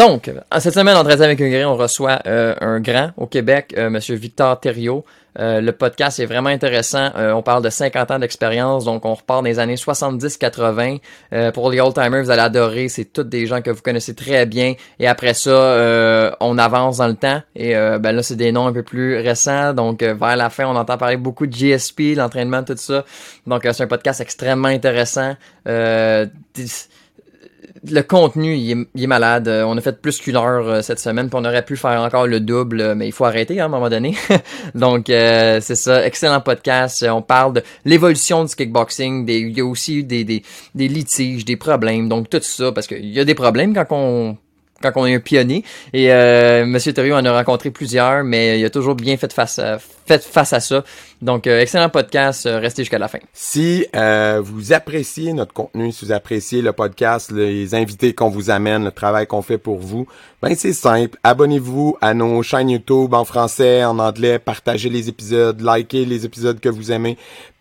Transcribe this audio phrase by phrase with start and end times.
[0.00, 0.30] Donc,
[0.60, 4.14] cette semaine, en avec un guerrier, on reçoit euh, un grand au Québec, euh, Monsieur
[4.14, 5.04] Victor Thériault.
[5.38, 7.10] Euh, le podcast est vraiment intéressant.
[7.14, 11.52] on parle de 50 ans d'expérience, donc on repart des années 70-80.
[11.52, 12.88] pour les old-timers, vous allez adorer.
[12.88, 14.72] C'est toutes des gens que vous connaissez très bien.
[14.98, 17.42] Et après ça, on avance dans le temps.
[17.54, 19.74] Et ben là, c'est des noms un peu plus récents.
[19.74, 23.04] Donc, vers la fin, on entend parler beaucoup de GSP, l'entraînement, tout ça.
[23.46, 25.36] Donc, c'est un podcast extrêmement intéressant
[27.88, 29.48] le contenu, il est, malade.
[29.48, 32.00] Euh, on a fait plus qu'une heure euh, cette semaine, puis on aurait pu faire
[32.02, 34.16] encore le double, euh, mais il faut arrêter hein, à un moment donné.
[34.74, 37.04] Donc, c'est ça, excellent podcast.
[37.08, 39.28] On parle de l'évolution du kickboxing.
[39.28, 40.42] Il y a aussi des, des,
[40.74, 42.08] des litiges, des problèmes.
[42.08, 44.36] Donc, tout ça, parce qu'il y a des problèmes quand on
[44.82, 45.64] quand on est un pionnier.
[45.92, 49.58] Et euh, Monsieur Thériault en a rencontré plusieurs, mais il a toujours bien fait face
[49.58, 50.84] à, fait face à ça.
[51.22, 52.46] Donc, euh, excellent podcast.
[52.46, 53.18] Euh, restez jusqu'à la fin.
[53.32, 58.50] Si euh, vous appréciez notre contenu, si vous appréciez le podcast, les invités qu'on vous
[58.50, 60.06] amène, le travail qu'on fait pour vous,
[60.42, 61.18] ben c'est simple.
[61.22, 64.38] Abonnez-vous à nos chaînes YouTube en français, en anglais.
[64.38, 67.18] Partagez les épisodes, likez les épisodes que vous aimez.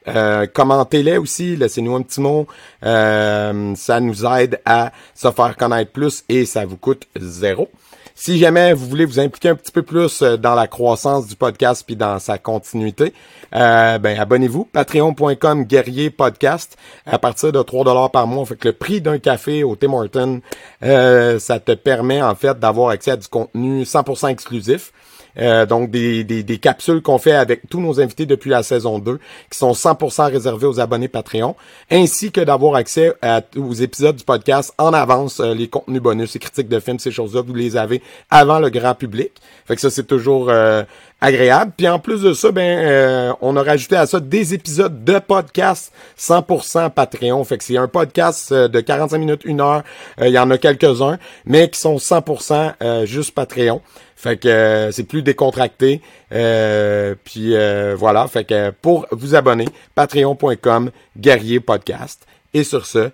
[0.08, 2.47] Euh, commentez-les aussi, laissez-nous un petit mot.
[2.86, 7.69] Euh, ça nous aide à se faire connaître plus et ça vous coûte zéro.
[8.16, 11.36] Si jamais vous voulez vous impliquer un petit peu plus euh, dans la croissance du
[11.38, 13.14] podcast puis dans sa continuité,
[13.52, 14.66] ben abonnez-vous.
[14.66, 18.45] Patreon.com guerrier podcast à partir de 3 dollars par mois.
[18.45, 20.42] Fait que le prix d'un café au Tim Hortons,
[20.81, 24.92] ça te permet en fait d'avoir accès à du contenu 100% exclusif.
[25.40, 29.00] Euh, donc des, des, des capsules qu'on fait avec tous nos invités depuis la saison
[29.00, 31.55] 2, qui sont 100% réservés aux abonnés Patreon,
[31.89, 36.33] ainsi que d'avoir accès à, aux épisodes du podcast en avance, euh, les contenus bonus,
[36.33, 39.32] les critiques de films, ces choses-là, vous les avez avant le grand public.
[39.66, 40.83] Fait que ça, c'est toujours euh,
[41.22, 41.72] agréable.
[41.76, 45.92] Puis en plus de ça, ben on a rajouté à ça des épisodes de podcast
[46.18, 47.44] 100% Patreon.
[47.44, 49.84] Fait que c'est un podcast de 45 minutes, une heure.
[50.22, 53.82] Il y en a quelques-uns, mais qui sont 100% juste Patreon.
[54.20, 56.02] Fait que euh, c'est plus décontracté.
[56.34, 58.28] Euh, puis euh, voilà.
[58.28, 62.28] Fait que pour vous abonner, patreon.com, guerrier podcast.
[62.54, 63.12] Et sur ce,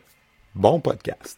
[0.56, 1.38] bon podcast.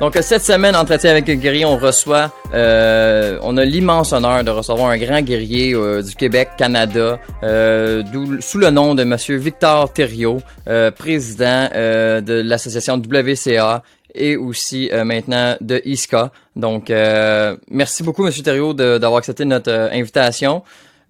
[0.00, 4.50] Donc cette semaine, entretien avec un guerrier, on reçoit, euh, on a l'immense honneur de
[4.50, 8.04] recevoir un grand guerrier euh, du Québec, Canada, euh,
[8.38, 13.82] sous le nom de Monsieur Victor Thériault, euh, président euh, de l'association WCA
[14.14, 16.32] et aussi maintenant de ISCA.
[16.56, 16.90] Donc
[17.70, 20.62] merci beaucoup Monsieur Thériault d'avoir accepté notre invitation.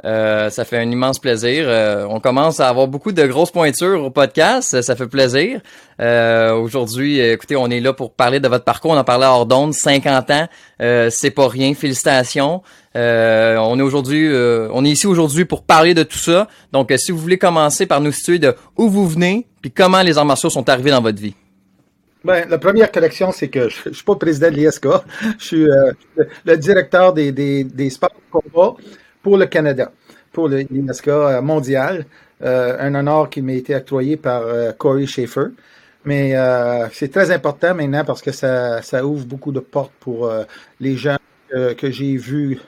[0.04, 1.64] Euh, ça fait un immense plaisir.
[1.66, 4.80] Euh, on commence à avoir beaucoup de grosses pointures au podcast.
[4.80, 5.60] Ça fait plaisir.
[6.00, 8.92] Euh, aujourd'hui, écoutez, on est là pour parler de votre parcours.
[8.92, 9.74] On en parlait hors d'onde.
[9.74, 10.48] 50 ans,
[11.10, 11.74] c'est pas rien.
[11.74, 12.62] Félicitations.
[12.94, 14.28] on est aujourd'hui,
[14.72, 16.46] on est ici aujourd'hui pour parler de tout ça.
[16.72, 20.16] Donc, si vous voulez commencer par nous situer de où vous venez, puis comment les
[20.16, 21.34] arts martiaux sont arrivés dans votre vie.
[22.24, 24.86] Ben, la première correction, c'est que je, ne suis pas président de l'ISK.
[25.38, 25.66] Je suis
[26.44, 28.76] le, directeur des, des, des sports de combat
[29.28, 29.92] pour le Canada,
[30.32, 32.06] pour l'UNESCO euh, mondial.
[32.40, 35.48] Euh, un honneur qui m'a été octroyé par euh, Corey Schaefer.
[36.04, 36.34] Mais
[36.94, 40.30] c'est très important maintenant parce que ça, ouvre beaucoup de portes pour
[40.80, 41.18] les gens
[41.50, 42.58] que j'ai vus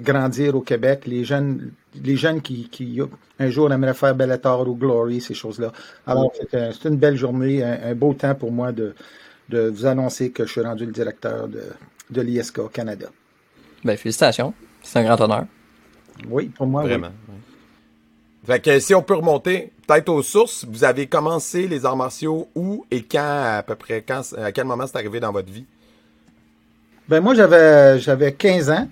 [0.00, 1.70] grandir au Québec, les jeunes,
[2.04, 3.00] les jeunes qui,
[3.38, 5.72] un jour aimeraient faire Bellator ou Glory, ces choses-là.
[6.06, 8.94] Alors, c'est une belle journée, un, beau temps pour moi de,
[9.48, 11.62] de vous annoncer que je suis rendu le directeur de,
[12.10, 13.06] de l'ISK Canada.
[13.84, 14.52] Ben, félicitations.
[14.82, 15.46] C'est un grand honneur.
[16.28, 17.10] Oui, pour moi, Vraiment.
[18.44, 22.48] Fait que si on peut remonter peut-être aux sources, vous avez commencé les arts martiaux
[22.56, 25.64] où et quand à peu près quand à quel moment c'est arrivé dans votre vie?
[27.08, 28.88] Ben moi j'avais j'avais 15 ans.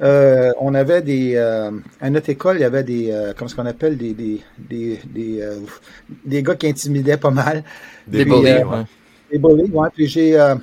[0.00, 1.70] Euh, on avait des euh,
[2.00, 5.00] à notre école, il y avait des euh, comment ce qu'on appelle des des des
[5.06, 5.42] des,
[6.24, 7.64] des, gars qui intimidaient pas mal.
[8.06, 8.84] Des bullies, ouais.
[9.30, 9.88] Des bullies, ouais.
[9.94, 10.54] Puis j'ai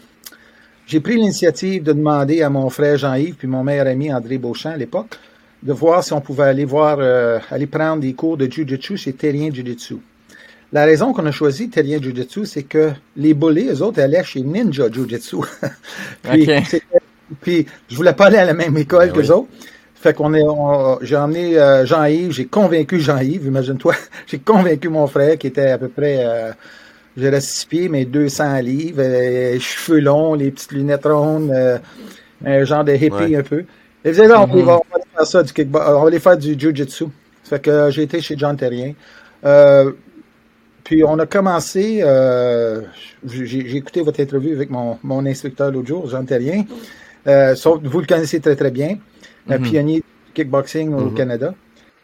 [0.88, 4.72] j'ai pris l'initiative de demander à mon frère Jean-Yves puis mon meilleur ami André Beauchamp
[4.72, 5.18] à l'époque
[5.64, 9.14] de voir si on pouvait aller voir, euh, aller prendre des cours de Jiu-Jitsu chez
[9.14, 9.96] Terrien Jiu-Jitsu.
[10.74, 14.42] La raison qu'on a choisi Terrien Jiu-Jitsu, c'est que les bullies, eux autres, allaient chez
[14.42, 15.38] Ninja Jiu-Jitsu.
[16.24, 16.50] puis,
[17.42, 19.48] puis, je voulais pas aller à la même école ben que les autres.
[19.96, 20.44] Fait qu'on est,
[21.02, 23.94] j'ai emmené euh, Jean-Yves, j'ai convaincu Jean-Yves, imagine-toi,
[24.28, 26.52] j'ai convaincu mon frère qui était à peu près, euh,
[27.16, 31.78] j'aurais six pieds, mais 200 livres, euh, cheveux longs, les petites lunettes rondes, euh,
[32.46, 33.64] un genre de hippie un peu.
[34.04, 36.58] Il disait, là, on, va, aller faire ça, du kickbox, on va aller faire du
[36.58, 37.06] jiu-jitsu.
[37.44, 38.94] Fait que j'ai été chez John Terrien.
[40.84, 42.04] puis on a commencé,
[43.26, 46.66] j'ai écouté votre interview avec mon, mon instructeur l'autre jour, Jean Terrien.
[47.26, 48.98] vous le connaissez très très bien
[49.50, 49.70] un mhm.
[49.70, 51.14] pionnier du kickboxing au mhm.
[51.14, 51.54] Canada.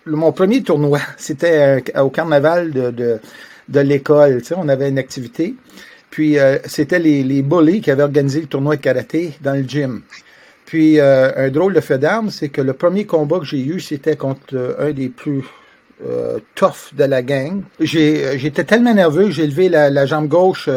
[0.06, 3.20] mon premier tournoi, c'était euh, au carnaval de, de,
[3.68, 4.40] de l'école.
[4.40, 5.56] Tu sais, on avait une activité.
[6.10, 9.64] Puis euh, c'était les, les bullies qui avaient organisé le tournoi de karaté dans le
[9.64, 10.02] gym.
[10.70, 13.80] Puis euh, un drôle de fait d'armes, c'est que le premier combat que j'ai eu,
[13.80, 15.44] c'était contre un des plus
[16.08, 17.64] euh, tough de la gang.
[17.80, 20.70] J'étais tellement nerveux que j'ai levé la, jambe gauche,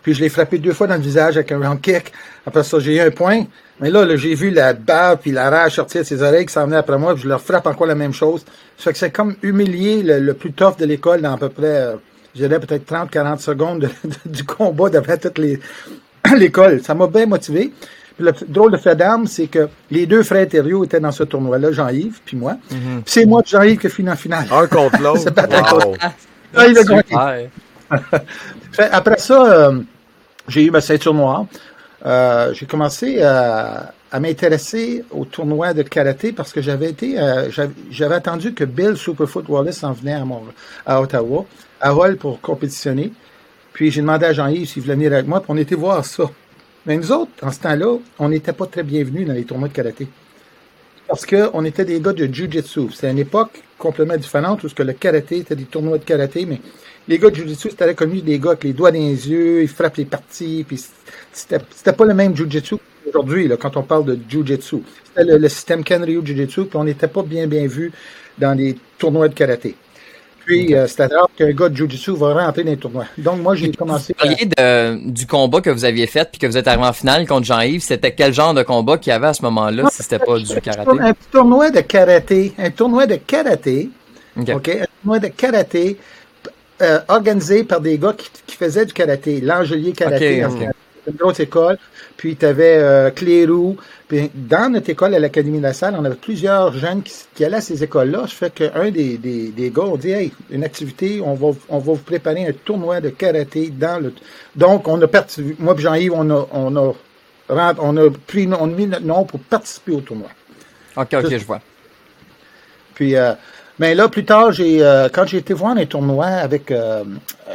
[0.00, 2.12] puis je l'ai frappé deux fois dans le visage avec un round kick.
[2.46, 3.46] Après ça, j'ai eu un point.
[3.80, 6.66] Mais là, j'ai vu la barbe puis la rage sortir de ses oreilles qui s'en
[6.66, 8.44] venait après moi, puis je leur frappe encore la même chose.
[8.78, 11.66] Ça fait que c'est comme humilier le, plus tough de l'école dans à peu près,
[11.66, 11.96] euh,
[12.36, 13.90] je dirais peut-être 30-40 secondes
[14.24, 15.38] du combat devant toute
[16.38, 16.80] l'école.
[16.80, 17.72] Ça m'a bien motivé.
[18.22, 21.24] Puis le drôle de fait d'armes, c'est que les deux frères Thériault étaient dans ce
[21.24, 22.56] tournoi-là, Jean-Yves puis moi.
[22.70, 23.02] Mm-hmm.
[23.06, 24.46] c'est moi Jean-Yves qui fini en finale.
[24.50, 25.24] Un contre l'autre.
[25.24, 25.96] wow.
[26.54, 28.02] ah, il a
[28.92, 29.80] Après ça, euh,
[30.48, 31.46] j'ai eu ma ceinture noire.
[32.06, 37.48] Euh, j'ai commencé à, m'intéresser au tournoi de karaté parce que j'avais été, euh,
[37.90, 40.24] j'avais attendu que Bill Superfoot Wallace en venait à,
[40.86, 41.46] à Ottawa,
[41.80, 43.12] à Hall pour compétitionner.
[43.72, 46.24] Puis j'ai demandé à Jean-Yves s'il voulait venir avec moi, puis on était voir ça.
[46.86, 49.72] Mais nous autres, en ce temps-là, on n'était pas très bienvenus dans les tournois de
[49.72, 50.08] karaté.
[51.06, 52.90] Parce qu'on était des gars de Jiu-Jitsu.
[52.92, 56.46] C'est une époque complètement différente où ce que le karaté était des tournois de karaté,
[56.46, 56.60] mais
[57.06, 59.68] les gars de Jiu-Jitsu, c'était connu des gars avec les doigts dans les yeux, ils
[59.68, 60.82] frappent les parties, puis
[61.32, 62.76] c'était pas le même Jiu-Jitsu
[63.08, 64.78] aujourd'hui, quand on parle de Jiu-Jitsu.
[65.04, 67.92] C'était le, système Kenryu Jiu-Jitsu, puis on n'était pas bien bien vu
[68.38, 69.76] dans les tournois de karaté.
[70.44, 73.06] Puis, euh, c'était rare qu'un gars de Jiu-Jitsu va rentrer dans les tournois.
[73.18, 74.14] Donc, moi, j'ai commencé.
[74.18, 76.92] Vous parliez de, du combat que vous aviez fait, puis que vous êtes arrivé en
[76.92, 77.82] finale contre Jean-Yves.
[77.82, 80.60] C'était quel genre de combat qu'il y avait à ce moment-là, si c'était pas du
[80.60, 80.90] karaté?
[81.00, 82.52] Un tournoi de karaté.
[82.58, 83.90] Un tournoi de karaté.
[84.36, 84.48] OK.
[84.48, 85.98] Un tournoi de karaté
[86.82, 88.14] euh, organisé par des gars
[88.46, 89.40] qui, faisaient du karaté.
[89.40, 90.44] L'Angelier Karaté
[91.06, 91.78] une grosse école.
[92.16, 93.76] Puis tu avais euh, Clérou.
[94.08, 97.56] Puis dans notre école à l'Académie de la Salle, on avait plusieurs jeunes qui, allaient
[97.56, 98.24] à ces écoles-là.
[98.26, 101.78] Je fais qu'un des, des, des gars, on dit Hey, une activité, on va, on
[101.78, 104.12] va vous préparer un tournoi de karaté dans le.
[104.56, 105.54] Donc, on a parti.
[105.58, 106.94] Moi et Jean-Yves, on a, on a
[107.48, 110.28] on a pris on a mis notre nom pour participer au tournoi.
[110.96, 111.60] OK, OK, je vois.
[112.94, 113.34] Puis euh,
[113.78, 117.04] mais là, plus tard, j'ai euh, quand j'ai été voir un tournoi avec euh,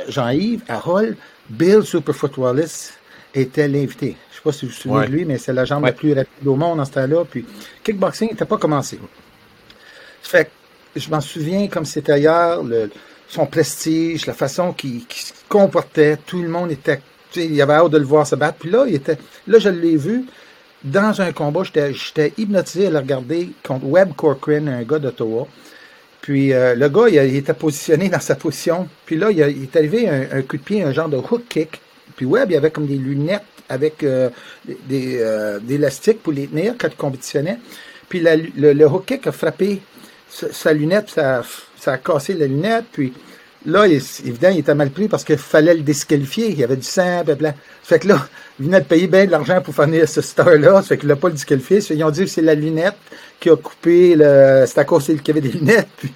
[0.09, 1.15] Jean-Yves à Hall,
[1.49, 2.93] Bill Superfoot Wallace
[3.33, 4.15] était l'invité.
[4.29, 5.91] Je ne sais pas si vous vous souvenez de lui, mais c'est la jambe la
[5.91, 7.25] plus rapide au monde en ce temps-là.
[7.29, 7.45] Puis,
[7.83, 8.99] kickboxing n'était pas commencé.
[10.21, 10.49] Fait
[10.95, 12.59] je m'en souviens comme c'était hier,
[13.27, 17.01] son prestige, la façon qu'il se comportait, tout le monde était,
[17.35, 18.57] il y avait hâte de le voir se battre.
[18.59, 20.25] Puis là, il était, là, je l'ai vu
[20.83, 25.47] dans un combat, j'étais hypnotisé à le regarder contre Webb Corcoran, un gars d'Ottawa.
[26.21, 28.87] Puis euh, le gars, il, était positionné dans sa position.
[29.05, 31.81] Puis là, il, est arrivé un, coup de pied, un genre de hook kick.
[32.17, 34.29] Puis Webb, il y avait comme des lunettes avec euh,
[34.65, 37.59] des, euh, des, élastiques pour les tenir quand il compétitionnait.
[38.09, 39.81] Puis le, le hook a frappé
[40.29, 41.43] sa, lunette, ça,
[41.79, 42.85] ça, a cassé la lunette.
[42.91, 43.13] Puis
[43.65, 46.49] là, il, évidemment, il était mal pris parce qu'il fallait le disqualifier.
[46.49, 47.53] Il y avait du sang, bla.
[47.83, 48.27] Fait que là,
[48.59, 50.81] il venait de payer bien de l'argent pour finir ce star-là.
[50.81, 51.79] Fait qu'il n'a pas le disqualifié.
[51.91, 52.97] Ils ont dit que c'est la lunette
[53.39, 54.63] qui a coupé le.
[54.65, 55.89] C'est à cause qu'il y avait des lunettes.
[55.97, 56.11] Puis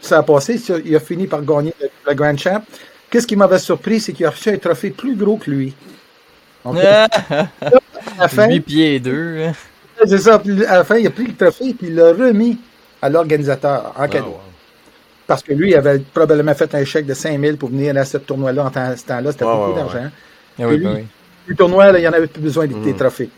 [0.00, 0.60] ça a passé.
[0.84, 1.74] Il a fini par gagner
[2.06, 2.62] le Grand Champ.
[3.14, 5.72] Qu'est-ce qui m'avait surpris, c'est qu'il a reçu un trophée plus gros que lui.
[6.64, 7.06] à
[8.18, 9.44] la fin, 8 pieds 2.
[9.44, 9.52] Hein.
[10.04, 10.42] C'est ça.
[10.68, 12.58] à la fin, il a pris le trophée et il l'a remis
[13.00, 14.36] à l'organisateur en cadeau.
[15.28, 18.18] Parce que lui, il avait probablement fait un chèque de 5000 pour venir à ce
[18.18, 19.30] tournoi-là en ce temps-là.
[19.30, 20.10] C'était beaucoup d'argent.
[20.58, 21.04] Ah oui, ben oui.
[21.46, 22.96] Le tournoi, il n'y en avait plus besoin des, mm.
[22.96, 23.30] trophées.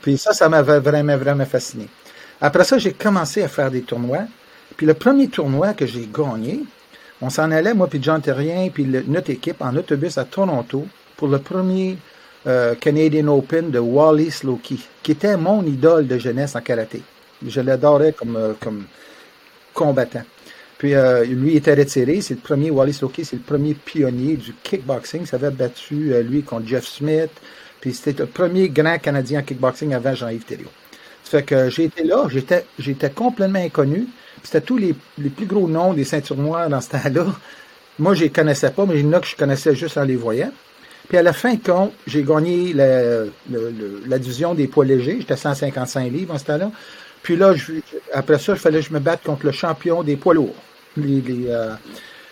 [0.00, 1.88] Puis ça, ça m'avait vraiment, vraiment fasciné.
[2.40, 4.24] Après ça, j'ai commencé à faire des tournois.
[4.78, 6.60] Puis le premier tournoi que j'ai gagné,
[7.22, 10.86] on s'en allait, moi puis John Terrien, puis notre équipe, en autobus à Toronto
[11.16, 11.98] pour le premier
[12.46, 17.02] euh, Canadian Open de Wally Slokey, qui était mon idole de jeunesse en karaté.
[17.46, 18.84] Je l'adorais comme, euh, comme
[19.74, 20.22] combattant.
[20.78, 24.54] Puis euh, lui était retiré, c'est le premier, Wally Slokey, c'est le premier pionnier du
[24.62, 25.26] kickboxing.
[25.26, 27.30] Ça avait battu lui contre Jeff Smith.
[27.82, 30.70] Puis c'était le premier grand Canadien en kickboxing avant Jean-Yves Thériault.
[31.30, 34.08] Fait que été là, j'étais, j'étais complètement inconnu.
[34.42, 37.26] C'était tous les, les plus gros noms des ceintures noires dans ce temps-là.
[38.00, 40.02] Moi, je les connaissais pas, mais il y en a que je connaissais juste en
[40.02, 40.50] les voyant.
[41.08, 43.26] Puis à la fin de compte, j'ai gagné la,
[44.08, 45.18] la division des poids légers.
[45.20, 46.72] J'étais 155 livres en ce temps-là.
[47.22, 47.74] Puis là, je,
[48.12, 50.56] après ça, il fallait que je me batte contre le champion des poids lourds.
[50.96, 51.74] Les, les, euh,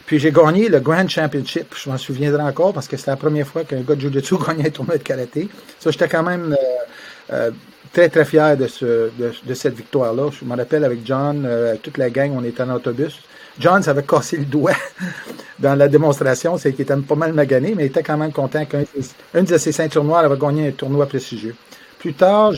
[0.06, 1.74] puis j'ai gagné le Grand Championship.
[1.76, 4.68] Je m'en souviendrai encore parce que c'était la première fois qu'un gars de Jiu-Jitsu gagnait
[4.68, 5.48] un tournoi de karaté.
[5.78, 7.50] Ça, j'étais quand même euh, euh,
[7.92, 10.30] très, très fier de, ce, de, de cette victoire-là.
[10.38, 13.20] Je me rappelle avec John, euh, toute la gang, on était en autobus.
[13.58, 14.76] John s'avait cassé le doigt
[15.58, 18.64] dans la démonstration, c'est qu'il était pas mal magané, mais il était quand même content
[18.64, 21.56] qu'une de ses ceintures noires avait gagné un tournoi prestigieux.
[21.98, 22.52] Plus tard,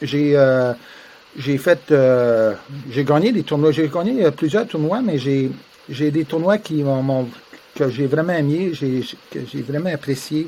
[0.00, 0.72] j'ai euh,
[1.36, 2.54] fait euh,
[2.90, 5.50] j'ai gagné des tournois, j'ai gagné euh, plusieurs tournois, mais j'ai
[5.88, 7.28] j'ai des tournois qui m'ont
[7.74, 10.46] que j'ai vraiment aimé, j'ai que j'ai vraiment apprécié.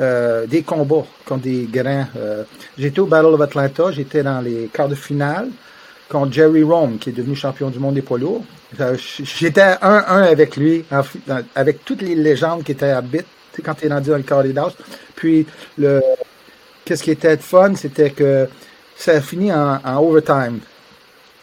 [0.00, 2.06] Euh, des combats contre des grands.
[2.16, 2.44] Euh,
[2.78, 5.48] j'étais au Battle of Atlanta, j'étais dans les quarts de finale
[6.08, 8.42] contre Jerry Rome, qui est devenu champion du monde des poids lourds.
[8.80, 10.84] Euh, j'étais 1-1 avec lui,
[11.54, 13.26] avec toutes les légendes qui étaient à bit,
[13.62, 14.72] quand il est rendu dans le corridor.
[15.14, 15.46] Puis,
[15.76, 16.00] le,
[16.86, 18.48] qu'est-ce qui était fun, c'était que
[18.96, 20.60] ça a fini en, en overtime.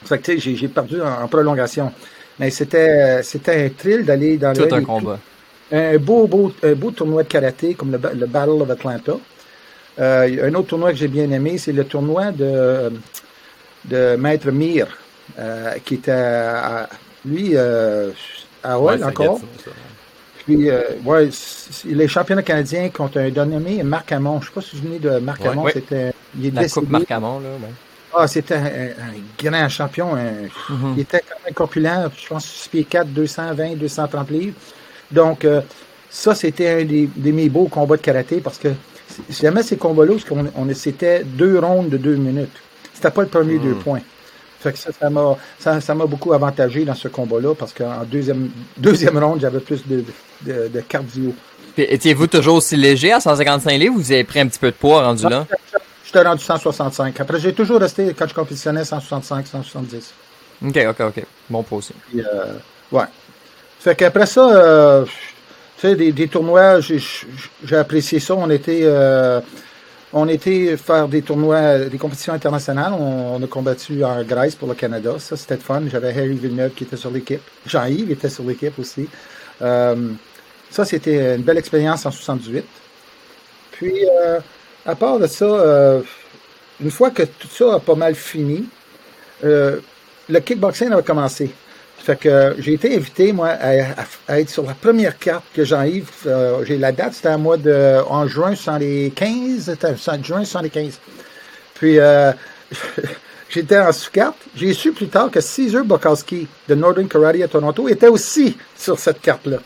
[0.06, 1.91] Fait que, j'ai, j'ai perdu en, prolongation.
[2.39, 5.20] Mais c'était, c'était un thrill d'aller dans Tout un combat.
[5.72, 9.14] Un beau, beau, un beau tournoi de karaté comme le, le Battle of Atlanta.
[10.00, 12.92] Euh, un autre tournoi que j'ai bien aimé, c'est le tournoi de,
[13.86, 14.88] de Maître Mir,
[15.38, 16.90] euh, qui était à,
[17.26, 18.12] lui euh,
[18.64, 19.40] à Hall ouais, encore.
[19.64, 19.72] Ça,
[20.46, 21.30] Puis, euh, ouais,
[21.86, 24.40] les championnats canadiens contre un dénommé Marc Hamon.
[24.42, 25.64] Je ne sais pas si vous venez de Marc Hamon.
[25.64, 26.86] Ouais, c'était, il est La décédé.
[26.86, 27.50] Coupe Marc Hamon, là.
[27.50, 27.74] Ouais.
[28.16, 30.16] Ah, c'était un, un, grand champion.
[30.16, 30.94] Un, mm-hmm.
[30.96, 32.10] Il était quand même corpulent.
[32.18, 34.56] Je pense 6 pieds 4, 220, 230 livres.
[35.12, 35.62] Donc, euh,
[36.10, 38.70] ça, c'était un des, des, mes beaux combats de karaté parce que
[39.30, 42.56] jamais ces combats-là, on, on, c'était deux rondes de deux minutes.
[42.94, 43.63] C'était pas le premier mmh.
[43.63, 44.01] deux points.
[44.60, 48.04] Fait que ça, ça m'a, ça, ça m'a beaucoup avantagé dans ce combat-là parce qu'en
[48.04, 50.04] deuxième, deuxième ronde, j'avais plus de,
[50.42, 51.34] de, de cardio.
[51.78, 54.75] Étiez-vous toujours aussi léger à 155 livres ou vous avez pris un petit peu de
[54.75, 55.48] poids rendu là?
[56.06, 57.20] J'étais rendu 165.
[57.20, 60.13] Après, j'ai toujours resté, quand je compétitionnais, 165, 170.
[60.66, 61.24] OK, OK, OK.
[61.50, 61.94] Bon poids aussi.
[62.10, 62.54] Puis, euh,
[62.92, 63.06] ouais.
[63.80, 65.12] Fait qu'après ça, euh, tu
[65.88, 67.00] sais, des, des tournois, j'ai,
[67.76, 68.36] apprécié ça.
[68.36, 69.40] On était, euh,
[70.12, 72.94] on était faire des tournois, des compétitions internationales.
[72.94, 75.16] On, on, a combattu en Grèce pour le Canada.
[75.20, 75.84] Ça, c'était fun.
[75.90, 77.42] J'avais Harry Villeneuve qui était sur l'équipe.
[77.66, 79.08] Jean-Yves était sur l'équipe aussi.
[79.62, 80.12] Euh,
[80.70, 82.66] ça, c'était une belle expérience en 78.
[83.72, 84.40] Puis, euh,
[84.86, 86.02] à part de ça, euh,
[86.82, 88.68] une fois que tout ça a pas mal fini,
[89.44, 89.80] euh,
[90.28, 91.50] le kickboxing a commencé.
[92.03, 93.72] Fait que j'ai été invité, moi, à,
[94.27, 97.58] à, être sur la première carte que Jean-Yves, euh, j'ai la date, c'était en mois
[97.58, 101.00] de, en juin 75, c'était en juin 75.
[101.75, 102.32] Puis, euh,
[103.50, 104.38] j'étais en sous-carte.
[104.56, 108.98] J'ai su plus tard que Caesar Bukowski de Northern Karate à Toronto était aussi sur
[108.98, 109.58] cette carte-là.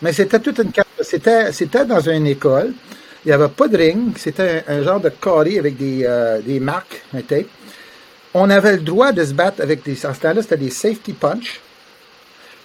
[0.00, 2.72] Mais c'était toute une carte, c'était, c'était dans une école.
[3.24, 4.16] Il n'y avait pas de ring.
[4.16, 7.46] C'était un, un, genre de carré avec des, euh, des marques, un tape
[8.34, 10.06] on avait le droit de se battre avec des.
[10.06, 11.60] En ce temps-là, c'était des safety punch.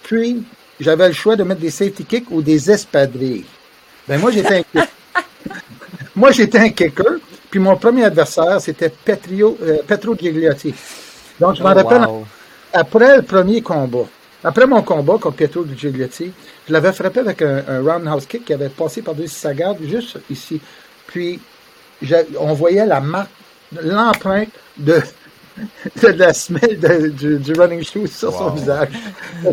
[0.02, 0.42] Puis,
[0.78, 3.44] j'avais le choix de mettre des safety kicks ou des espadrilles.
[4.06, 4.86] Ben, moi, j'étais un
[6.16, 7.18] Moi, j'étais un kicker.
[7.50, 10.74] Puis, mon premier adversaire, c'était Petrio, euh, Petro Gigliotti.
[11.40, 12.26] Donc, je m'en oh, rappelle, wow.
[12.72, 14.06] après le premier combat,
[14.42, 16.32] après mon combat contre Pietro Gigliotti,
[16.68, 20.18] je l'avais frappé avec un, un, roundhouse kick qui avait passé par-dessus sa garde, juste
[20.30, 20.60] ici.
[21.06, 21.40] Puis,
[22.38, 23.30] on voyait la marque,
[23.80, 25.00] l'empreinte de,
[26.02, 28.38] de la semelle de, du, du, running shoe sur wow.
[28.38, 28.88] son visage.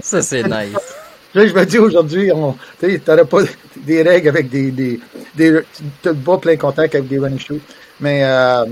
[0.01, 0.75] Ça, c'est nice.
[1.33, 2.29] Là, je me dis aujourd'hui,
[2.79, 3.39] tu n'aurais pas
[3.77, 4.71] des règles avec des.
[4.71, 4.99] des,
[5.35, 5.61] des
[6.01, 7.61] tu n'as pas plein contact avec des running shoes.
[8.01, 8.65] Mais euh,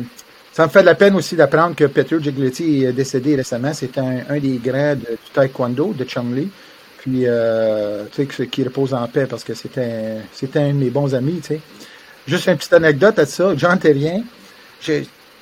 [0.52, 3.72] ça me fait de la peine aussi d'apprendre que Peter Gigliotti est décédé récemment.
[3.74, 6.50] C'est un, un, des grands de, du taekwondo de Chun-Li.
[6.98, 10.90] Puis, euh, tu sais, qui repose en paix parce que c'était c'était un de mes
[10.90, 11.62] bons amis, tu sais.
[12.28, 13.56] Juste une petite anecdote à ça.
[13.56, 14.24] Jean Terrien,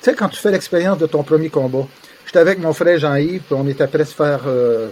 [0.08, 1.86] sais, quand tu fais l'expérience de ton premier combat,
[2.26, 4.90] j'étais avec mon frère Jean-Yves, puis on était prêt à se faire euh,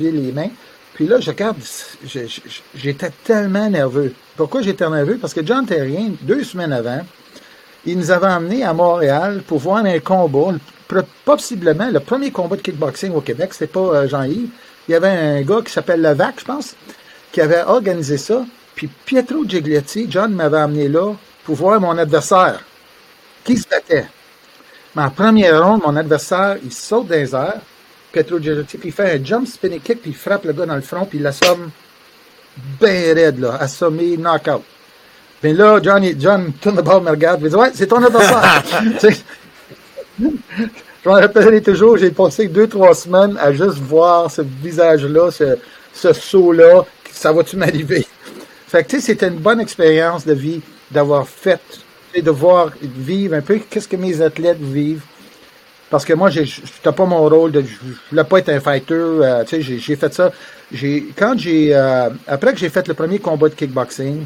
[0.00, 0.50] les mains.
[0.94, 1.56] Puis là, je regarde,
[2.74, 4.12] j'étais tellement nerveux.
[4.36, 5.18] Pourquoi j'étais nerveux?
[5.20, 7.00] Parce que John Terrien, deux semaines avant,
[7.86, 10.52] il nous avait emmenés à Montréal pour voir un combat,
[11.24, 14.50] possiblement le premier combat de kickboxing au Québec, c'était pas euh, Jean-Yves.
[14.88, 16.74] Il y avait un gars qui s'appelle Levac, je pense,
[17.32, 18.44] qui avait organisé ça.
[18.74, 21.14] Puis Pietro Giglietti, John m'avait amené là
[21.44, 22.60] pour voir mon adversaire
[23.44, 24.06] qui se battait?
[24.94, 27.60] Mais en première ronde, mon adversaire, il saute les airs,
[28.12, 30.80] Petro puis il fait un jump spinning kick, puis il frappe le gars dans le
[30.80, 31.70] front, puis il l'assomme
[32.80, 34.62] bien raide, là, assommé, knockout.
[35.40, 38.62] Puis là, Johnny, John bord, me regarde, il dit, ouais, c'est ton adversaire.
[40.20, 45.56] je m'en rappellerai toujours, j'ai passé deux, trois semaines à juste voir ce visage-là, ce,
[45.94, 48.06] ce saut-là, ça va-tu m'arriver?
[48.66, 51.60] Fait que, tu sais, c'était une bonne expérience de vie d'avoir fait,
[52.18, 55.04] de voir vivre un peu qu'est-ce que mes athlètes vivent?
[55.88, 57.76] Parce que moi, c'était pas mon rôle de, je
[58.10, 60.30] voulais pas être un fighter, euh, tu sais, j'ai fait ça.
[60.70, 64.24] J'ai, quand j'ai, euh, après que j'ai fait le premier combat de kickboxing,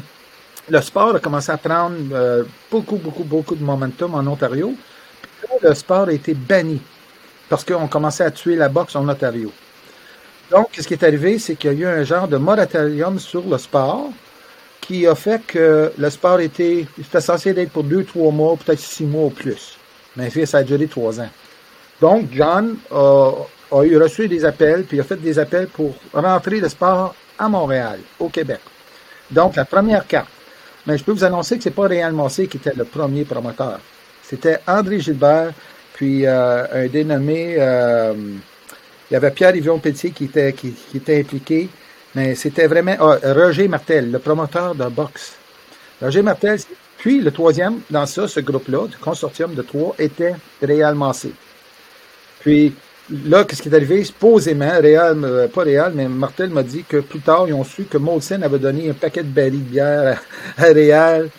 [0.69, 4.73] le sport a commencé à prendre euh, beaucoup, beaucoup, beaucoup de momentum en Ontario.
[5.21, 6.79] Puis le sport a été banni
[7.49, 9.51] parce qu'on commençait à tuer la boxe en Ontario.
[10.51, 13.43] Donc, ce qui est arrivé, c'est qu'il y a eu un genre de moratorium sur
[13.47, 14.09] le sport
[14.85, 18.79] qui a fait que le sport était, était censé être pour deux, trois mois, peut-être
[18.79, 19.77] six mois ou plus.
[20.15, 21.29] Mais ça a duré trois ans.
[21.99, 23.31] Donc, John a,
[23.71, 27.49] a eu reçu des appels, puis a fait des appels pour rentrer le sport à
[27.49, 28.59] Montréal, au Québec.
[29.31, 30.29] Donc, la première carte.
[30.85, 33.79] Mais je peux vous annoncer que c'est pas Réal Massé qui était le premier promoteur.
[34.21, 35.51] C'était André Gilbert,
[35.93, 38.13] puis euh, un dénommé, euh,
[39.09, 41.69] il y avait Pierre-Yvion Petit qui était, qui, qui était impliqué,
[42.15, 45.35] mais c'était vraiment ah, Roger Martel, le promoteur de boxe.
[46.01, 46.59] Roger Martel,
[46.97, 51.31] puis le troisième dans ça, ce groupe-là, du consortium de trois, était Réal Massé.
[52.39, 52.73] Puis
[53.27, 54.03] là, qu'est-ce qui est arrivé?
[54.03, 57.83] Supposément, Réal, euh, pas Réal, mais Martel m'a dit que plus tard, ils ont su
[57.83, 60.19] que Molson avait donné un paquet de barils de bière
[60.57, 61.29] à, à Réal.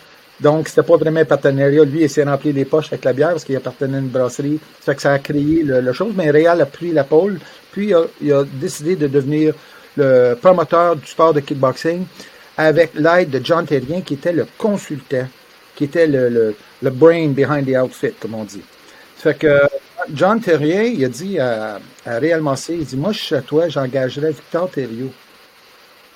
[0.41, 1.85] Donc, c'était pas vraiment un partenariat.
[1.85, 4.61] Lui, il s'est rempli les poches avec la bière parce qu'il appartenait à une brasserie.
[4.81, 6.13] Ça fait que ça a créé le, chose.
[6.15, 7.39] Mais Réal a pris la pôle.
[7.73, 9.55] Puis, il a, il a, décidé de devenir
[9.97, 12.05] le promoteur du sport de kickboxing
[12.57, 15.29] avec l'aide de John Terrien, qui était le consultant,
[15.75, 18.63] qui était le, le, le brain behind the outfit, comme on dit.
[19.17, 19.61] Fait que
[20.15, 23.43] John Terrien, il a dit à, à Réal Massé, il dit, moi, je suis à
[23.43, 25.13] toi, j'engagerais Victor Thériault.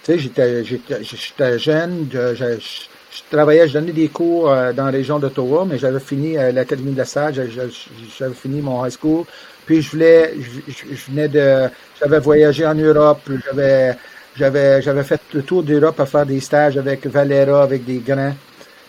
[0.02, 4.84] Tu sais, j'étais, j'étais, jeune, je, je, je, travaillais, je donnais des cours euh, dans
[4.86, 8.92] la région d'Ottawa, mais j'avais fini euh, l'Académie de la Salle, j'avais fini mon high
[8.92, 9.24] school.
[9.66, 11.68] Puis je voulais, je, je venais de,
[12.00, 13.96] j'avais voyagé en Europe, j'avais,
[14.36, 18.34] j'avais, j'avais fait le tour d'Europe à faire des stages avec Valera, avec des grands,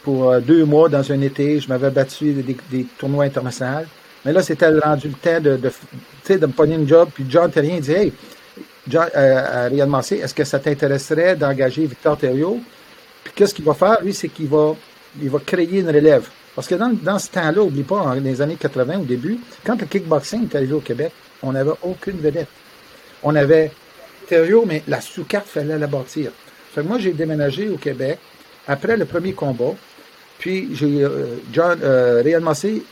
[0.04, 1.60] pour euh, deux mois dans un été.
[1.60, 3.86] Je m'avais battu des, des tournois internationaux.
[4.26, 7.10] Mais là, c'était rendu le temps de, de, de me pogner une job.
[7.14, 8.14] Puis John Terrien dit Hey,
[8.88, 12.60] John, euh, à Massé, est-ce que ça t'intéresserait d'engager Victor Thériault?
[13.36, 13.98] Qu'est-ce qu'il va faire?
[14.04, 14.76] Lui, c'est qu'il va,
[15.22, 16.28] il va créer une relève.
[16.56, 19.80] Parce que dans, dans ce temps-là, oublie pas, dans les années 80, au début, quand
[19.80, 22.50] le kickboxing est arrivé au Québec, on n'avait aucune vedette.
[23.24, 23.72] On avait
[24.28, 26.32] Thériault, mais la sous-carte, fallait la bâtir.
[26.74, 28.20] Fait que moi, j'ai déménagé au Québec
[28.68, 29.74] après le premier combat.
[30.40, 32.84] Puis, j'ai, euh, John, euh, Massé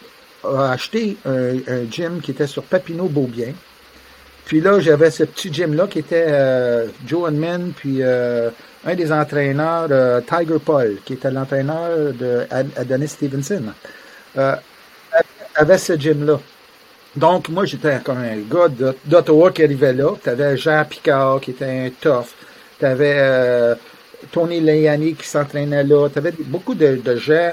[0.44, 3.54] a acheté un, un, gym qui était sur Papineau-Beaubien.
[4.46, 8.50] Puis là, j'avais ce petit gym-là qui était euh, Joe Hunman, puis euh,
[8.86, 13.64] un des entraîneurs, euh, Tiger Paul, qui était l'entraîneur de Adonis Stevenson,
[14.38, 14.56] euh,
[15.56, 16.40] avait ce gym-là.
[17.16, 18.68] Donc, moi, j'étais comme un gars
[19.06, 20.14] d'Ottawa qui arrivait là.
[20.24, 22.28] Tu avais Jean Picard, qui était un tough.
[22.78, 23.76] Tu avais euh,
[24.32, 26.08] Tony Leani qui s'entraînait là.
[26.10, 27.52] Tu avais beaucoup de, de gens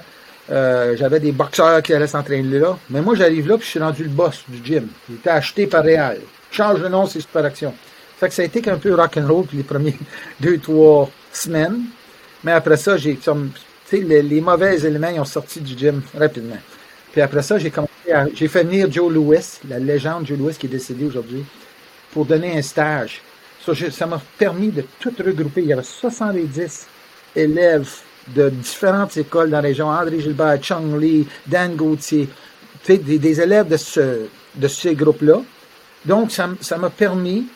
[0.51, 2.79] euh, j'avais des boxeurs qui allaient s'entraîner là.
[2.91, 4.89] Mais moi, j'arrive là, puis je suis rendu le boss du gym.
[5.09, 6.19] Il était acheté par Réal.
[6.51, 7.75] Change le nom, c'est Super Action.
[8.19, 9.97] Fait que ça a été un peu rock'n'roll les premiers
[10.41, 11.83] deux, trois semaines.
[12.45, 13.51] Mais après ça, j'ai comme,
[13.89, 16.59] tu sais, les, mauvais éléments, ils ont sorti du gym rapidement.
[17.13, 20.57] Puis après ça, j'ai commencé à, j'ai fait venir Joe Lewis, la légende Joe Lewis
[20.59, 21.45] qui est décédé aujourd'hui,
[22.13, 23.21] pour donner un stage.
[23.91, 25.63] Ça m'a permis de tout regrouper.
[25.63, 26.87] Il y avait 70
[27.35, 27.91] élèves
[28.29, 32.29] de différentes écoles dans la région, André Gilbert, Chung Lee, Dan Gauthier,
[32.87, 35.43] des, des élèves de, ce, de ces groupes-là.
[36.05, 37.49] Donc, ça m'a permis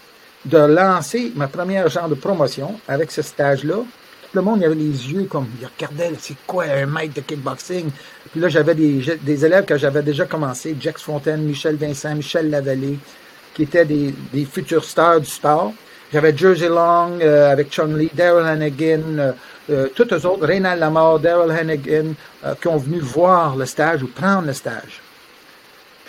[0.44, 3.76] de lancer ma première genre de promotion avec ce stage-là.
[3.76, 7.20] Tout le monde, il avait les yeux comme, il regardait, c'est quoi un maître de
[7.20, 7.90] kickboxing?
[8.30, 12.48] Puis là, j'avais des, des élèves que j'avais déjà commencé, Jax Fontaine, Michel Vincent, Michel
[12.48, 12.98] Lavallée,
[13.54, 15.72] qui étaient des, des futurs stars du sport.
[16.12, 19.32] J'avais Jersey Long euh, avec Chung Lee, Daryl Hannigan, euh,
[19.70, 24.02] euh, tous eux autres, Reynald Lamar, Daryl Hannigan, euh, qui ont venu voir le stage
[24.02, 25.00] ou prendre le stage.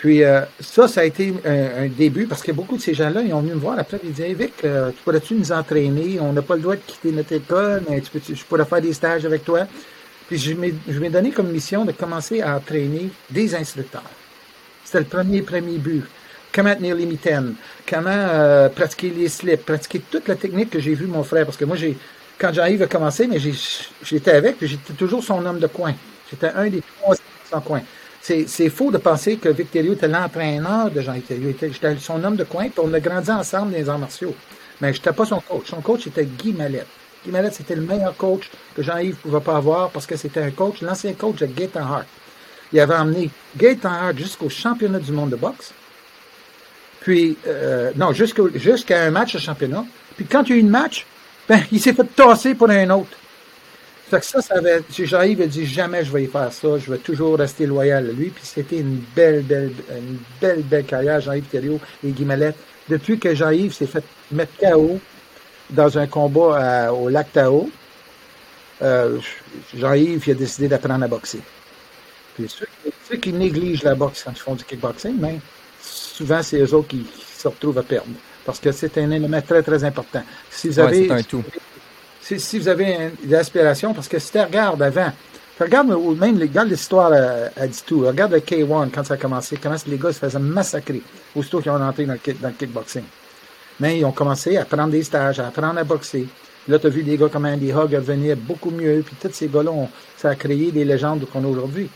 [0.02, 3.22] Puis euh, ça, ça a été un, un, début parce que beaucoup de ces gens-là,
[3.22, 6.18] ils ont venu me voir après, ils disaient Vic, euh, tu pourrais-tu nous entraîner?
[6.18, 8.80] On n'a pas le droit de quitter notre école, mais tu peux, je pourrais faire
[8.80, 9.60] des stages avec toi.
[10.26, 14.02] Puis je m'ai donné comme mission de commencer à entraîner des instructeurs.
[14.84, 16.02] C'était le premier, premier but.
[16.52, 17.54] Comment tenir les mitaines,
[17.88, 21.44] comment euh, pratiquer les slips, pratiquer toute la technique que j'ai vu mon frère.
[21.44, 21.96] Parce que moi, j'ai
[22.38, 25.94] quand Jean-Yves a commencé, mais j'étais avec, j'étais toujours son homme de coin.
[26.28, 27.14] J'étais un des trois
[27.48, 27.82] son coin.
[28.22, 32.68] C'est faux de penser que Victorio était l'entraîneur de Jean-Yves J'étais son homme de coin,
[32.78, 34.34] on a grandi ensemble dans les arts martiaux.
[34.80, 35.66] Mais je n'étais pas son coach.
[35.68, 36.86] Son coach, c'était Guy Mallette.
[37.24, 40.52] Guy Mallette, c'était le meilleur coach que Jean-Yves pouvait pas avoir parce que c'était un
[40.52, 42.06] coach, l'ancien coach de Gaetan Hart.
[42.72, 45.72] il avait emmené Gaëtan Hart jusqu'au championnat du monde de boxe.
[47.00, 49.84] Puis, euh, non, jusqu'à un match de championnat.
[50.14, 51.06] Puis quand il y a eu une match,
[51.48, 53.16] ben, il s'est fait tasser pour un autre.
[54.12, 56.92] Fait que ça, ça avait, Jean-Yves a dit jamais je vais y faire ça, je
[56.92, 58.28] vais toujours rester loyal à lui.
[58.28, 62.26] Puis c'était une belle, belle, une belle, belle carrière, Jean-Yves Thériault et Guy
[62.90, 65.00] Depuis que Jean-Yves s'est fait mettre KO
[65.70, 67.70] dans un combat au lac Tao,
[68.82, 69.18] euh,
[69.74, 71.40] Jean-Yves a décidé d'apprendre à boxer.
[72.34, 72.54] Puis
[73.08, 75.38] ceux, qui négligent la boxe quand ils font du kickboxing, mais
[75.80, 78.12] souvent c'est eux autres qui, se retrouvent à perdre.
[78.44, 80.22] Parce que c'est un élément très, très important.
[80.50, 81.42] Si vous avez, un tout.
[81.42, 81.71] Si, vous avez
[82.30, 85.10] une, aspiration, parce que si tu regardes avant,
[85.56, 88.06] tu regardes, même regarde l'histoire à, dit tout.
[88.06, 91.02] Regarde le K1 quand ça a commencé, comment les gars se faisaient massacrer
[91.34, 93.04] aussitôt qu'ils ont entré dans le, dans le kickboxing.
[93.80, 96.26] Mais ils ont commencé à prendre des stages, à apprendre à boxer.
[96.68, 99.48] Là, tu as vu des gars comme Andy Hogg venir beaucoup mieux, puis tous ces
[99.48, 99.72] gars-là,
[100.16, 101.90] ça a créé des légendes qu'on a aujourd'hui.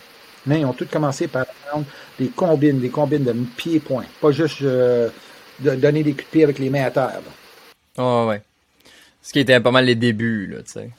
[0.46, 1.84] Mais ils ont tous commencé par prendre
[2.18, 4.06] des combines, des combines de pieds-points.
[4.20, 5.08] Pas juste euh,
[5.60, 7.20] de donner des coups de pied avec les mains à terre.
[7.98, 8.42] Oh, ouais.
[9.26, 10.90] Ce qui était pas mal les débuts, là, tu sais.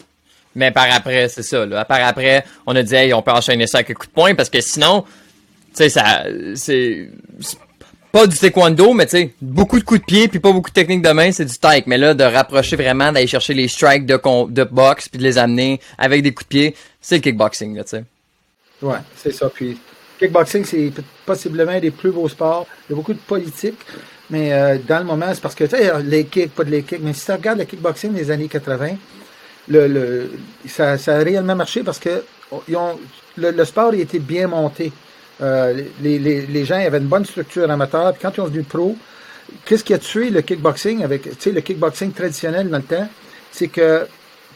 [0.53, 1.85] Mais par après, c'est ça, là.
[1.85, 4.35] Par après, on a dit, hey, on peut enchaîner ça avec un coup de poing
[4.35, 5.09] parce que sinon, tu
[5.75, 7.09] sais, ça, c'est,
[8.11, 10.73] pas du taekwondo, mais tu sais, beaucoup de coups de pied puis pas beaucoup de
[10.73, 11.87] technique de main, c'est du taek.
[11.87, 15.37] Mais là, de rapprocher vraiment, d'aller chercher les strikes de, de boxe puis de les
[15.37, 18.03] amener avec des coups de pied, c'est le kickboxing, là, tu sais.
[18.81, 19.49] Ouais, c'est ça.
[19.49, 19.79] Puis,
[20.19, 20.91] kickboxing, c'est
[21.25, 22.67] possiblement un des plus beaux sports.
[22.89, 23.79] Il y a beaucoup de politique,
[24.29, 26.83] mais euh, dans le moment, c'est parce que, tu sais, les kicks, pas de les
[26.83, 28.89] kicks, mais si tu regardes le kickboxing des années 80,
[29.69, 30.31] le, le,
[30.67, 32.23] ça, ça a réellement marché parce que
[32.67, 32.97] ils ont,
[33.37, 34.91] le, le sport il était bien monté.
[35.41, 38.11] Euh, les, les, les, gens avaient une bonne structure amateur.
[38.13, 38.95] Puis quand ils ont venu pro,
[39.65, 43.07] qu'est-ce qui a tué le kickboxing avec, tu sais, le kickboxing traditionnel dans le temps,
[43.51, 44.07] c'est que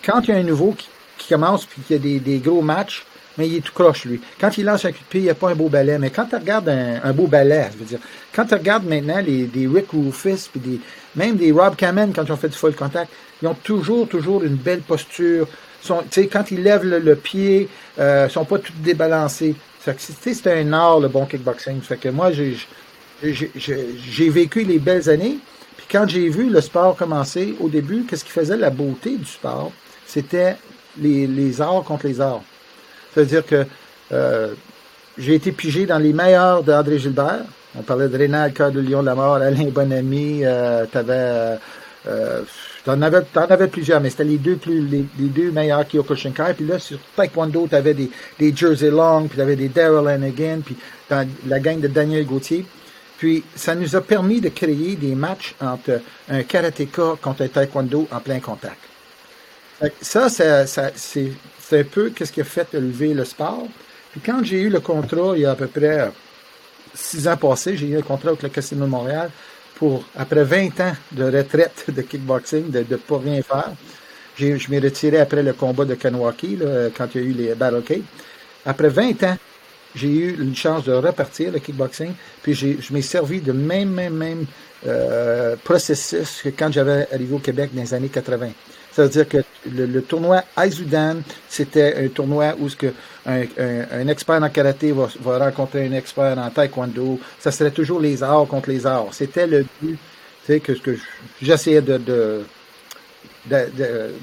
[0.03, 0.87] quand il y a un nouveau qui,
[1.29, 3.05] commence puis qu'il y a des, des, gros matchs,
[3.37, 4.19] mais il est tout croche, lui.
[4.39, 5.97] Quand il lance un coup de pied, il n'y a pas un beau balai.
[5.97, 7.99] Mais quand tu regardes un, beau balai, je veux dire,
[8.33, 10.79] quand tu regardes maintenant les, des Rick Rufus, puis des,
[11.15, 14.43] même des Rob Kamen, quand ils ont fait du full contact, ils ont toujours, toujours
[14.43, 15.47] une belle posture.
[15.81, 17.67] Sont, quand ils lèvent le, pied,
[17.99, 19.55] euh, sont pas tout débalancés.
[19.83, 21.81] C'est un art, le bon kickboxing.
[21.81, 22.31] Fait que moi,
[23.23, 25.39] j'ai vécu les belles années.
[25.77, 29.25] Puis quand j'ai vu le sport commencer, au début, qu'est-ce qui faisait la beauté du
[29.25, 29.71] sport?
[30.05, 30.57] C'était
[30.99, 32.43] les, les arts contre les arts.
[33.13, 33.65] C'est-à-dire que
[34.11, 34.53] euh,
[35.17, 37.43] j'ai été pigé dans les meilleurs d'André Gilbert.
[37.77, 41.13] On parlait de Rénal, Cœur de Lion de la Mort, Alain Bonamy, euh, t'avais...
[41.13, 41.55] Euh,
[42.07, 42.41] euh
[42.83, 46.55] T'en avais, en avais plusieurs, mais c'était les deux plus, les, deux meilleurs Kyokushinkai.
[46.55, 50.75] Puis là, sur Taekwondo, t'avais des, des Jersey Long, puis t'avais des Daryl Hannigan, puis
[51.07, 52.65] dans la gang de Daniel Gauthier.
[53.19, 58.07] Puis, ça nous a permis de créer des matchs entre un karatéka contre un taekwondo
[58.11, 58.79] en plein contact.
[60.01, 61.31] Ça, ça, ça c'est
[61.73, 63.67] un peu qu'est-ce qui a fait lever le sport.
[64.11, 66.11] Puis quand j'ai eu le contrat, il y a à peu près
[66.93, 69.29] six ans passés, j'ai eu un contrat avec le Casino de Montréal
[69.75, 73.71] pour, après 20 ans de retraite de kickboxing, de ne pas rien faire,
[74.37, 76.59] je m'ai retiré après le combat de Kanwaki,
[76.97, 78.03] quand il y a eu les Battle Cake.
[78.65, 79.37] Après 20 ans,
[79.95, 84.13] j'ai eu une chance de repartir le kickboxing, puis je m'ai servi de même, même,
[84.13, 84.45] même
[84.87, 88.49] euh, processus que quand j'avais arrivé au Québec dans les années 80.
[88.91, 89.37] C'est-à-dire que
[89.71, 92.93] le, tournoi Aizudan, c'était un tournoi où ce que
[93.25, 97.19] un, un, expert en karaté va, va, rencontrer un expert en taekwondo.
[97.39, 99.13] Ça serait toujours les arts contre les arts.
[99.13, 99.97] C'était le but
[100.47, 100.97] que, que
[101.41, 102.41] j'essayais de, de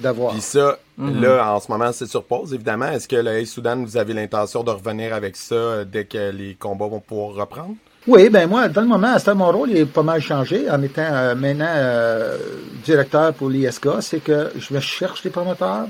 [0.00, 0.32] d'avoir.
[0.32, 1.20] Puis ça, mm-hmm.
[1.20, 2.90] là, en ce moment, c'est sur pause, évidemment.
[2.90, 6.86] Est-ce que le Soudan, vous avez l'intention de revenir avec ça dès que les combats
[6.86, 7.74] vont pouvoir reprendre?
[8.08, 10.82] Oui, ben moi, dans le moment, à mon rôle il est pas mal changé en
[10.82, 12.38] étant euh, maintenant euh,
[12.82, 13.86] directeur pour l'ISK.
[14.00, 15.88] C'est que je me cherche les promoteurs.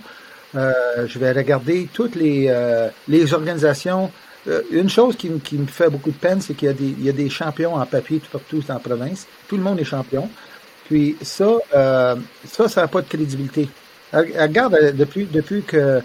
[0.57, 0.73] Euh,
[1.07, 2.53] je vais regarder toutes les,
[3.07, 4.11] les organisations.
[4.73, 7.05] une chose qui, qui, me fait beaucoup de peine, c'est qu'il y, a des, il
[7.05, 9.29] y a des champions en papier tout partout dans la province.
[9.47, 10.29] Tout le monde est champion.
[10.87, 13.69] Puis ça, ça, ça n'a pas de crédibilité.
[14.13, 16.03] Regarde, depuis, depuis que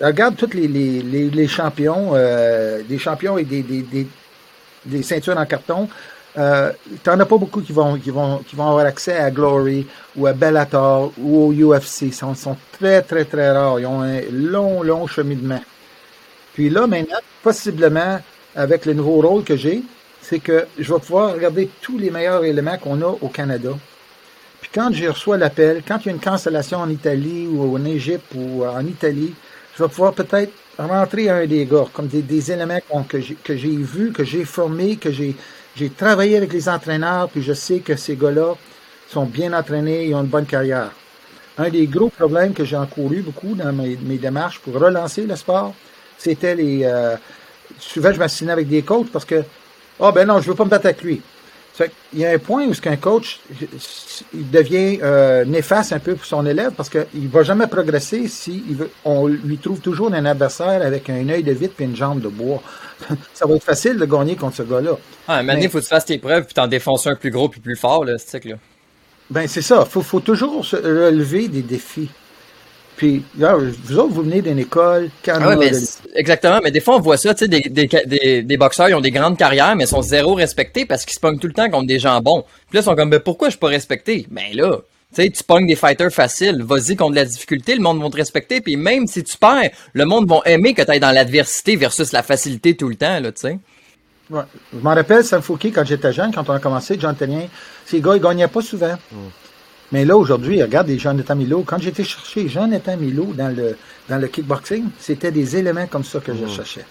[0.00, 4.06] regarde tous les, les, les, champions, euh, des champions et des, des,
[4.84, 5.88] des, ceintures en carton.
[6.36, 9.86] Euh, T'en as pas beaucoup qui vont, qui, vont, qui vont avoir accès à Glory
[10.16, 12.02] ou à Bellator ou au UFC.
[12.02, 13.80] Ils sont, sont très, très, très rares.
[13.80, 15.62] Ils ont un long, long cheminement.
[16.54, 18.20] Puis là, maintenant, possiblement,
[18.54, 19.82] avec le nouveau rôle que j'ai,
[20.20, 23.70] c'est que je vais pouvoir regarder tous les meilleurs éléments qu'on a au Canada.
[24.60, 27.84] Puis quand je reçois l'appel, quand il y a une cancellation en Italie ou en
[27.84, 29.34] Égypte ou en Italie,
[29.78, 34.10] je vais pouvoir peut-être rentrer à un des gars, comme des, éléments que j'ai vus,
[34.12, 35.36] que j'ai formés, que j'ai
[35.96, 38.54] travaillé avec les entraîneurs, puis je sais que ces gars-là
[39.08, 40.90] sont bien entraînés et ont une bonne carrière.
[41.58, 45.72] Un des gros problèmes que j'ai encouru beaucoup dans mes, démarches pour relancer le sport,
[46.16, 46.80] c'était les...
[46.82, 47.14] Euh,
[47.78, 49.36] souvent, je m'assinais avec des coachs parce que,
[50.00, 51.22] ah oh, ben non, je veux pas me battre avec lui.
[52.12, 53.40] Il y a un point où ce qu'un coach
[54.34, 58.28] il devient euh, néfaste un peu pour son élève parce qu'il ne va jamais progresser
[58.28, 61.84] si il veut, on lui trouve toujours un adversaire avec un œil de vitre et
[61.84, 62.62] une jambe de bois.
[63.34, 64.98] ça va être facile de gagner contre ce gars-là.
[65.28, 67.48] Ah, maintenant, il faut que tu fasses tes preuves puis t'en défoncer un plus gros
[67.48, 68.56] puis plus fort, là, ce là
[69.30, 69.84] Ben, c'est ça.
[69.86, 72.10] Il faut, faut toujours se relever des défis.
[72.98, 75.54] Puis, là, vous autres, vous venez d'une école, ah
[76.16, 79.00] Exactement, mais des fois, on voit ça, tu sais, des, des, des, boxeurs, ils ont
[79.00, 81.70] des grandes carrières, mais ils sont zéro respectés parce qu'ils se pognent tout le temps
[81.70, 82.42] contre des gens bons.
[82.42, 84.26] Puis là, ils sont comme, ben, pourquoi je suis pas respecté?
[84.32, 84.78] Ben là,
[85.14, 88.16] tu sais, tu pognes des fighters faciles, vas-y contre la difficulté, le monde va te
[88.16, 91.76] respecter, puis même si tu perds, le monde va aimer que tu ailles dans l'adversité
[91.76, 93.58] versus la facilité tout le temps, là, tu sais.
[94.28, 94.42] Ouais.
[94.72, 97.46] Je m'en rappelle, Sam Fouquet, quand j'étais jeune, quand on a commencé, John Tenien,
[97.86, 98.96] ces gars, ils gagnaient pas souvent.
[99.12, 99.16] Mm.
[99.92, 101.62] Mais là, aujourd'hui, regarde les Jonathan Milo.
[101.66, 103.76] Quand j'étais chercher Jonathan Milo dans le,
[104.08, 106.48] dans le kickboxing, c'était des éléments comme ça que je mm.
[106.48, 106.84] cherchais.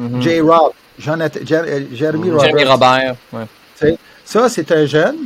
[0.00, 0.22] Mm-hmm.
[0.22, 0.40] J.
[0.40, 2.44] Rob, Jonathan, euh, Jeremy Robert.
[2.44, 3.96] Jeremy Robert, ouais.
[4.24, 5.16] Ça, c'est un jeune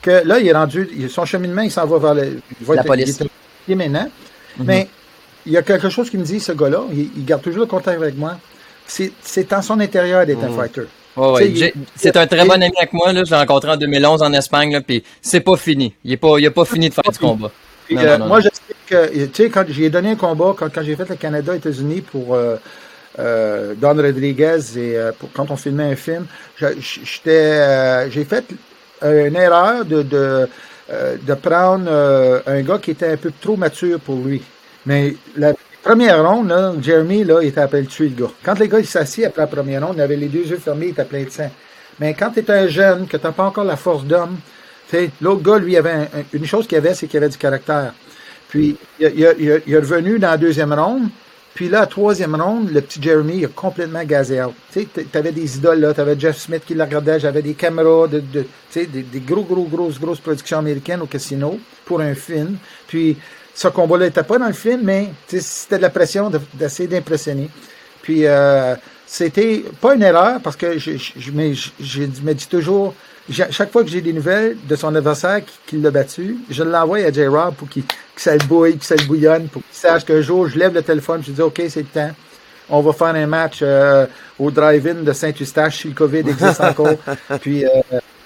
[0.00, 2.40] que là, il est rendu, son cheminement, il s'en va vers le,
[2.74, 3.20] la police.
[3.68, 4.08] Il est maintenant.
[4.58, 4.64] Mm-hmm.
[4.64, 4.88] Mais
[5.46, 8.00] il y a quelque chose qui me dit, ce gars-là, il, garde toujours le contact
[8.00, 8.38] avec moi.
[8.86, 10.82] C'est en son intérieur d'être un fighter.
[11.16, 11.72] Oh, ouais.
[11.94, 13.12] C'est un très bon ami avec moi.
[13.12, 13.24] Là.
[13.24, 14.80] Je l'ai rencontré en 2011 en Espagne.
[14.86, 15.94] Puis c'est pas fini.
[16.04, 17.50] Il n'a pas, il a pas fini de faire du combat.
[17.90, 20.96] Euh, moi, je sais que, tu sais, quand j'ai donné un combat, quand, quand j'ai
[20.96, 22.56] fait le Canada-États-Unis pour euh,
[23.18, 28.44] euh, Don Rodriguez et euh, pour, quand on filmait un film, j'étais, euh, j'ai fait
[29.02, 30.48] une erreur de, de,
[30.88, 31.90] de prendre
[32.46, 34.40] un gars qui était un peu trop mature pour lui.
[34.86, 38.32] Mais la, Première ronde, là, Jeremy, là, il était appelé tuer le gars.
[38.44, 40.86] Quand les gars, ils s'assiedent après la première ronde, il avait les deux yeux fermés,
[40.86, 41.50] il était plein de sang.
[41.98, 44.36] Mais quand tu es un jeune, que tu n'as pas encore la force d'homme,
[45.20, 47.92] l'autre gars, lui, avait une chose qu'il avait, c'est qu'il avait du caractère.
[48.48, 51.08] Puis, il, est revenu dans la deuxième ronde.
[51.54, 54.54] Puis là, troisième ronde, le petit Jeremy il a complètement gazé out.
[54.72, 55.92] Tu avais des idoles, là.
[55.92, 57.20] Tu avais Jeff Smith qui le regardait.
[57.20, 61.58] J'avais des caméras, de, de des, des gros, gros, grosses, grosses productions américaines au casino
[61.84, 62.56] pour un film.
[62.86, 63.16] Puis,
[63.54, 67.48] ce combat-là n'était pas dans le film, mais c'était de la pression d'essayer d'impressionner.
[68.02, 68.74] Puis euh,
[69.06, 72.94] c'était pas une erreur parce que je, je, me dis toujours,
[73.30, 77.12] chaque fois que j'ai des nouvelles de son adversaire qui, l'a battu, je l'envoie à
[77.12, 80.20] J-Rob pour qu'il que ça le bouille, que ça le bouillonne, pour qu'il sache qu'un
[80.20, 82.10] jour, je lève le téléphone, je dis OK, c'est le temps.
[82.70, 84.06] On va faire un match euh,
[84.38, 86.96] au drive-in de Saint-Eustache si le COVID existe encore.
[87.40, 87.68] Puis euh,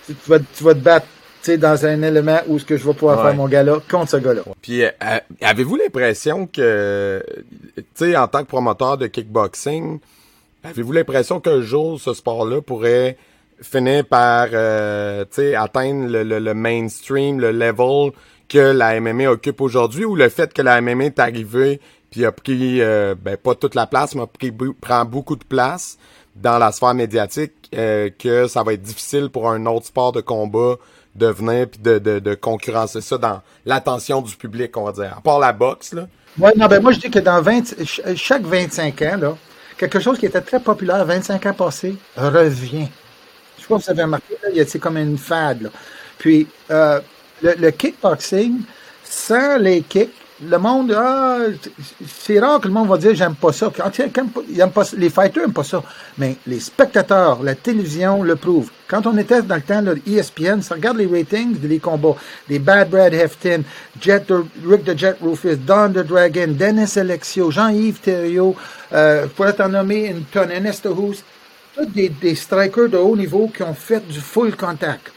[0.06, 1.06] tu, vas, tu vas te battre
[1.56, 4.42] dans un élément où ce que je vais pouvoir faire mon gars-là contre ce gars-là.
[4.61, 4.90] Puis euh,
[5.40, 7.22] avez-vous l'impression que,
[7.76, 10.00] tu sais, en tant que promoteur de kickboxing,
[10.64, 13.16] avez-vous l'impression qu'un jour ce sport-là pourrait
[13.62, 18.12] finir par, euh, tu sais, atteindre le, mainstream, le level
[18.48, 21.80] que la MMA occupe aujourd'hui, ou le fait que la MMA est arrivée
[22.11, 25.44] puis a pris, euh, ben pas toute la place, mais a pris, prend beaucoup de
[25.44, 25.98] place
[26.37, 30.76] dans la sphère médiatique, que ça va être difficile pour un autre sport de combat
[31.16, 35.14] de venir puis de, de, de, concurrencer ça dans l'attention du public, on va dire.
[35.16, 36.07] À part la boxe, là.
[36.38, 39.37] Ouais, non, ben moi, je dis que dans 20, chaque 25 ans, là,
[39.79, 42.88] quelque chose qui était très populaire 25 ans passés revient.
[43.59, 44.35] Je pas si vous avez remarqué,
[44.66, 45.70] c'est comme une fade, là.
[46.18, 47.00] Puis, euh,
[47.42, 48.61] le kickboxing,
[49.05, 51.38] sans les kicks, le monde, ah,
[52.07, 53.72] c'est rare que le monde va dire j'aime pas ça.
[54.96, 55.83] les fighters n'aiment pas ça.
[56.18, 58.70] Mais les spectateurs, la télévision le prouvent.
[58.87, 62.16] Quand on était dans le temps de ESPN, ça regarde les ratings des combats.
[62.49, 63.62] Des Bad Brad Hefton,
[64.01, 64.31] Jet
[64.66, 68.57] Rick the Jet Rufus, Don the Dragon, Dennis Alexio, Jean-Yves Thériault,
[68.92, 71.22] euh, pour être nommé une tonne, Ernest Tous
[71.94, 75.12] des, des strikers de haut niveau qui ont fait du full contact.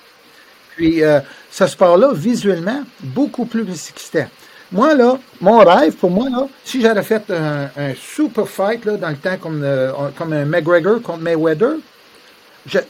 [0.75, 1.19] Puis, euh,
[1.51, 4.27] ce sport-là, visuellement, beaucoup plus excitant.
[4.71, 9.09] Moi, là, mon rêve, pour moi, là, si j'avais fait un, super fight, là, dans
[9.09, 11.77] le temps, comme, euh, comme un McGregor contre Mayweather,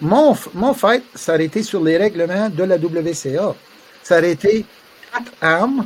[0.01, 3.55] mon, mon fight, ça aurait été sur les règlements de la WCA.
[4.03, 4.65] Ça aurait été
[5.13, 5.85] quatre armes,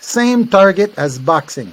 [0.00, 1.68] same target as boxing.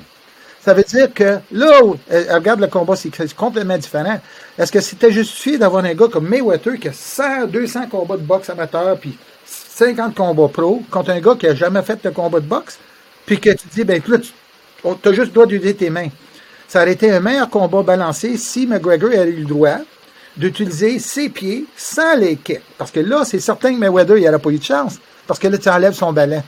[0.62, 4.20] Ça veut dire que là, euh, regarde le combat, c'est complètement différent.
[4.58, 8.22] Est-ce que c'était justifié d'avoir un gars comme Mayweather qui a 100, 200 combats de
[8.22, 12.40] boxe amateur puis 50 combats pro contre un gars qui a jamais fait de combat
[12.40, 12.78] de boxe?
[13.26, 16.10] Puis que tu dis, ben là, tu as juste le droit d'utiliser tes mains.
[16.68, 19.78] Ça aurait été un meilleur combat balancé si McGregor avait eu le droit
[20.38, 22.62] d'utiliser ses pieds sans les kicks.
[22.78, 24.98] Parce que là, c'est certain que Mayweather, il n'aurait pas eu de chance.
[25.28, 26.42] Parce que là, tu enlèves son ballon.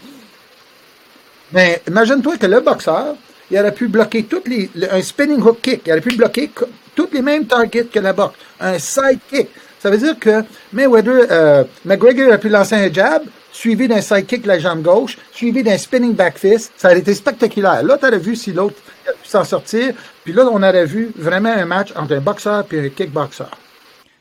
[1.52, 3.16] Mais imagine-toi que le boxeur,
[3.52, 5.82] il aurait pu bloquer toutes les, un spinning hook kick.
[5.86, 6.50] Il aurait pu bloquer
[6.96, 8.36] toutes les mêmes targets que la boxe.
[8.60, 9.50] Un side kick.
[9.80, 14.42] Ça veut dire que Mayweather, euh, McGregor aurait pu lancer un jab, suivi d'un sidekick
[14.42, 16.74] de la jambe gauche, suivi d'un spinning back fist.
[16.76, 17.84] Ça aurait été spectaculaire.
[17.84, 18.76] Là, tu aurais vu si l'autre
[19.24, 19.94] s'en sortir.
[20.26, 23.46] Puis là, on aurait vu vraiment un match entre un boxeur et un kickboxer.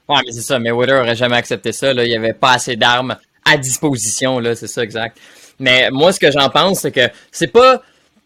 [0.09, 0.59] Ouais, mais c'est ça.
[0.59, 1.93] Mais Mayweather aurait jamais accepté ça.
[1.93, 2.05] Là.
[2.05, 4.39] Il n'y avait pas assez d'armes à disposition.
[4.39, 5.19] Là, c'est ça, exact.
[5.59, 7.83] Mais moi, ce que j'en pense, c'est que c'est pas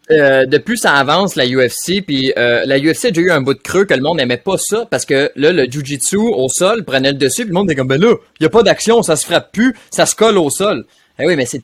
[0.09, 3.41] euh, de plus ça avance la UFC, puis euh, la UFC a déjà eu un
[3.41, 6.47] bout de creux que le monde n'aimait pas ça parce que là le jujitsu au
[6.49, 8.63] sol prenait le dessus, puis le monde était comme ben là, il y a pas
[8.63, 10.85] d'action, ça se frappe plus, ça se colle au sol.
[11.19, 11.61] Eh oui, mais c'est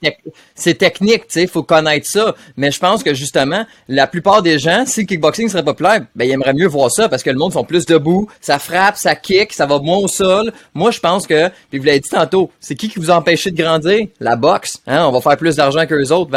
[0.55, 2.35] c'est technique, tu sais, faut connaître ça.
[2.57, 6.25] Mais je pense que justement, la plupart des gens, si le kickboxing serait populaire, ben
[6.25, 9.15] ils aimeraient mieux voir ça parce que le monde sont plus debout, ça frappe, ça
[9.15, 10.51] kick, ça va moins au sol.
[10.73, 13.51] Moi, je pense que, puis vous l'avez dit tantôt, c'est qui qui vous empêche de
[13.51, 14.07] grandir?
[14.19, 14.81] La boxe.
[14.87, 16.31] Hein, on va faire plus d'argent que les autres.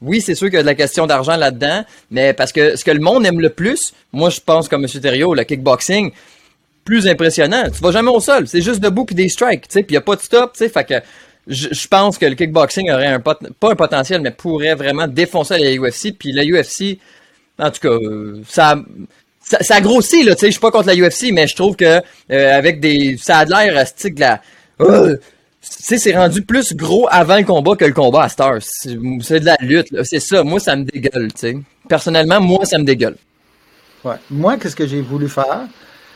[0.00, 2.84] oui, c'est sûr qu'il y a de la question d'argent là-dedans, mais parce que ce
[2.84, 5.00] que le monde aime le plus, moi, je pense comme M.
[5.00, 6.12] Thériault, le kickboxing
[6.84, 7.64] plus impressionnant.
[7.72, 9.96] Tu vas jamais au sol, c'est juste debout puis des strikes, tu sais, puis y
[9.96, 10.94] a pas de stop, tu sais, fait que
[11.46, 15.74] je, pense que le kickboxing aurait un pas un potentiel, mais pourrait vraiment défoncer la
[15.76, 16.16] UFC.
[16.16, 16.98] Puis la UFC,
[17.58, 18.76] en tout cas, euh, ça,
[19.40, 21.76] ça, a grossi, là, tu sais, je suis pas contre la UFC, mais je trouve
[21.76, 22.00] que
[22.30, 23.16] euh, avec des.
[23.16, 24.40] Ça a l'air stick de la.
[24.80, 25.20] Euh, tu
[25.60, 28.62] sais, c'est rendu plus gros avant le combat que le combat à Stars.
[28.62, 30.42] C'est de la lutte, C'est ça.
[30.42, 31.56] Moi, ça me dégueule, tu sais.
[31.88, 33.16] Personnellement, moi, ça me dégueule.
[34.04, 34.16] Ouais.
[34.30, 35.66] Moi, qu'est-ce que j'ai voulu faire?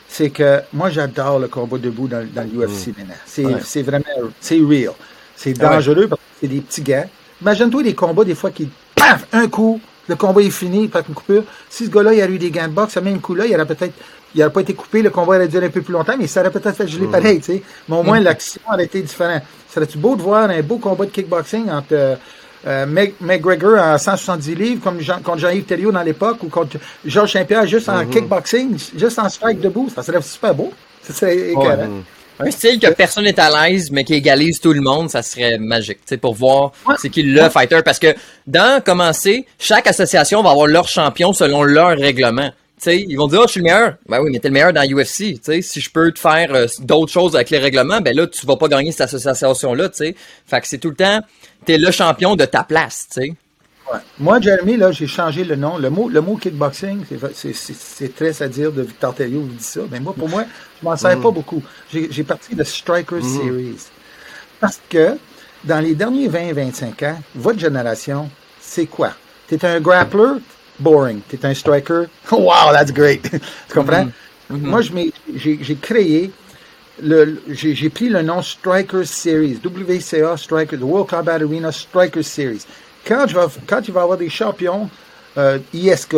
[0.09, 2.93] C'est que moi, j'adore le combat debout dans, dans l'UFC mm.
[2.97, 3.59] maintenant.
[3.63, 4.05] C'est vraiment.
[4.41, 4.93] C'est real.
[5.37, 7.05] C'est ah dangereux parce que c'est des petits gars.
[7.41, 11.03] Imagine-toi des combats des fois qui, paf, un coup, le combat est fini, il fait
[11.07, 11.43] une coupure.
[11.69, 13.67] Si ce gars-là, il a eu des gants de boxe, ce même coup-là, il aurait
[13.67, 13.93] peut-être,
[14.33, 16.41] il aurait pas été coupé, le combat aurait duré un peu plus longtemps, mais ça
[16.41, 17.11] aurait peut-être fait geler mm.
[17.11, 17.63] pareil, tu sais.
[17.87, 18.23] Mais au moins, mm.
[18.23, 19.43] l'action aurait été différente.
[19.69, 22.15] Serait-tu beau de voir un beau combat de kickboxing entre, euh,
[22.65, 22.85] euh
[23.21, 27.67] McGregor à 170 livres, comme Jean, contre Jean-Yves Thériault dans l'époque, ou contre Georges Saint-Pierre
[27.67, 28.09] juste en mm-hmm.
[28.09, 29.89] kickboxing, juste en strike debout.
[29.93, 30.73] Ça serait super beau.
[31.03, 31.53] Ça serait
[32.39, 35.57] un style que personne n'est à l'aise, mais qui égalise tout le monde, ça serait
[35.57, 37.81] magique, tu sais, pour voir c'est qui le fighter.
[37.83, 42.49] Parce que dans commencer, chaque association va avoir leur champion selon leur règlement.
[42.77, 43.95] Tu sais, ils vont dire, oh, je suis le meilleur.
[44.07, 45.17] Ben oui, mais t'es le meilleur dans UFC.
[45.17, 48.27] Tu sais, si je peux te faire euh, d'autres choses avec les règlements, ben là,
[48.27, 50.15] tu vas pas gagner cette association-là, tu sais.
[50.45, 51.21] Fait que c'est tout le temps,
[51.65, 53.35] t'es le champion de ta place, tu
[54.19, 55.77] Moi, Jeremy, là, j'ai changé le nom.
[55.77, 59.81] Le mot, le mot kickboxing, c'est très à dire de Victor Telliot vous dit ça.
[59.91, 60.43] Mais moi, pour moi,
[60.79, 61.33] je m'en sers pas mm.
[61.33, 61.63] beaucoup.
[61.91, 63.23] J'ai parti de Striker mm.
[63.23, 63.85] Series.
[64.59, 65.17] Parce que
[65.63, 69.11] dans les derniers 20-25 ans, votre génération, c'est quoi?
[69.47, 70.39] T'es un grappler?
[70.79, 71.21] Boring.
[71.27, 72.03] T'es un striker?
[72.31, 73.23] wow, that's great.
[73.23, 73.39] tu
[73.73, 74.05] comprends?
[74.05, 74.53] Mm-hmm.
[74.53, 74.67] Mm-hmm.
[74.67, 74.81] Moi,
[75.35, 76.31] j'ai créé
[77.49, 82.65] j'ai pris le nom Striker Series, WCA Striker, the World Combat Arena Striker Series
[83.07, 84.89] quand, tu vas, quand tu vas avoir des champions
[85.37, 86.15] euh, ISK,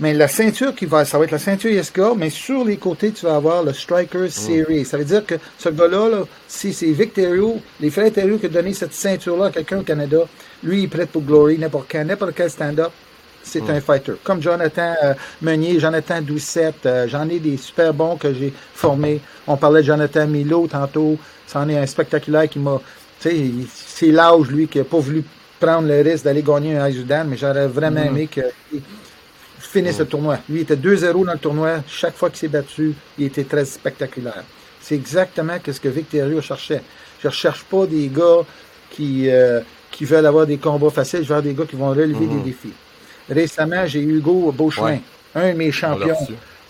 [0.00, 3.10] mais la ceinture qui va, ça va être la ceinture ISK, mais sur les côtés,
[3.10, 4.28] tu vas avoir le Striker mm.
[4.28, 4.84] Series.
[4.84, 8.74] Ça veut dire que ce gars-là, si c'est Victorio, les frères Thériault qui ont donné
[8.74, 10.18] cette ceinture-là à quelqu'un au Canada,
[10.62, 12.92] lui, il est prêt pour Glory, n'importe quand, n'importe quel stand-up,
[13.42, 13.70] c'est mm.
[13.70, 14.12] un fighter.
[14.22, 19.20] Comme Jonathan euh, Meunier, Jonathan Doucette, euh, j'en ai des super bons que j'ai formés.
[19.48, 21.18] On parlait de Jonathan Milo tantôt,
[21.48, 22.80] c'en est un spectaculaire qui m'a,
[23.20, 25.24] tu sais, c'est l'âge, lui, qui n'a pas voulu
[25.58, 28.06] prendre le risque d'aller gagner un Aizudan, mais j'aurais vraiment mm-hmm.
[28.06, 28.80] aimé qu'il
[29.58, 30.38] finisse le tournoi.
[30.48, 31.82] Lui, il était 2-0 dans le tournoi.
[31.86, 34.44] Chaque fois qu'il s'est battu, il était très spectaculaire.
[34.80, 36.82] C'est exactement ce que Victorio cherchait.
[37.20, 38.44] Je ne recherche pas des gars
[38.90, 42.14] qui, euh, qui veulent avoir des combats faciles, je veux des gars qui vont relever
[42.14, 42.44] des mm-hmm.
[42.44, 42.72] défis.
[43.28, 44.98] Récemment, j'ai eu Hugo Beauchemin,
[45.34, 46.16] un de mes champions.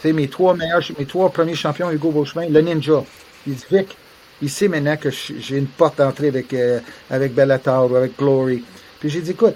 [0.01, 3.05] C'est mes trois meilleurs, mes trois premiers champions, Hugo Beauchemin, le ninja.
[3.47, 3.97] Il dit, Vic,
[4.41, 8.63] il sait maintenant que j'ai une porte d'entrée avec, euh, avec Bellator ou avec Glory.
[9.01, 9.55] Puis j'ai dit, écoute,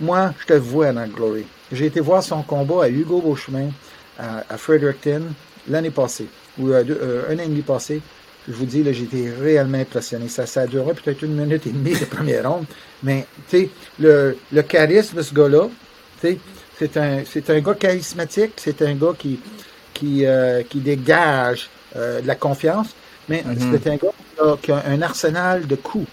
[0.00, 1.44] moi, je te vois dans Glory.
[1.72, 3.70] J'ai été voir son combat à Hugo Beauchemin,
[4.18, 5.22] à, Fredericton,
[5.68, 6.26] l'année passée,
[6.58, 8.00] ou euh, euh, un an et demi passé.
[8.48, 10.28] Je vous dis, là, j'étais réellement impressionné.
[10.28, 12.64] Ça, ça a duré peut-être une minute et demie de première ronde.
[13.02, 15.68] Mais, tu sais, le, le charisme de ce gars-là,
[16.20, 16.38] tu sais,
[16.78, 19.40] c'est un, c'est un gars charismatique, c'est un gars qui,
[19.92, 22.94] qui, euh, qui dégage de la confiance,
[23.28, 23.70] mais mm-hmm.
[23.72, 26.06] c'est un gars qui a, un arsenal de coups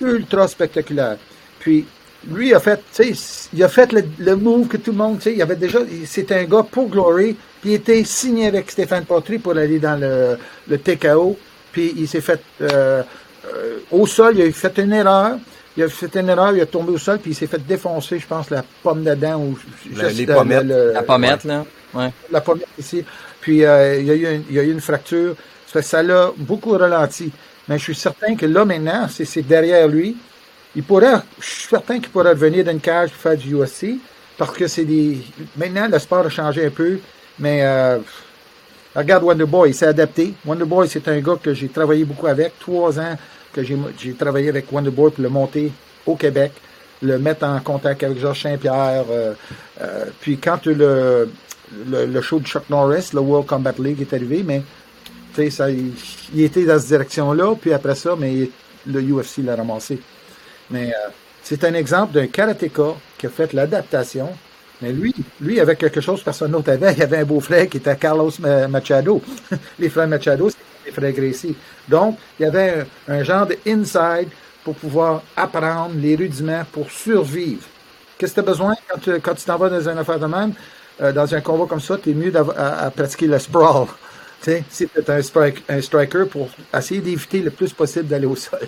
[0.00, 1.16] ultra spectaculaire.
[1.62, 1.86] Puis,
[2.28, 5.18] lui, il a fait, tu sais, il a fait le, move que tout le monde,
[5.18, 8.70] tu sais, il avait déjà, c'était un gars pour Glory, puis il était signé avec
[8.70, 10.36] Stéphane Patry pour aller dans le,
[10.68, 11.38] le TKO,
[11.70, 13.02] puis il s'est fait, euh,
[13.46, 15.36] euh, au sol, il a fait une erreur,
[15.76, 18.18] il a fait une erreur, il a tombé au sol, puis il s'est fait défoncer,
[18.18, 19.58] je pense, la pomme dedans, ou
[19.94, 20.66] les pommettes.
[20.66, 22.12] la pommette, là, ouais.
[22.32, 23.04] La pommette ici.
[23.40, 25.36] Puis, euh, il, y a eu une, il y a eu une fracture,
[25.80, 27.30] ça l'a beaucoup ralenti.
[27.68, 30.16] Mais je suis certain que là, maintenant, c'est derrière lui,
[30.74, 33.98] il pourrait, je suis certain qu'il pourrait revenir d'une cage pour faire du UFC,
[34.38, 35.18] parce que c'est des,
[35.56, 36.98] maintenant, le sport a changé un peu,
[37.38, 37.98] mais, euh,
[38.94, 40.34] regarde Wonderboy, il s'est adapté.
[40.44, 43.16] Wonderboy, c'est un gars que j'ai travaillé beaucoup avec, trois ans
[43.52, 45.70] que j'ai travaillé avec Wonderboy pour le monter
[46.06, 46.52] au Québec.
[47.02, 49.04] le mettre en contact avec Georges Saint-Pierre.
[50.20, 51.28] puis quand le,
[51.86, 54.62] le, le, show de Chuck Norris, le World Combat League est arrivé, mais
[55.50, 55.92] ça, il,
[56.34, 58.48] il, était dans cette direction-là, puis après ça, mais
[58.86, 59.98] le UFC l'a ramassé.
[60.72, 60.92] Mais
[61.42, 64.28] c'est un exemple d'un karatéka qui a fait l'adaptation.
[64.80, 66.92] Mais lui, lui avait quelque chose que personne d'autre avait.
[66.94, 68.32] Il avait un beau-frère qui était Carlos
[68.68, 69.22] Machado.
[69.78, 70.56] les frères Machado, c'est
[70.86, 71.56] les frères Gracie.
[71.88, 74.28] Donc, il y avait un, genre de inside
[74.64, 77.62] pour pouvoir apprendre les rudiments pour survivre.
[78.18, 80.52] Qu'est-ce que tu as besoin quand tu, quand t'en vas dans une affaire de même,
[81.00, 83.86] euh, dans un combat comme ça, tu es mieux à, pratiquer le sprawl.
[84.70, 85.20] Si tu es un,
[85.68, 88.58] un striker pour essayer d'éviter le plus possible d'aller au sol.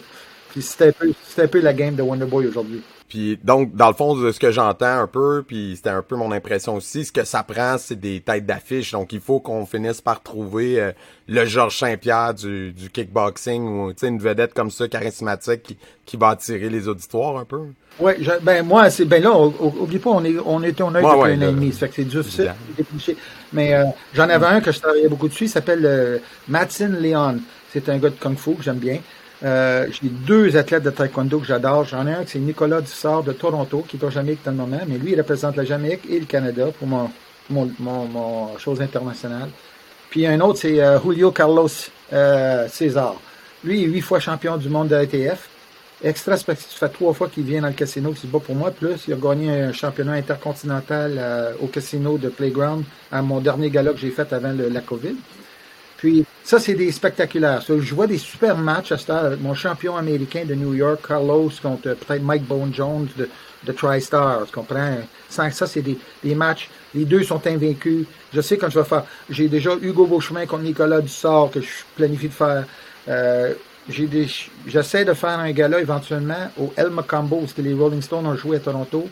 [0.55, 2.80] Puis c'était un, peu, un peu la game de Wonderboy aujourd'hui.
[3.09, 6.14] Puis donc, dans le fond, de ce que j'entends un peu, puis c'était un peu
[6.14, 8.92] mon impression aussi, ce que ça prend, c'est des têtes d'affiche.
[8.92, 10.92] Donc, il faut qu'on finisse par trouver euh,
[11.26, 15.76] le Georges Saint-Pierre du, du kickboxing ou une vedette comme ça, charismatique, qui,
[16.07, 17.62] qui va attirer les auditoires un peu.
[17.98, 21.14] Oui, ben moi, c'est ben là, oublie pas, on est on est on a ouais,
[21.20, 23.16] ouais, un an et demi, ça fait que c'est difficile
[23.52, 23.84] Mais euh,
[24.14, 27.38] j'en avais un que je travaillais beaucoup dessus, il s'appelle euh, Matson Leon.
[27.72, 29.00] C'est un gars de kung fu que j'aime bien.
[29.43, 31.85] Euh, j'ai deux athlètes de taekwondo que j'adore.
[31.85, 34.80] J'en ai un c'est Nicolas Dussard de Toronto, qui est au Jamaïque dans le moment,
[34.87, 37.11] mais lui, il représente la Jamaïque et le Canada pour mon,
[37.51, 39.51] mon, mon, chose internationale.
[40.11, 41.68] Puis un autre, c'est euh, Julio Carlos
[42.12, 43.16] euh, César.
[43.64, 45.49] Lui, il est huit fois champion du monde de l'ATF.
[46.03, 48.70] Extra ça fait trois fois qu'il vient dans le casino, se bat pour moi.
[48.70, 53.70] Plus, il a gagné un championnat intercontinental euh, au casino de Playground à mon dernier
[53.70, 55.16] gala que j'ai fait avant la COVID.
[55.97, 57.62] Puis ça, c'est des spectaculaires.
[57.66, 61.51] je vois des super matchs à ce avec mon champion américain de New York, Carlos,
[61.62, 63.30] contre peut-être Mike Bone Jones de,
[63.64, 64.40] de TriStar.
[65.30, 66.68] Ça, c'est des, des, matchs.
[66.95, 68.05] Les deux sont invaincus.
[68.34, 69.05] Je sais quand je vais faire.
[69.30, 72.64] J'ai déjà Hugo Beauchemin contre Nicolas Dussard que je planifie de faire.
[73.09, 73.55] Euh,
[74.66, 78.57] J'essaie de faire un gala éventuellement au El Macambo, où les Rolling Stones ont joué
[78.57, 79.09] à Toronto,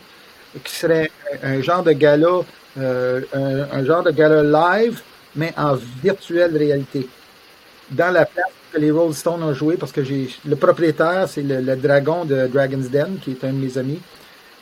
[0.63, 1.11] qui serait
[1.43, 2.41] un, genre de gala,
[2.79, 4.43] euh, un, un genre de gala
[4.81, 5.01] live
[5.35, 7.07] mais en virtuelle réalité.
[7.91, 11.43] Dans la place que les Rolling Stones ont joué, parce que j'ai le propriétaire, c'est
[11.43, 13.99] le, dragon de Dragon's Den, qui est un de mes amis.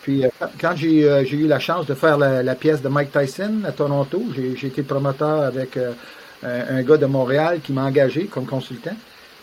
[0.02, 3.62] Puis euh, quand euh, j'ai eu la chance de faire la, pièce de Mike Tyson
[3.66, 5.94] à Toronto, j'ai été promoteur avec euh,
[6.44, 8.96] un, gars de Montréal qui m'a engagé comme consultant.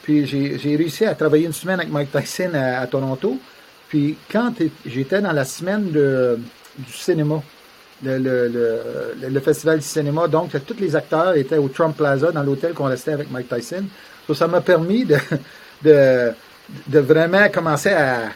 [0.03, 3.39] Puis j'ai réussi à travailler une semaine avec Mike Tyson à, Toronto.
[3.89, 4.53] Puis quand
[4.85, 6.39] j'étais dans la semaine de,
[6.79, 7.43] du cinéma,
[8.03, 10.29] le, le, le, festival du cinéma.
[10.29, 13.85] Donc, tous les acteurs étaient au Trump Plaza, dans l'hôtel qu'on restait avec Mike Tyson.
[14.27, 15.17] Donc, ça m'a permis de,
[15.83, 16.33] de,
[16.87, 18.31] de, vraiment commencer à,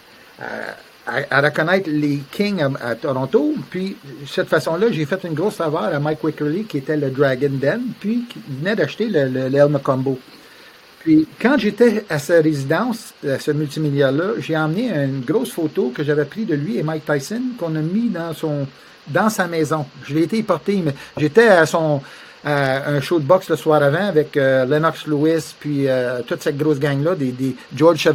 [1.06, 3.54] à, reconnaître les Kings à, Toronto.
[3.70, 7.10] Puis, de cette façon-là, j'ai fait une grosse faveur à Mike Wickerly, qui était le
[7.10, 10.18] Dragon Den, puis qui venait d'acheter le, le, Combo.
[11.00, 16.04] Puis, quand j'étais à sa résidence, à ce multimilliard-là, j'ai emmené une grosse photo que
[16.04, 18.68] j'avais prise de lui et Mike Tyson, qu'on a mis dans son,
[19.08, 19.86] dans sa maison.
[20.04, 20.82] Je l'ai été porté,
[21.16, 22.02] j'étais à son
[22.44, 26.56] un show de boxe le soir avant avec euh, Lennox Lewis, puis euh, toute cette
[26.56, 28.08] grosse gang-là, des, des George.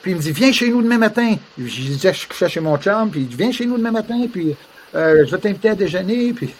[0.00, 1.36] Puis il me dit, viens chez nous demain matin.
[1.58, 4.26] Je disais, je couchais chez mon chum, puis il dit, viens chez nous demain matin,
[4.30, 4.54] puis
[4.94, 6.32] euh, je vais t'inviter à déjeuner.
[6.36, 6.50] Puis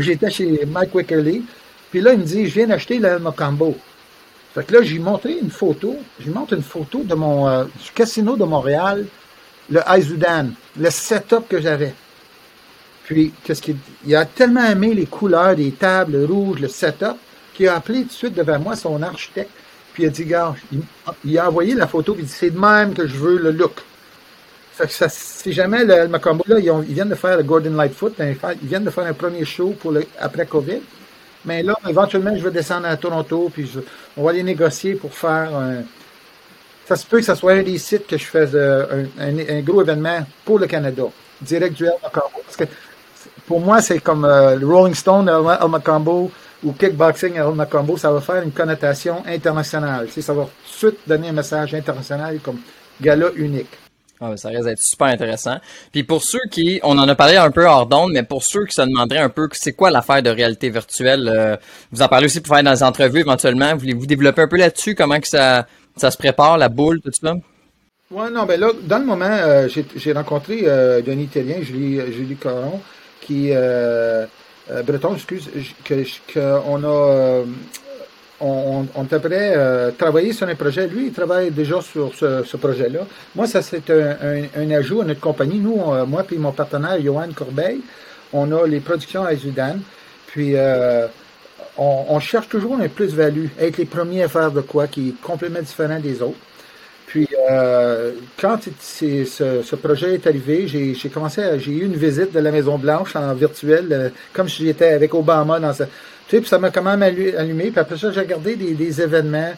[0.00, 1.42] j'étais chez Mike Wickerly.
[1.90, 3.76] Puis là, il me dit, je viens d'acheter le Mocambo.
[4.54, 5.96] Fait que là, j'ai montré une photo.
[6.20, 9.06] Je montre une photo de mon du casino de Montréal,
[9.70, 11.94] le Aizudan, le setup que j'avais.
[13.10, 17.16] Puis, qu'est-ce qu'il il a tellement aimé les couleurs des tables rouges, le setup,
[17.52, 19.50] qu'il a appelé tout de suite devant moi son architecte.
[19.92, 20.54] Puis il a dit, gars,
[21.24, 23.50] il, a envoyé la photo, puis il dit, c'est de même que je veux le
[23.50, 23.72] look.
[24.78, 28.68] Que ça, si jamais le, Macombo, là, ils, viennent de faire le Gordon Lightfoot, ils
[28.68, 30.80] viennent de faire un premier show pour le, après COVID.
[31.46, 33.68] Mais là, éventuellement, je vais descendre à Toronto, puis
[34.16, 35.82] on va aller négocier pour faire un,
[36.86, 39.82] ça se peut que ce soit un des sites que je fasse euh, un, gros
[39.82, 41.06] événement pour le Canada,
[41.42, 42.42] direct du Macombo.
[42.46, 42.64] Parce que
[43.50, 46.30] pour moi, c'est comme euh, le Rolling Stone, El, Macombo
[46.62, 50.06] ou Kickboxing El Macombo, ça va faire une connotation internationale.
[50.08, 52.60] ça va tout de suite donner un message international comme
[53.00, 53.76] gala unique.
[54.20, 55.56] Ah, ça risque d'être super intéressant.
[55.90, 58.66] Puis pour ceux qui, on en a parlé un peu hors d'onde, mais pour ceux
[58.66, 61.56] qui se demanderaient un peu c'est quoi l'affaire de réalité virtuelle, euh,
[61.90, 63.74] vous en parlez aussi pour faire dans les entrevues éventuellement.
[63.74, 67.34] Voulez-vous développer un peu là-dessus, comment que ça, ça se prépare, la boule, tout ça?
[68.12, 72.36] Ouais, non, ben là, dans le moment, euh, j'ai rencontré euh, un Italien, Julie, Julie
[72.36, 72.80] Caron,
[73.32, 74.26] euh,
[74.70, 75.48] euh, breton, excuse,
[75.84, 77.44] que qu'on a euh,
[78.40, 79.04] on, on
[79.98, 80.86] travailler sur un projet.
[80.86, 83.00] Lui, il travaille déjà sur ce, projet-là.
[83.34, 85.58] Moi, ça c'est un, ajout à notre compagnie.
[85.58, 85.76] Nous,
[86.06, 87.80] moi et mon partenaire Johan Corbeil,
[88.32, 89.76] on a les productions à Zudan.
[90.28, 90.54] Puis
[91.76, 95.60] on, cherche toujours un plus-value, être les premiers à faire de quoi qui est complètement
[95.60, 96.38] différent des autres.
[97.10, 102.52] Puis, euh, quand ce, projet est arrivé, j'ai commencé, j'ai eu une visite de la
[102.52, 105.90] Maison Blanche en virtuel, euh, comme si j'étais avec Obama dans sa, tu
[106.28, 107.72] sais, puis ça m'a quand même allumé.
[107.72, 109.54] Puis après ça, j'ai regardé des, événements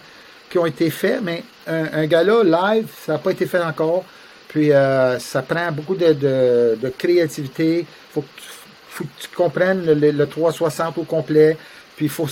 [0.48, 4.06] qui ont été faits, mais un, gala live, ça n'a pas été fait encore.
[4.48, 7.84] Puis, euh, ça prend beaucoup de, créativité.
[8.14, 8.24] Faut
[8.88, 11.58] faut que tu comprennes le, le, 360 au complet.
[11.96, 12.28] Puis, il faut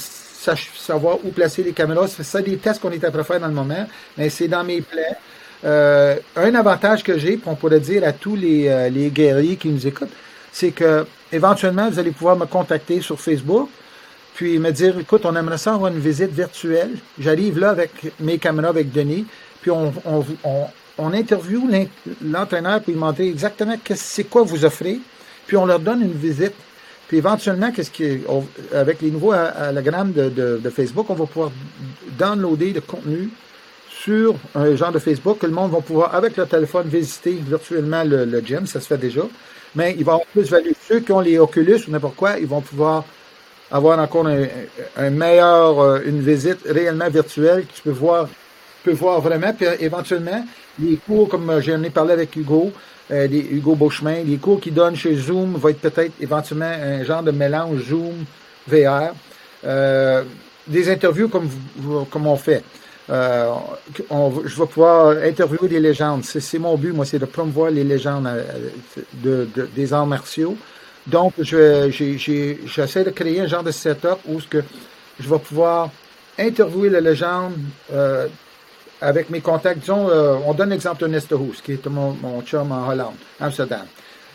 [0.76, 2.08] savoir où placer les caméras.
[2.08, 3.86] C'est ça des tests qu'on est à faire dans le moment,
[4.16, 5.16] mais c'est dans mes plans.
[5.64, 9.68] Euh, un avantage que j'ai, on pourrait dire à tous les, euh, les guerriers qui
[9.68, 10.12] nous écoutent,
[10.52, 13.68] c'est que éventuellement vous allez pouvoir me contacter sur Facebook,
[14.34, 16.92] puis me dire, écoute, on aimerait ça avoir une visite virtuelle.
[17.18, 19.26] J'arrive là avec mes caméras avec Denis,
[19.60, 20.64] puis on, on, on,
[20.96, 21.88] on interviewe
[22.24, 24.98] l'entraîneur puis demander exactement c'est quoi vous offrez,
[25.46, 26.54] puis on leur donne une visite
[27.10, 28.20] puis éventuellement, qu'est-ce qui
[28.72, 31.50] avec les nouveaux hologrammes de, de, de, Facebook, on va pouvoir
[32.16, 33.30] downloader le contenu
[33.88, 38.04] sur un genre de Facebook que le monde va pouvoir, avec leur téléphone, visiter virtuellement
[38.04, 38.64] le, le gym.
[38.68, 39.22] Ça se fait déjà.
[39.74, 40.70] Mais il va avoir plus value.
[40.88, 43.04] Ceux qui ont les Oculus ou n'importe quoi, ils vont pouvoir
[43.72, 44.44] avoir encore un,
[44.96, 49.52] un meilleur, euh, une visite réellement virtuelle que tu peux voir, tu peux voir vraiment.
[49.52, 50.44] Puis éventuellement,
[50.78, 52.70] les cours, comme euh, j'en ai parlé avec Hugo,
[53.10, 54.22] euh, Hugo Beauchemin.
[54.24, 58.24] Les cours qu'il donne chez Zoom vont être peut-être éventuellement un genre de mélange Zoom
[58.66, 59.14] VR.
[59.64, 60.22] Euh,
[60.66, 61.48] des interviews comme,
[62.10, 62.62] comme on fait.
[63.10, 63.52] Euh,
[64.08, 66.24] je vais pouvoir interviewer des légendes.
[66.24, 68.28] C'est mon but, moi, c'est de promouvoir les légendes
[69.14, 70.56] de, des arts martiaux.
[71.06, 74.62] Donc, j'essaie de créer un genre de setup où ce que
[75.18, 75.90] je vais pouvoir
[76.38, 77.54] interviewer les légendes
[79.00, 82.70] avec mes contacts, disons, euh, on donne l'exemple de Nesterhoes, qui est mon, mon chum
[82.72, 83.86] en Hollande, Amsterdam.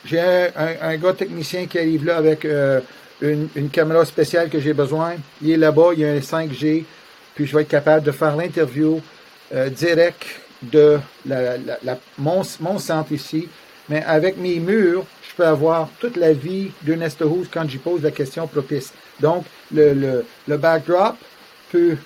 [0.06, 0.50] J'ai un,
[0.82, 2.80] un, gars technicien qui arrive là avec euh,
[3.22, 5.16] une, une, caméra spéciale que j'ai besoin.
[5.42, 6.84] Il est là-bas, il y a un 5G,
[7.34, 9.02] puis je vais être capable de faire l'interview
[9.54, 10.24] euh, direct
[10.62, 13.48] de la, la, la, mon, mon, centre ici.
[13.90, 18.02] Mais avec mes murs, je peux avoir toute la vie de Nesterhoes quand j'y pose
[18.02, 18.94] la question propice.
[19.20, 21.16] Donc, le, le, le backdrop,
[21.72, 21.98] peut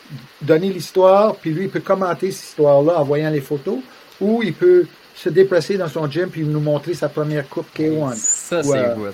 [0.41, 3.79] donner l'histoire, puis lui, il peut commenter cette histoire-là en voyant les photos,
[4.19, 4.85] ou il peut
[5.15, 8.15] se déplacer dans son gym puis nous montrer sa première coupe K1.
[8.15, 9.13] Ça, c'est euh, good.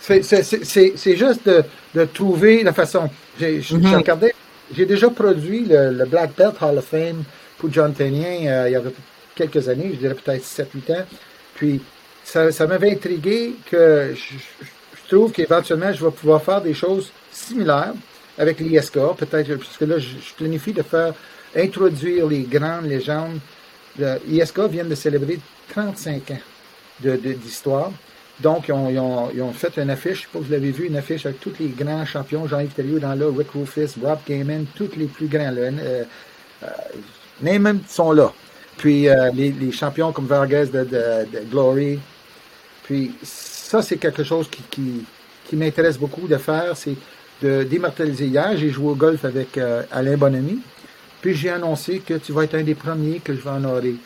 [0.00, 3.08] C'est juste de, de, trouver la façon.
[3.40, 4.32] J'ai mm-hmm.
[4.74, 7.24] j'ai déjà produit le, Black Belt Hall of Fame
[7.58, 8.82] pour John Tenien euh, il y a
[9.34, 11.04] quelques années, je dirais peut-être 7-8 ans.
[11.54, 11.80] Puis
[12.22, 14.34] ça, ça m'avait intrigué que je,
[15.06, 17.94] je trouve qu'éventuellement je vais pouvoir faire des choses similaires
[18.38, 21.14] avec l'ISK, peut-être, parce que là, je, planifie de faire
[21.54, 23.38] introduire les grandes légendes.
[24.26, 25.38] L'ISK vient de célébrer
[25.70, 26.38] 35 ans
[27.00, 27.92] d'histoire.
[28.40, 30.96] Donc, ils ont, ils, ont, fait une affiche, je sais pas vous l'avez vu, une
[30.96, 34.90] affiche avec tous les grands champions, Jean-Yves Thériault dans là, Rick Rufus, Rob Gaiman, tous
[34.96, 36.04] les plus grands, là, euh,
[36.62, 38.32] euh, sont là.
[38.76, 41.98] Puis euh, les, les, champions comme Vargas de, de, Glory.
[42.82, 45.04] Puis ça, c'est quelque chose qui, qui,
[45.46, 46.94] qui m'intéresse beaucoup de faire, c'est
[47.42, 47.66] de.
[48.20, 50.58] Hier, j'ai joué au golf avec euh, Alain Bonamy,
[51.20, 53.96] puis j'ai annoncé que tu vas être un des premiers que je vais honorer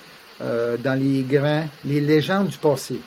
[0.42, 3.00] euh, dans les grands, les légendes du passé.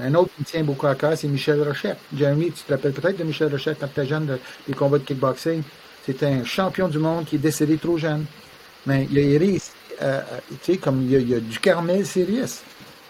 [0.00, 1.98] Un autre qui tient beaucoup à cœur, c'est Michel Rochette.
[2.16, 5.04] Jeremy, tu te rappelles peut-être de Michel Rochette quand tu étais jeune des combats de
[5.04, 5.62] kickboxing.
[6.04, 8.24] C'était un champion du monde qui est décédé trop jeune.
[8.86, 9.70] Mais il a réussi,
[10.02, 10.20] euh,
[10.62, 12.62] tu sais, comme il y, a, il y a du Carmel Sirius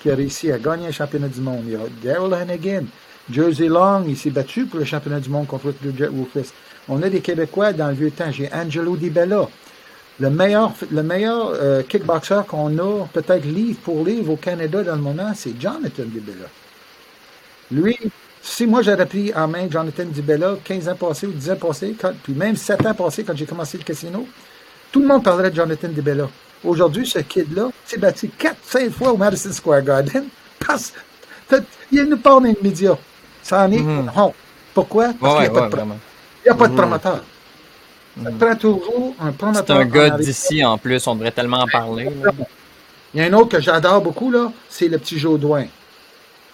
[0.04, 1.64] qui a réussi à gagner un championnat du monde.
[1.66, 2.84] Il y a Daryl Hannigan,
[3.30, 6.50] Jersey Long, il s'est battu pour le championnat du monde contre Jet Rufus.
[6.88, 8.30] On a des Québécois dans le vieux temps.
[8.30, 9.48] J'ai Angelo Di Bella.
[10.20, 14.94] Le meilleur, le meilleur euh, kickboxer qu'on a, peut-être livre pour livre au Canada dans
[14.94, 16.46] le moment, c'est Jonathan Di Bella.
[17.72, 17.98] Lui,
[18.42, 21.56] si moi j'aurais pris en main Jonathan Di Bella 15 ans passés ou 10 ans
[21.56, 24.28] passés, puis même 7 ans passés quand j'ai commencé le casino,
[24.92, 26.28] tout le monde parlerait de Jonathan Di Bella.
[26.62, 30.26] Aujourd'hui, ce kid-là s'est battu 4-5 fois au Madison Square Garden
[30.64, 30.92] parce
[31.92, 32.96] il nous parle dans les médias.
[33.44, 34.10] Ça en est mm
[34.72, 35.12] Pourquoi?
[35.20, 35.82] Parce qu'il n'y a, pas de
[36.44, 37.20] il y a pas de promoteur.
[38.22, 39.64] Ça prend toujours un promoteur.
[39.66, 42.08] C'est un gars d'ici en plus, on devrait tellement en parler.
[43.12, 45.66] Il y a un autre que j'adore beaucoup, là, c'est le petit Jodoin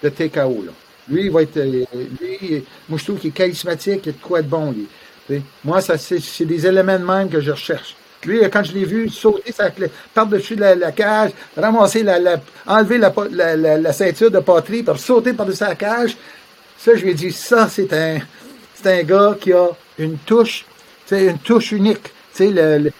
[0.02, 0.64] de TKO.
[0.66, 0.72] Là.
[1.08, 1.56] Lui, il va être.
[1.56, 1.84] Euh,
[2.20, 4.74] lui, moi, je trouve qu'il est charismatique, il est de quoi de bon.
[5.28, 5.42] Lui.
[5.64, 7.96] Moi, ça, c'est des éléments de même que je recherche.
[8.24, 9.54] Lui, quand je l'ai vu sauter
[10.12, 12.36] par-dessus la, la, cage, ramasser la, la
[12.66, 16.16] enlever la, ceinture de poterie, pour sauter par-dessus la cage,
[16.80, 18.18] ça, je lui ai dit, ça, c'est un,
[18.74, 19.68] c'est un gars qui a
[19.98, 20.64] une touche,
[21.04, 22.04] c'est une touche unique.
[22.34, 22.90] Tu sais, le,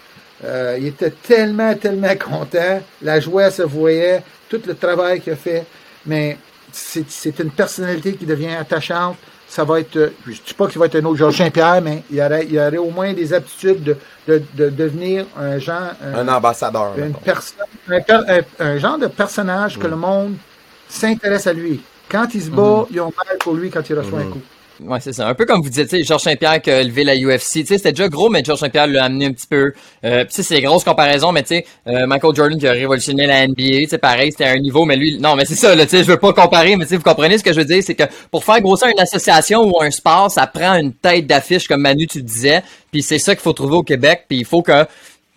[0.45, 2.83] euh, il était tellement, tellement content.
[3.01, 5.65] La joie se voyait, tout le travail qu'il a fait.
[6.05, 6.37] Mais
[6.71, 9.17] c'est une personnalité qui devient attachante.
[9.49, 12.05] Ça va être, je ne dis pas qu'il va être un autre Georges Saint-Pierre, mais
[12.11, 13.97] il y, aurait, il aurait au moins des aptitudes de,
[14.29, 15.93] de, de devenir un genre.
[16.05, 16.93] Un, ambassadeur.
[16.97, 19.91] Une personne, un, un, genre de personnage que mm.
[19.91, 20.35] le monde
[20.89, 21.81] s'intéresse à lui.
[22.11, 22.87] Quand il se bat, mm-hmm.
[22.91, 24.31] ils ont mal pour lui quand il reçoit un mm-hmm.
[24.31, 24.41] coup.
[24.87, 25.29] Ouais, c'est ça.
[25.29, 27.53] Un peu comme vous dites, Georges Saint-Pierre qui a levé la UFC.
[27.53, 29.73] Tu sais, c'était déjà gros, mais Georges Saint-Pierre l'a amené un petit peu.
[30.05, 32.73] Euh, tu sais, c'est des grosses comparaisons, mais tu sais, euh, Michael Jordan qui a
[32.73, 35.55] révolutionné la NBA, tu sais, pareil, c'était à un niveau, mais lui, non, mais c'est
[35.55, 37.53] ça, là, tu sais, je veux pas comparer, mais tu sais, vous comprenez ce que
[37.53, 40.75] je veux dire, c'est que pour faire grossir une association ou un sport, ça prend
[40.77, 44.25] une tête d'affiche, comme Manu, tu disais, puis c'est ça qu'il faut trouver au Québec,
[44.29, 44.87] puis il faut que,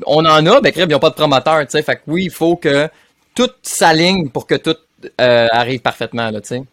[0.06, 2.26] on en a, ben, crème, ils n'ont pas de promoteur, tu sais, fait que oui,
[2.26, 2.88] il faut que
[3.36, 4.76] tout s'aligne pour que tout
[5.20, 6.64] euh, arrive parfaitement, là, tu sais.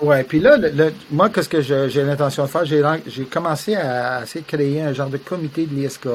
[0.00, 2.64] Ouais, puis là, le, moi, qu'est-ce que j'ai l'intention de faire?
[2.64, 6.08] J'ai commencé à essayer de créer un genre de comité de l'ISK.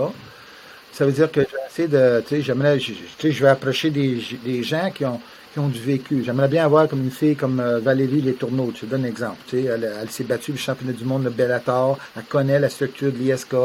[0.91, 1.41] Ça veut dire que
[1.75, 5.21] j'ai de, tu sais, j'aimerais, tu sais, je vais approcher des, des gens qui ont,
[5.53, 6.23] qui ont du vécu.
[6.25, 8.73] J'aimerais bien avoir comme une fille comme euh, Valérie Les Tourneaux.
[8.75, 9.37] Je te donne un exemple.
[9.47, 11.97] Tu sais, elle, elle s'est battue le championnat du monde de Bellator.
[12.15, 13.55] Elle connaît la structure de l'ISK.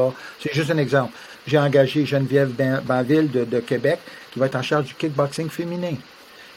[0.40, 1.14] C'est juste un exemple.
[1.46, 2.52] J'ai engagé Geneviève
[2.84, 3.98] Banville de, de Québec
[4.30, 5.94] qui va être en charge du kickboxing féminin.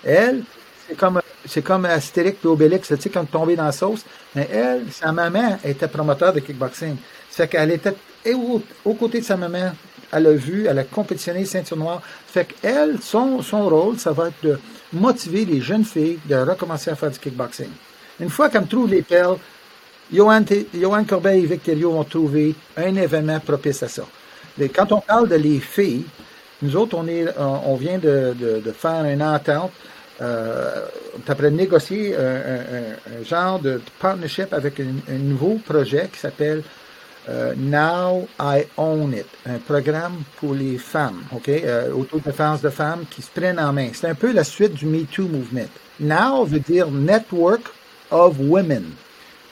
[0.04, 0.44] Elle,
[0.88, 4.04] c'est comme c'est comme Astérix et Obélix, tu sais, quand tombé dans la sauce.
[4.36, 6.96] Mais elle, sa maman était promoteur de kickboxing.
[7.30, 7.94] Ça fait qu'elle était
[8.34, 9.72] aux côtés de sa maman.
[10.12, 12.02] Elle a vu, elle a compétitionné ceinture noire.
[12.28, 14.60] Ça fait qu'elle, son, son rôle, ça va être de
[14.94, 17.70] motiver les jeunes filles de recommencer à faire du kickboxing.
[18.20, 19.38] Une fois qu'elle trouve les perles,
[20.12, 24.04] Johan, Johan Corbeil et Victorio vont trouver un événement propice à ça.
[24.74, 26.06] quand on parle de les filles,
[26.62, 29.72] nous autres, on, est, on vient de, de faire une entente
[30.22, 30.86] euh,
[31.28, 36.64] après négocier un, genre de partnership avec un, nouveau projet qui s'appelle
[37.28, 43.04] euh, Now I Own It, un programme pour les femmes, ok, euh, autodéfense de femmes
[43.10, 43.90] qui se prennent en main.
[43.94, 45.70] C'est un peu la suite du Me Too movement.
[46.00, 47.64] Now veut dire Network
[48.12, 48.86] of Women.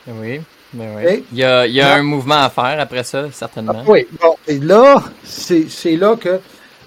[0.08, 0.42] Oui.
[0.74, 1.24] Ben oui.
[1.32, 3.74] Il y a, il y a un mouvement à faire après ça, certainement.
[3.78, 4.08] Ah, oui.
[4.22, 6.40] Bon, et là, c'est là que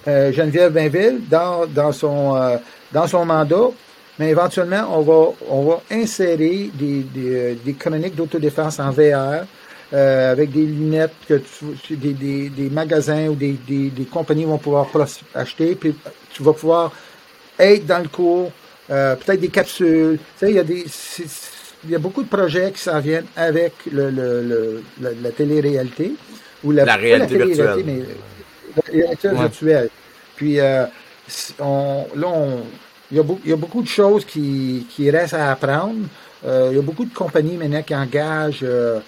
[0.09, 2.57] euh, Geneviève Bainville, dans, dans son euh,
[2.93, 3.71] dans son mandat,
[4.19, 9.45] mais éventuellement, on va, on va insérer des, des, euh, des chroniques d'autodéfense en VR
[9.93, 11.41] euh, avec des lunettes que
[11.83, 14.89] tu, des, des, des, magasins ou des, des, des, compagnies vont pouvoir
[15.35, 15.95] acheter, puis
[16.33, 16.93] tu vas pouvoir
[17.59, 18.51] être dans le cours,
[18.91, 20.19] euh, peut-être des capsules.
[20.19, 20.85] Tu sais, il y a des
[21.85, 25.31] il y a beaucoup de projets qui s'en viennent avec le, le, le la, la
[25.31, 26.13] télé-réalité
[26.65, 27.85] ou la, la réalité virtuelle.
[27.85, 27.99] Mais,
[28.77, 29.89] la réalité virtuelle.
[30.35, 30.85] Puis euh,
[31.61, 32.63] on, là, on,
[33.11, 36.07] il y, a beaucoup, il y a beaucoup de choses qui, qui restent à apprendre.
[36.45, 39.01] Euh, il y a beaucoup de compagnies maintenant qui engagent euh,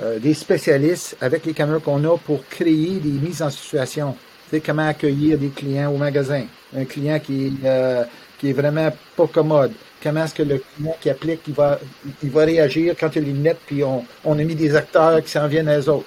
[0.00, 4.16] euh, des spécialistes avec les caméras qu'on a pour créer des mises en situation.
[4.48, 6.44] Tu sais, comment accueillir des clients au magasin.
[6.74, 8.04] Un client qui, euh,
[8.38, 9.72] qui est vraiment pas commode.
[10.02, 11.78] Comment est-ce que le client qui applique, il va,
[12.22, 15.30] il va réagir quand il est net, puis on, on a mis des acteurs qui
[15.30, 16.06] s'en viennent à eux autres.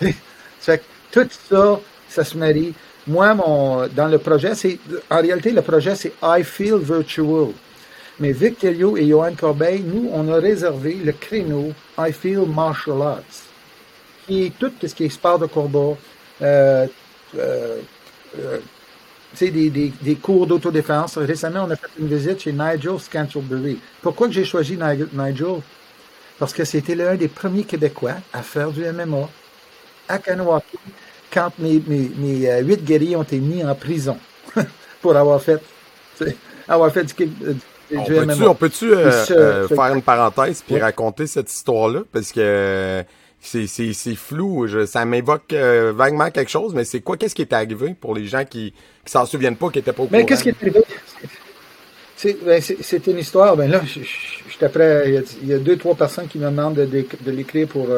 [0.60, 0.82] fait
[1.12, 2.74] tout ça, ça se marie.
[3.06, 4.78] Moi, mon, dans le projet, c'est,
[5.10, 7.48] en réalité, le projet, c'est I Feel Virtual.
[8.20, 13.22] Mais Victorio et Johan Corbeil, nous, on a réservé le créneau I Feel Martial Arts,
[14.26, 15.96] qui est tout ce qui est sport de combat,
[16.42, 16.86] euh,
[17.36, 17.78] euh,
[18.38, 18.58] euh,
[19.40, 21.18] des, des, des, cours d'autodéfense.
[21.18, 23.78] Récemment, on a fait une visite chez Nigel Scantlebury.
[24.00, 25.60] Pourquoi j'ai choisi Nigel?
[26.38, 29.28] Parce que c'était l'un des premiers Québécois à faire du MMA
[30.08, 30.78] à Kanawaki
[31.32, 34.18] quand mes, mes, mes euh, huit guerriers ont été mis en prison
[35.00, 35.60] pour avoir fait,
[36.68, 37.56] avoir fait du, du
[37.90, 42.00] on peut-tu, euh, euh, faire une parenthèse puis raconter cette histoire-là?
[42.10, 43.04] Parce que
[43.40, 44.66] c'est, c'est, c'est flou.
[44.86, 47.16] ça m'évoque vaguement quelque chose, mais c'est quoi?
[47.16, 48.72] Qu'est-ce qui est arrivé pour les gens qui,
[49.04, 50.82] qui s'en souviennent pas, qui étaient pas au mais qu'est-ce qui est arrivé?
[52.16, 53.56] C'est, ben, c'est, une histoire.
[53.56, 55.06] Ben là, je, je,
[55.42, 57.88] Il y, a, deux, trois personnes qui me demandent de, de, l'écrire pour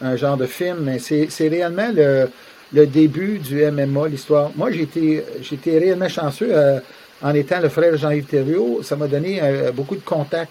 [0.00, 2.28] un genre de film, mais c'est, réellement le,
[2.72, 4.50] le début du MMA, l'histoire.
[4.56, 5.24] Moi, j'ai été,
[5.66, 6.80] réellement chanceux euh,
[7.22, 8.82] en étant le frère Jean-Yves Thériault.
[8.82, 10.50] Ça m'a donné euh, beaucoup de contacts.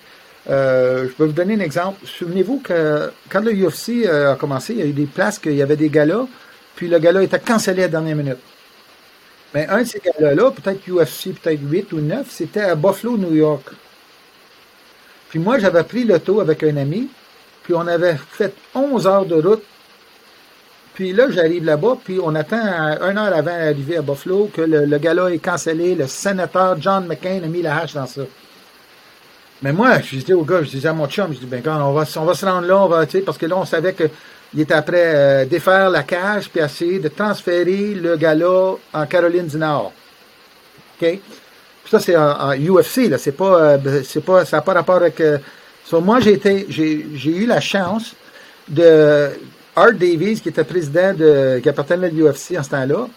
[0.49, 2.05] Euh, je peux vous donner un exemple.
[2.05, 5.61] Souvenez-vous que quand le UFC a commencé, il y a eu des places qu'il y
[5.61, 6.25] avait des galas,
[6.75, 8.39] puis le gala était cancellé à la dernière minute.
[9.53, 13.35] Mais un de ces galas-là, peut-être UFC, peut-être 8 ou 9, c'était à Buffalo, New
[13.35, 13.69] York.
[15.29, 17.07] Puis moi, j'avais pris l'auto avec un ami,
[17.63, 19.63] puis on avait fait 11 heures de route
[20.93, 24.85] puis là, j'arrive là-bas, puis on attend un heure avant d'arriver à Buffalo que le,
[24.85, 25.95] le gars-là est cancellé.
[25.95, 28.21] Le sénateur John McCain a mis la hache dans ça.
[29.63, 31.81] Mais moi, je disais au gars, je disais à mon chum, je dis, ben quand
[31.81, 33.93] on va, on va se rendre là, on va, tu parce que là, on savait
[33.93, 39.47] qu'il était après euh, défaire la cage, puis essayer de transférer le gars-là en Caroline
[39.47, 39.93] du Nord.
[41.01, 41.07] OK?
[41.07, 43.17] Puis ça, c'est en, UFC, là.
[43.17, 45.39] C'est pas, euh, c'est pas, ça n'a pas rapport avec euh,
[45.85, 46.65] So, moi, j'ai
[47.25, 48.15] eu la chance
[48.67, 49.29] de
[49.75, 53.07] Art Davies, qui était président de, qui appartenait à l'UFC en ce temps-là.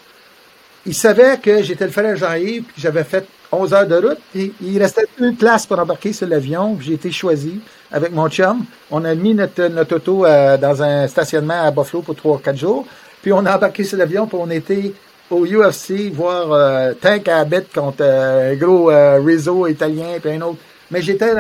[0.85, 4.79] Il savait que j'étais le frère Jean-Yves, puis j'avais fait 11 heures de route, il
[4.79, 7.61] restait une place pour embarquer sur l'avion, j'ai été choisi
[7.93, 8.65] avec mon chum.
[8.91, 12.87] On a mis notre, notre auto euh, dans un stationnement à Buffalo pour 3-4 jours,
[13.23, 14.93] puis on a embarqué sur l'avion, puis on était
[15.31, 20.43] au UFC voir euh, Tank Abbott contre euh, un gros euh, réseau italien, puis un
[20.43, 20.59] autre.
[20.91, 21.33] Mais j'étais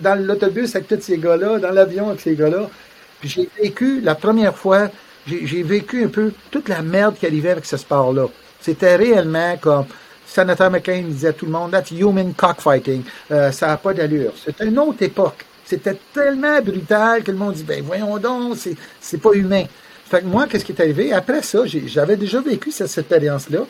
[0.00, 2.68] dans l'autobus avec tous ces gars-là, dans l'avion avec ces gars-là,
[3.20, 4.90] puis j'ai vécu la première fois,
[5.26, 8.26] j'ai vécu un peu toute la merde qui arrivait avec ce sport-là.
[8.60, 9.86] C'était réellement comme
[10.26, 13.02] Senator McCain disait à tout le monde, that's human cockfighting.
[13.30, 14.32] Euh, ça n'a pas d'allure.
[14.42, 15.44] C'était une autre époque.
[15.64, 18.56] C'était tellement brutal que le monde dit, ben voyons donc,
[19.00, 19.64] c'est pas humain.
[20.06, 21.12] Fait que moi, qu'est-ce qui est arrivé?
[21.12, 23.60] Après ça, j'avais déjà vécu cette, cette expérience-là.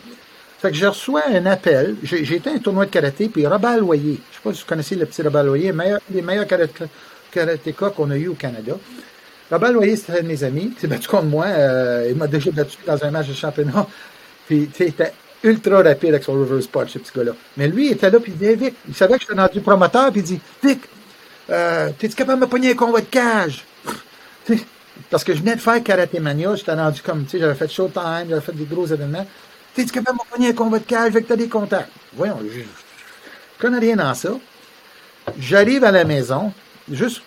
[0.62, 1.96] Fait que je reçois un appel.
[2.04, 4.94] Été à un tournoi de karaté, puis Robert Loyer, je sais pas si vous connaissez
[4.94, 8.74] le petit Robert Loyer, meilleur, des meilleurs karaté- qu'on a eu au Canada.
[9.50, 10.70] Robert Loyer, c'était un de mes amis.
[10.76, 11.46] Il s'est battu contre moi.
[11.46, 13.88] euh, il m'a déjà battu dans un match de championnat.
[14.46, 17.32] Puis, il était ultra rapide avec son reverse punch, ce petit gars-là.
[17.56, 20.12] Mais lui, il était là, puis il Hey, Vic, il savait que j'étais rendu promoteur,
[20.12, 20.80] puis il dit, Vic,
[21.50, 23.64] euh, t'es-tu capable de me pogner un combat de cage?
[25.10, 27.68] Parce que je venais de faire Karate Mania, j'étais rendu comme, tu sais, j'avais fait
[27.68, 29.26] Showtime, j'avais fait des gros événements.
[29.74, 31.90] T'es-tu capable de me pogner un combat de cage, Vic, t'as des contacts?
[32.14, 32.60] Voyons, je,
[33.58, 34.30] connais rien dans ça.
[35.38, 36.52] J'arrive à la maison,
[36.90, 37.22] juste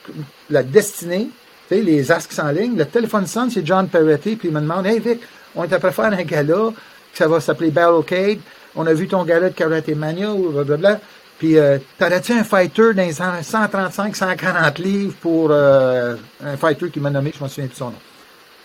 [0.50, 1.30] la destinée,
[1.68, 4.62] tu sais, les asques qui ligne, le téléphone sonne, c'est John Peretti, puis il me
[4.62, 5.22] demande, Hey Vic,
[5.56, 6.72] on est après faire un gala,
[7.14, 8.40] ça va s'appeler Barrelcade,
[8.76, 11.00] on a vu ton gala de Karate Mania, blablabla,
[11.40, 17.00] puis euh, t'aurais-tu un fighter dans les 135, 140 livres pour euh, un fighter qui
[17.00, 17.98] m'a nommé, je me souviens de son nom.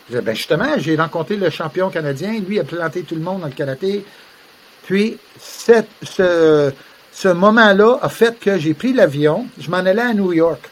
[0.09, 3.53] Ben justement, j'ai rencontré le champion canadien, lui a planté tout le monde dans le
[3.53, 4.05] karaté,
[4.83, 6.73] puis, ce,
[7.13, 10.69] ce moment-là a fait que j'ai pris l'avion, je m'en allais à New York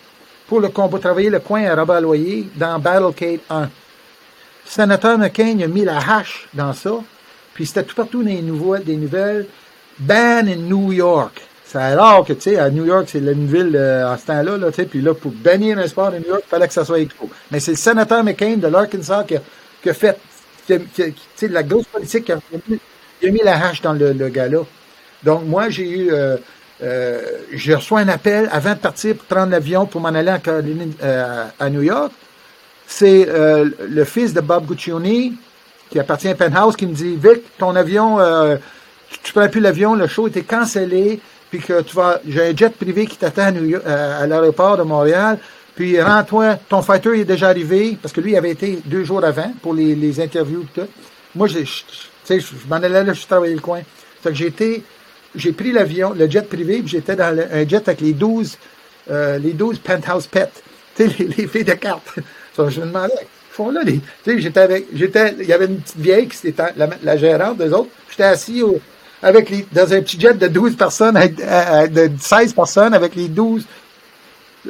[0.49, 3.69] pour le combat, travailler le coin à Robert Loyer dans Battlecade 1.
[4.65, 6.95] Sénateur McCain a mis la hache dans ça,
[7.55, 9.47] puis c'était tout partout dans les nouvelles, des nouvelles.
[9.99, 11.43] Ban in New York.
[11.71, 14.57] C'est rare que, tu sais, à New York, c'est une ville euh, en ce temps-là,
[14.57, 16.73] là, tu sais, puis là, pour bannir un sport de New York, il fallait que
[16.73, 17.29] ça soit expo.
[17.51, 19.35] Mais c'est le sénateur McCain de l'Arkansas qui
[19.83, 20.19] qui a fait,
[20.67, 20.81] tu
[21.37, 22.39] sais, la grosse politique, qui a,
[22.69, 22.81] mis-
[23.21, 24.61] qui a mis la hache dans le, le gala.
[25.23, 26.39] Donc, moi, j'ai eu, euh,
[26.83, 27.21] euh,
[27.53, 31.69] je reçois un appel avant de partir pour prendre l'avion pour m'en aller euh, à
[31.71, 32.13] New York.
[32.87, 35.35] C'est euh, le fils de Bob Guccione,
[35.91, 38.57] qui appartient à Penthouse, qui me dit Vic, ton avion, euh,
[39.11, 41.21] tu, tu prends plus l'avion, le show était cancellé,
[41.51, 44.83] puis que tu vas, j'ai un jet privé qui t'attend à, euh, à l'aéroport de
[44.83, 45.39] Montréal,
[45.75, 49.25] puis rends-toi, ton fighter est déjà arrivé, parce que lui il avait été deux jours
[49.25, 50.89] avant pour les, les interviews et tout.
[51.35, 53.81] Moi, je- je- m'en allais là, je travaillais le coin.
[54.23, 54.83] Fait que j'ai été,
[55.35, 58.59] j'ai pris l'avion, le jet privé, puis j'étais dans un jet avec les 12,
[59.11, 60.51] euh, les 12 penthouse pets,
[60.97, 62.13] tu sais, les, les filles de cartes.
[62.59, 63.15] Je me demandais,
[63.53, 66.49] font là, les, tu sais, j'étais avec, j'étais, il y avait une petite vieille qui
[66.49, 66.65] était
[67.05, 67.91] la gérante des autres.
[68.11, 68.81] J'étais assis au,
[69.23, 73.15] avec les, dans un petit jet de 12 personnes, avec, euh, de 16 personnes avec
[73.15, 73.65] les 12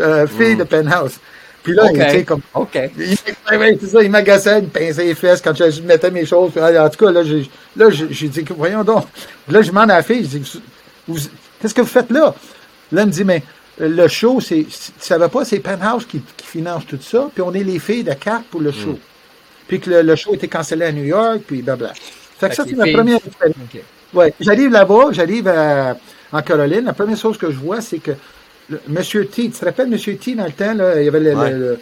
[0.00, 1.18] euh, filles de penthouse.
[1.62, 1.92] Puis là, OK.
[1.92, 2.78] tu sais, comme, OK.
[2.98, 6.52] il, c'est ça, il m'agaçait, il me pinçait les fesses quand je, mettais mes choses.
[6.56, 9.04] En tout cas, là, j'ai, là, j'ai dit, voyons donc.
[9.48, 10.62] Là, je demande à la fille, je dis,
[11.60, 12.34] qu'est-ce que vous faites là?
[12.92, 13.42] Là, elle me dit, mais
[13.80, 17.42] euh, le show, c'est, tu savais pas, c'est Penthouse qui, qui finance tout ça, puis
[17.42, 18.98] on est les filles de cartes pour le show.
[19.66, 21.92] Puis que le, le show était cancellé à New York, puis blabla.
[21.92, 23.56] Fait que Fait ça, c'est ma première expérience.
[24.14, 25.96] Ouais, j'arrive là-bas, j'arrive à-
[26.32, 26.84] en Caroline.
[26.84, 28.12] La première chose que je vois, c'est que
[28.70, 31.20] le, Monsieur T, tu te rappelles Monsieur T dans le temps, là, il y avait
[31.20, 31.50] le, Ouais.
[31.50, 31.78] le- le-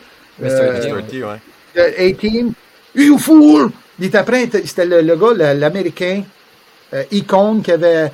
[0.47, 0.51] Mr.
[0.53, 0.93] euh, T.
[0.93, 1.03] Mr.
[1.05, 2.11] T, ouais.
[2.11, 2.53] A-Team.
[2.95, 3.71] You fool!
[3.99, 6.23] Il était après, c'était le, le gars, l'Américain,
[6.95, 8.09] euh, icône, qui avait,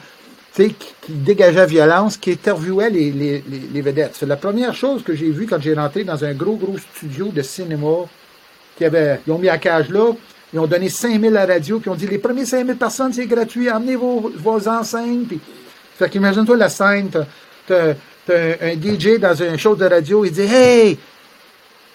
[0.54, 4.16] tu sais, qui, qui dégageait violence, qui interviewait les, les, les, les vedettes.
[4.18, 7.26] C'est la première chose que j'ai vue quand j'ai rentré dans un gros, gros studio
[7.28, 8.06] de cinéma,
[8.76, 10.10] qui avait, ils ont mis la cage là,
[10.52, 13.26] ils ont donné 5000 à la radio, puis ont dit, les premiers 5000 personnes, c'est
[13.26, 15.40] gratuit, emmenez vos, vos enseignes, puis,
[15.98, 17.10] fait qu'imagine-toi la scène,
[17.66, 17.94] t'as,
[18.28, 20.98] un, DJ dans un show de radio, il dit, hey,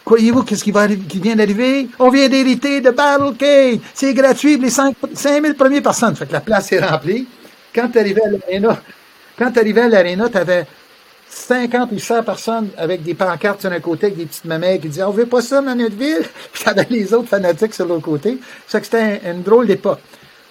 [0.07, 1.89] Croyez-vous qu'est-ce qui, va qui vient d'arriver?
[1.99, 3.81] On vient d'hériter de Battlecade.
[3.93, 6.15] C'est gratuit les 5, 5000 premières personnes.
[6.15, 7.27] Fait que la place est remplie.
[7.75, 8.81] Quand tu arrivais à l'aréna,
[9.37, 10.65] quand tu arrivais à l'aréna, tu avais
[11.29, 14.89] 50 ou 100 personnes avec des pancartes sur un côté, avec des petites mamelles qui
[14.89, 16.23] disaient, on veut pas ça dans notre ville.
[16.53, 18.37] Puis t'avais les autres fanatiques sur l'autre côté.
[18.67, 19.99] C'est que c'était un- une drôle d'époque.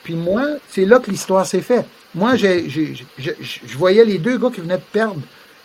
[0.04, 1.86] Puis moi, c'est là que l'histoire s'est faite.
[2.14, 5.20] Moi, j'ai, j'ai- je voyais les deux gars qui venaient de perdre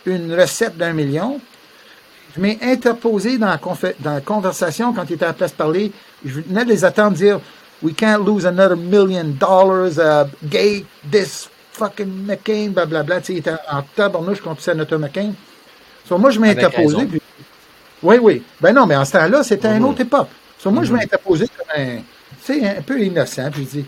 [0.06, 1.40] une recette d'un million.
[2.34, 3.46] Je m'ai interposé dans
[4.04, 5.92] la, conversation quand il était à la place de parler.
[6.24, 7.40] Je venais de les attendre dire
[7.82, 13.20] We can't lose another million dollars, uh, gate, this fucking McCain, blablabla.
[13.20, 15.32] Tu sais, il était en tabarnouche contre Senator McCain.
[16.08, 16.96] So, moi, je m'ai Avec interposé.
[16.96, 17.08] raison.
[17.08, 17.22] Puis,
[18.02, 18.42] Oui, oui.
[18.60, 19.84] Ben non, mais en ce temps-là, c'était une Mhm.
[19.84, 20.28] autre époque.
[20.58, 21.98] So, moi, je m'étais posé comme un,
[22.44, 23.50] tu sais, un peu innocent.
[23.52, 23.84] Puis je dis,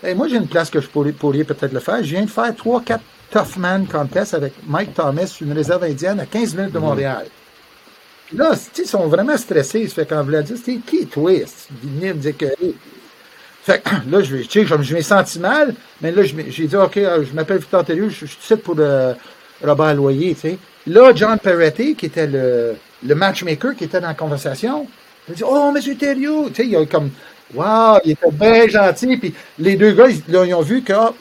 [0.00, 1.96] Hey, moi, j'ai une place que je pourrais, pourrais peut-être le faire.
[2.04, 3.00] Je viens de faire 3-4
[3.32, 7.26] Tough Man Contest avec Mike Thomas sur une réserve indienne à 15 minutes de Montréal.
[8.28, 9.88] Puis là, tu sais, ils sont vraiment stressés.
[9.88, 11.68] Ça fait quand Vlad dit, qui, twist?
[11.82, 12.76] Il venait me dire que, hey.
[13.68, 16.96] Fait que là, je, tu sais, je, m'ai senti mal, mais là, j'ai dit, OK,
[16.96, 19.12] euh, je m'appelle Victor Thériault, je, je suis pour le
[19.62, 20.58] Robert Loyer, tu sais.
[20.86, 24.86] Là, John Peretti, qui était le, le matchmaker qui était dans la conversation,
[25.28, 27.10] il a dit, oh, monsieur Thériault, tu sais, il a comme,
[27.52, 31.12] wow, il était bien gentil, puis les deux gars, ils, ont vu que, ah,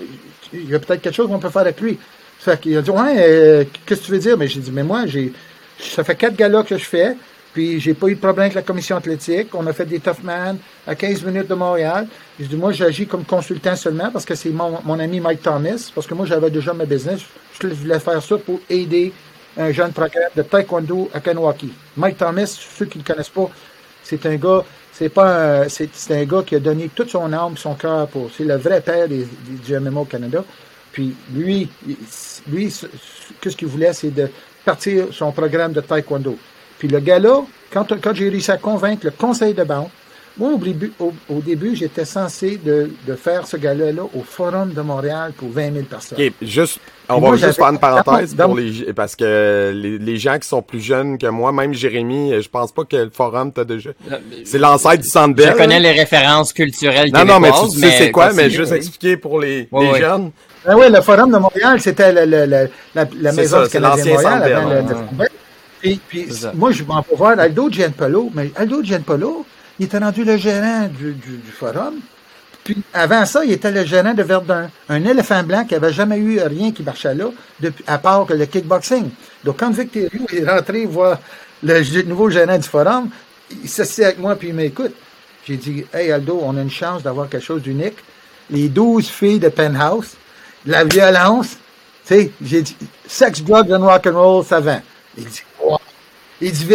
[0.54, 2.00] il y a peut-être quelque chose qu'on peut faire avec lui.
[2.40, 4.38] Fait qu'il a dit, ouais, euh, qu'est-ce que tu veux dire?
[4.38, 5.34] Mais j'ai dit, mais moi, j'ai,
[5.80, 7.18] ça fait quatre galas que je fais,
[7.58, 9.48] puis j'ai pas eu de problème avec la commission athlétique.
[9.56, 12.08] On a fait des Tough Man à 15 minutes de Montréal.
[12.40, 15.90] J'ai dit, moi, j'agis comme consultant seulement parce que c'est mon, mon ami Mike Thomas,
[15.96, 17.22] parce que moi, j'avais déjà ma business.
[17.60, 19.12] Je voulais faire ça pour aider
[19.58, 21.74] un jeune programme de taekwondo à Kanawaki.
[21.96, 23.50] Mike Thomas, ceux qui ne le connaissent pas,
[24.04, 27.74] c'est un gars, c'est pas c'est, un gars qui a donné toute son âme, son
[27.74, 29.28] cœur pour, c'est le vrai père des,
[29.66, 30.44] du MMA au Canada.
[30.92, 31.68] Puis lui,
[32.48, 34.30] lui, ce- ce- qu'est-ce qu'il voulait, c'est de
[34.64, 36.38] partir son programme de taekwondo.
[36.80, 39.90] Puis le gars-là, quand, quand j'ai réussi à convaincre le conseil de banque,
[40.40, 44.22] moi, au début, au, au début j'étais censé de, de faire ce gala là au
[44.22, 46.20] Forum de Montréal pour 20 000 personnes.
[46.22, 50.18] OK, juste, on va juste faire une parenthèse dans- pour les, parce que les, les
[50.18, 53.52] gens qui sont plus jeunes que moi, même Jérémy, je pense pas que le forum
[53.52, 53.90] t'a déjà,
[54.46, 55.56] c'est l'ancêtre du Centre Je Bell.
[55.56, 58.78] connais les références culturelles Non, non, mais tu sais c'est quoi, mais juste oui.
[58.78, 60.30] expliquer pour les, les jeunes.
[60.64, 63.64] Ben oui, le Forum de Montréal, c'était le- le- le- la, la C'est maison ça,
[63.64, 65.28] du c'est Canadien de l'ancien Montréal avant le-
[66.08, 69.46] Puis, puis moi, je m'en vais voir Aldo Gianpolo, mais Aldo Gianpolo,
[69.80, 71.96] il était rendu le gérant du, du, du Forum.
[72.68, 76.18] Puis avant ça, il était le gérant de Verdun, un éléphant blanc qui avait jamais
[76.18, 77.30] eu rien qui marchait là,
[77.62, 79.10] depuis, à part que le kickboxing.
[79.46, 81.20] Donc quand Victor Thériault est rentré voir
[81.64, 83.10] le nouveau gérant du Forum,
[83.64, 84.94] il s'assied avec moi puis il m'écoute.
[85.48, 87.96] J'ai dit, hey Aldo, on a une chance d'avoir quelque chose d'unique.
[88.50, 90.18] Les 12 filles de Penthouse,
[90.66, 91.52] la violence,
[92.06, 92.76] tu sais, j'ai dit,
[93.08, 94.82] sex, drugs and rock and roll, ça vend.
[95.18, 95.42] Il dit.
[96.42, 96.66] Il dit,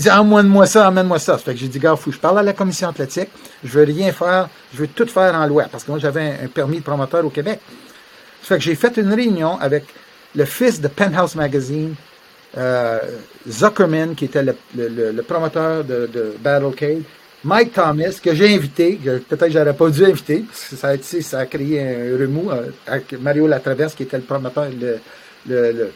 [0.00, 1.38] dit, emmène-moi ça, emmène-moi ça.
[1.38, 3.28] Fait que j'ai dit, gars, faut que je parle à la commission athlétique.
[3.64, 4.48] Je veux rien faire.
[4.74, 5.64] Je veux tout faire en loi.
[5.70, 7.60] Parce que moi, j'avais un, permis de promoteur au Québec.
[8.42, 9.84] Fait que j'ai fait une réunion avec
[10.34, 11.94] le fils de Penthouse Magazine,
[12.56, 12.98] euh,
[13.48, 17.02] Zuckerman, qui était le, le- le- promoteur de, de Battlecade,
[17.44, 20.94] Mike Thomas, que j'ai invité, que peut-être j'aurais pas dû inviter, parce que ça a,
[20.94, 24.68] été- ça a créé un remous euh, avec Mario Latraverse, qui était le promoteur,
[25.46, 25.92] le-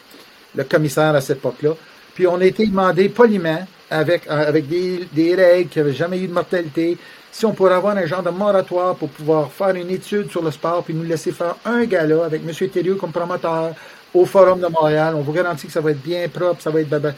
[0.55, 1.71] le commissaire à cette époque-là.
[2.15, 6.17] Puis on a été demandé poliment, avec, euh, avec des, des règles qui n'avaient jamais
[6.19, 6.97] eu de mortalité,
[7.31, 10.49] si on pourrait avoir un genre de moratoire pour pouvoir faire une étude sur le
[10.51, 12.69] sport, puis nous laisser faire un gala avec M.
[12.69, 13.73] Thériault comme promoteur
[14.13, 15.13] au Forum de Montréal.
[15.15, 16.89] On vous garantit que ça va être bien propre, ça va être...
[16.89, 17.13] baba-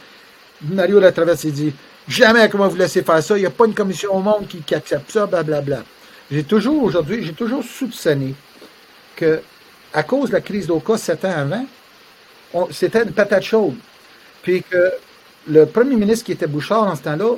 [0.62, 1.72] Mario Latraverse s'est dit,
[2.08, 4.58] jamais comment vous laissez faire ça, il n'y a pas une commission au monde qui,
[4.62, 5.84] qui accepte ça, blablabla.
[6.32, 8.34] J'ai toujours, aujourd'hui, j'ai toujours soupçonné
[9.16, 9.40] que,
[9.94, 11.66] à cause de la crise d'Oka sept ans avant,
[12.72, 13.76] c'était une patate chaude.
[14.48, 14.94] Puis que
[15.50, 17.36] le premier ministre qui était Bouchard en ce temps-là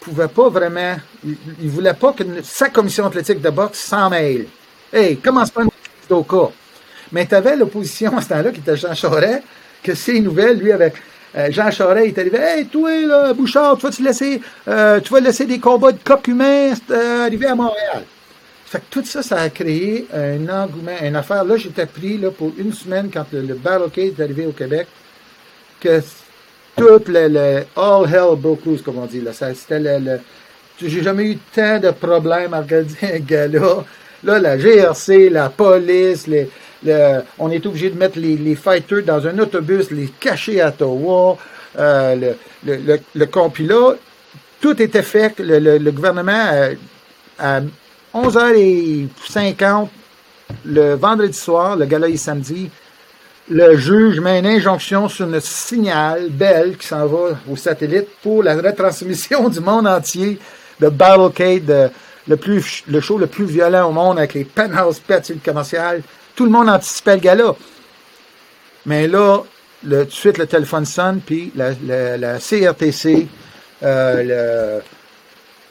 [0.00, 4.46] pouvait pas vraiment, il, il voulait pas que sa commission athlétique de boxe s'en mêle.
[4.92, 5.70] Hey, commence pas une
[6.08, 6.50] d'Oka?
[7.12, 9.44] Mais tu avais l'opposition à ce temps-là, qui était Jean Charest,
[9.84, 10.94] que c'est nouvelle, lui, avec
[11.36, 14.98] euh, Jean Charest, il est arrivé, hey, toi, là, Bouchard, tu vas te laisser, euh,
[14.98, 18.02] tu vas laisser des combats de coq humains euh, arriver à Montréal?
[18.66, 21.44] Fait que tout ça, ça a créé un engouement, une affaire.
[21.44, 23.56] Là, j'étais pris là, pour une semaine quand le, le
[23.96, 24.88] est arrivé au Québec,
[25.80, 26.02] que
[26.78, 29.20] tout le, le all hell broke comme on dit.
[29.20, 29.32] Là.
[29.32, 30.20] Ça, c'était le,
[30.80, 33.84] j'ai jamais eu tant de problèmes à regarder un gars-là.
[34.24, 36.48] Là, la GRC, la police, le-
[37.38, 41.36] on est obligé de mettre les, les fighters dans un autobus, les cacher à Ottawa,
[41.78, 43.94] euh, le, le, le, le compil-là,
[44.60, 45.38] tout était fait.
[45.40, 46.74] Le, le, gouvernement, euh,
[47.38, 47.60] à
[48.14, 49.88] 11h50,
[50.64, 52.70] le vendredi soir, le gala est samedi,
[53.50, 58.42] le juge met une injonction sur notre signal Bell qui s'en va au satellite pour
[58.42, 60.38] la retransmission du monde entier
[60.80, 61.90] de Battlecade, de-
[62.28, 65.40] le, plus, le show le plus violent au monde avec les penthouse pets sur le
[65.42, 66.02] commercial.
[66.36, 67.54] Tout le monde anticipait le gala.
[68.84, 69.38] Mais là,
[69.82, 73.26] le, tout de suite, le téléphone sonne, puis la, la, la CRTC,
[73.82, 74.82] euh,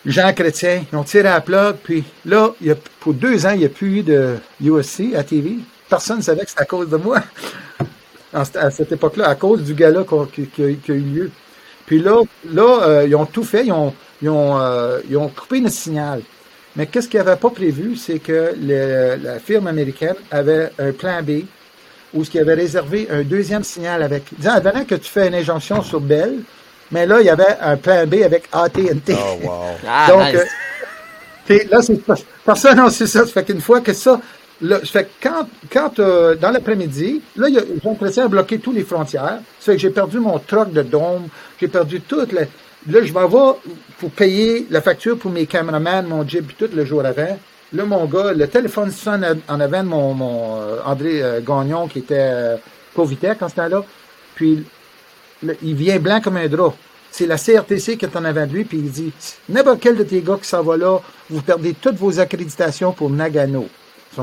[0.06, 3.14] le Jean Chrétien, ils ont tiré à la plug, puis là, il y a, pour
[3.14, 5.58] deux ans, il n'y a plus eu de USC à TV.
[5.90, 7.20] Personne ne savait que c'était à cause de moi.
[8.34, 11.32] À cette époque-là, à cause du gala qui, qui a, qui a eu lieu.
[11.86, 12.22] Puis là,
[12.52, 15.76] là euh, ils ont tout fait, ils ont, ils ont, euh, ils ont coupé notre
[15.76, 16.22] signal.
[16.76, 21.24] Mais qu'est-ce qu'ils n'avaient pas prévu, c'est que le- la firme américaine avait un plan
[21.24, 21.44] B
[22.14, 24.24] où ce qui avait réservé un deuxième signal avec.
[24.38, 26.40] Disons, advenant que tu fais une injonction sur Bell,
[26.92, 29.14] Mais là, il y avait un plan B avec AT&T.
[29.14, 29.52] Oh, wow.
[29.88, 30.42] Ah, Donc, nice.
[31.50, 31.80] euh, là,
[32.46, 33.26] personne, c'est ça.
[33.26, 34.22] Ça fait qu'une fois que ça,
[34.62, 38.76] ça fait quand, quand euh, dans l'après-midi, là, y a- j'ai l'impression à bloquer toutes
[38.76, 39.40] les frontières.
[39.60, 41.28] Ça fait que j'ai perdu mon truck de dôme,
[41.60, 42.48] j'ai perdu toutes les.
[42.90, 43.20] Là, je vais
[44.00, 47.38] pour payer la facture pour mes caméramans, mon jeep, tout le jour avant.
[47.74, 50.16] Là, mon gars, le téléphone sonne en avant de mon,
[50.62, 52.56] euh, André euh, Gagnon, qui était
[52.96, 53.84] Covitec en ce temps-là.
[54.36, 54.64] Puis
[55.44, 56.74] le- il vient blanc comme un drap.
[57.12, 59.12] C'est la CRTC qui est en avant de lui, puis il dit
[59.50, 61.00] N'importe quel de tes gars qui s'en va là,
[61.30, 63.68] vous perdez toutes vos accréditations pour Nagano.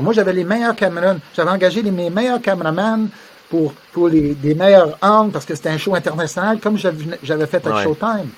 [0.01, 1.19] Moi, j'avais les meilleurs caméramans.
[1.35, 3.07] J'avais engagé les, mes meilleurs caméramans
[3.49, 7.65] pour, pour les, les meilleurs angles parce que c'était un show international, comme j'avais fait
[7.65, 7.83] avec Ouais.
[7.83, 8.29] Showtime.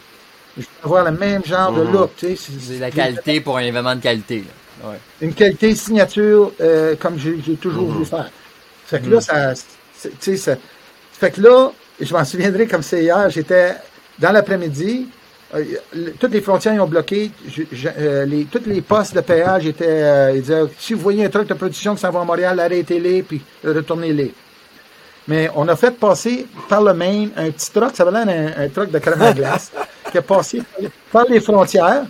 [0.58, 2.12] Je voulais avoir le même genre de look.
[2.18, 4.40] Tu sais, c'est- la qualité pour un événement de qualité.
[4.40, 4.90] là.
[4.90, 4.98] Ouais.
[5.22, 8.30] une qualité signature euh, comme j'ai toujours voulu faire.
[8.86, 10.56] Fait que là, ça, c'est- tu sais, ça,
[11.14, 13.74] fait que là, je m'en souviendrai comme c'est hier, j'étais
[14.20, 15.08] dans l'après-midi,
[15.56, 15.64] euh,
[16.20, 19.66] toutes les frontières ils ont bloqué, je- je- euh, les, toutes les postes de péage
[19.68, 22.24] étaient, euh, ils disaient, si vous voyez un truck de production qui s'en va à
[22.26, 24.34] Montréal, arrêtez-les, puis retournez-les.
[25.30, 28.64] Mais on a fait passer par le Maine un petit truck, ça va l'air un,
[28.64, 29.72] un truck de crème à glace,
[30.12, 30.62] qui a passé
[31.12, 32.04] par les frontières.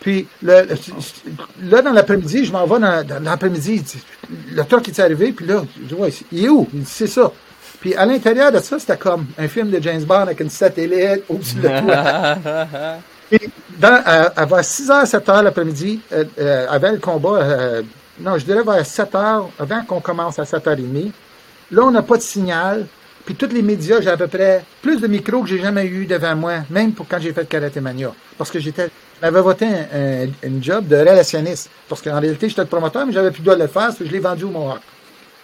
[0.00, 3.82] Puis le, le- là, dans l'après-midi, je m'en vais dans, dans l'après-midi,
[4.52, 6.68] le truck est arrivé, puis là, je dis, ouais, il est où?
[6.74, 7.32] Il dit, c'est ça.
[7.84, 11.22] Puis à l'intérieur de ça, c'était comme un film de James Bond avec une satellite
[11.28, 12.96] au-dessus de toi.
[13.30, 17.82] Et dans, à, vers 6 h, 7 h l'après-midi, euh, euh, avant le combat, euh,
[18.18, 21.10] non, je dirais vers 7 h, avant qu'on commence à 7h30,
[21.72, 22.86] là, on n'a pas de signal.
[23.26, 26.06] Puis tous les médias, j'ai à peu près plus de micros que j'ai jamais eu
[26.06, 28.14] devant moi, même pour quand j'ai fait Karate Mania.
[28.38, 28.88] Parce que j'étais,
[29.20, 31.68] j'avais voté un, un, une job de relationniste.
[31.86, 33.98] Parce qu'en réalité, j'étais le promoteur, mais j'avais plus le droit de le faire, parce
[33.98, 34.80] que je l'ai vendu au Mohawk.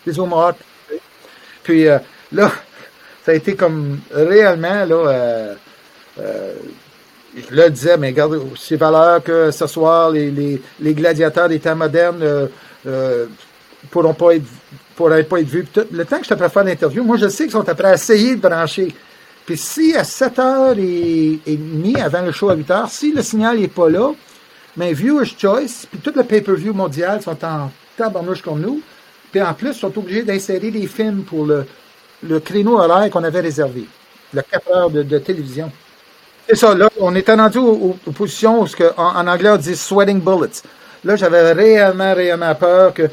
[0.07, 0.57] Les au Mohawk.
[1.63, 1.87] Puis
[2.33, 2.51] là,
[3.25, 5.55] ça a été comme réellement, là, euh,
[6.19, 6.55] euh,
[7.37, 11.61] je le disais, mais regarde, c'est valeur que ce soir, les, les, les gladiateurs des
[11.61, 12.47] temps modernes euh,
[12.87, 13.27] euh,
[13.91, 14.47] pourront pas être
[14.97, 15.65] pourraient pas être vus.
[15.93, 17.95] Le temps que je t'ai prêt faire l'interview, moi je sais qu'ils sont après à
[17.95, 18.95] essayer de brancher.
[19.47, 24.13] Puis si à 7h30 avant le show à 8h, si le signal n'est pas là,
[24.77, 28.83] mais Viewer's Choice, puis tout le pay-per-view mondial sont en tabarnouche comme nous.
[29.33, 31.65] Puis en plus, ils sont obligés d'insérer des films pour le,
[32.23, 33.85] le créneau horaire qu'on avait réservé.
[34.33, 35.71] Le 4 heures de, de télévision.
[36.49, 38.67] C'est ça, là, on était rendu aux, aux- positions où,
[38.97, 40.63] en, en anglais, on dit sweating bullets.
[41.05, 43.09] Là, j'avais réellement, réellement peur que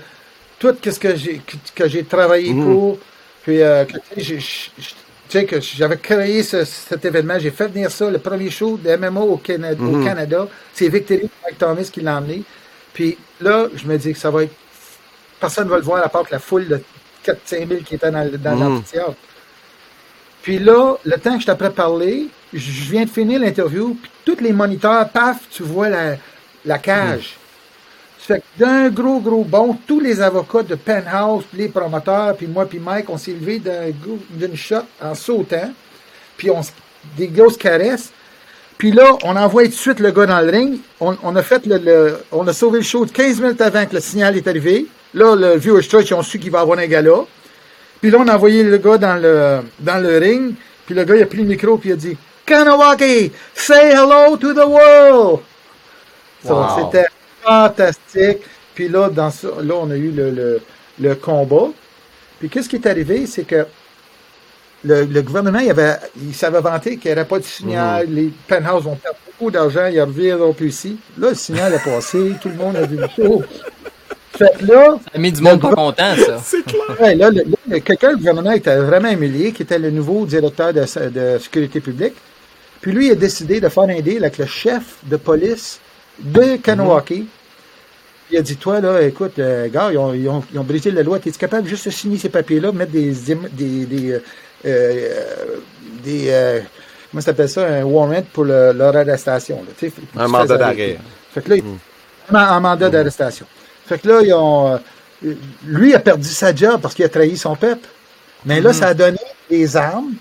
[0.60, 1.42] tout ce que j'ai
[1.76, 2.98] que, j'ai travaillé pour,
[3.44, 4.42] puis euh, que, tu
[5.30, 9.22] sais, j'avais créé ce- cet événement, j'ai fait venir ça, le premier show de MMO
[9.34, 10.48] au Canada, au Canada.
[10.74, 12.44] c'est Victory Mike Thomas qui l'a emmené.
[12.94, 14.54] Puis là, je me dis que ça va être
[15.40, 16.82] personne ne va le voir à part que la foule de
[17.32, 19.16] 4-5 000 qui était dans, l'amphithéâtre.
[20.42, 24.42] Puis là, le temps que je t'apprête parler, je viens de finir l'interview, puis tous
[24.42, 26.16] les moniteurs, paf, tu vois la,
[26.66, 27.36] la cage.
[28.20, 32.36] Ça fait que d'un gros, gros bond, tous les avocats de Penthouse, puis les promoteurs,
[32.36, 33.62] puis moi, puis Mike, on s'est levé
[34.32, 35.72] d'une shot en sautant,
[36.38, 36.62] puis on,
[37.18, 38.12] des grosses caresses.
[38.78, 40.80] Puis là, on envoie tout de suite le gars dans le ring.
[41.00, 43.96] On, on a fait le, le- on a sauvé le show 15 minutes avant que
[43.96, 44.86] le signal est arrivé.
[45.14, 47.26] Là, le Viewer's Choice, ils ont su qu'il va y avoir un gala.
[48.02, 50.54] Puis là, on a envoyé le gars dans le, dans le ring.
[50.86, 54.38] Puis le gars, il a pris le micro, puis il a dit Kanawaki, say hello
[54.38, 55.40] to the world.
[56.46, 56.66] Wow.
[56.78, 57.08] C'était
[57.44, 58.40] fantastique.
[58.76, 60.62] Puis là, dans ça, là, on a eu le, le,
[61.00, 61.70] le combat.
[62.40, 63.66] Puis qu'est-ce qui est arrivé, c'est que
[64.84, 68.08] le, le gouvernement, il, avait, il s'avait vanté qu'il n'y aurait pas de signal.
[68.08, 70.98] Les penthouses vont perdre beaucoup d'argent, ils reviendront plus ici.
[71.18, 73.44] Là, le signal est passé, tout le monde a vu le show.
[74.40, 76.40] Là, Ça a mis du monde pas content, ça.
[76.44, 76.82] C'est clair.
[77.00, 80.74] Ouais, là, le- là, quelqu'un du gouvernement était vraiment humilié, qui était le nouveau directeur
[80.74, 82.14] de, de sécurité publique.
[82.82, 85.80] Puis lui, il a décidé de faire un deal avec le chef de police
[86.20, 87.28] de Kanawaki.
[88.30, 90.92] Il a dit, toi, là, écoute, euh, gars, ils ont, ils, ont, ils ont brisé
[90.92, 91.18] la loi.
[91.18, 93.12] Es-tu capable juste de signer ces papiers-là, mettre des,
[93.54, 94.20] des, des, euh,
[94.66, 95.14] euh,
[96.04, 96.60] des euh,
[97.10, 99.58] comment ça s'appelle ça, un warrant pour le- leur arrestation.
[99.58, 100.98] Là, tu sais, Un tu mandat d'arrêt.
[101.34, 103.46] Fait que là, il- un, un mandat d'arrestation.
[103.88, 104.80] Fait que là, ils ont,
[105.24, 105.34] euh,
[105.66, 107.88] lui a perdu sa job parce qu'il a trahi son peuple.
[108.46, 109.18] Mais là, ça a donné
[109.50, 110.14] des armes.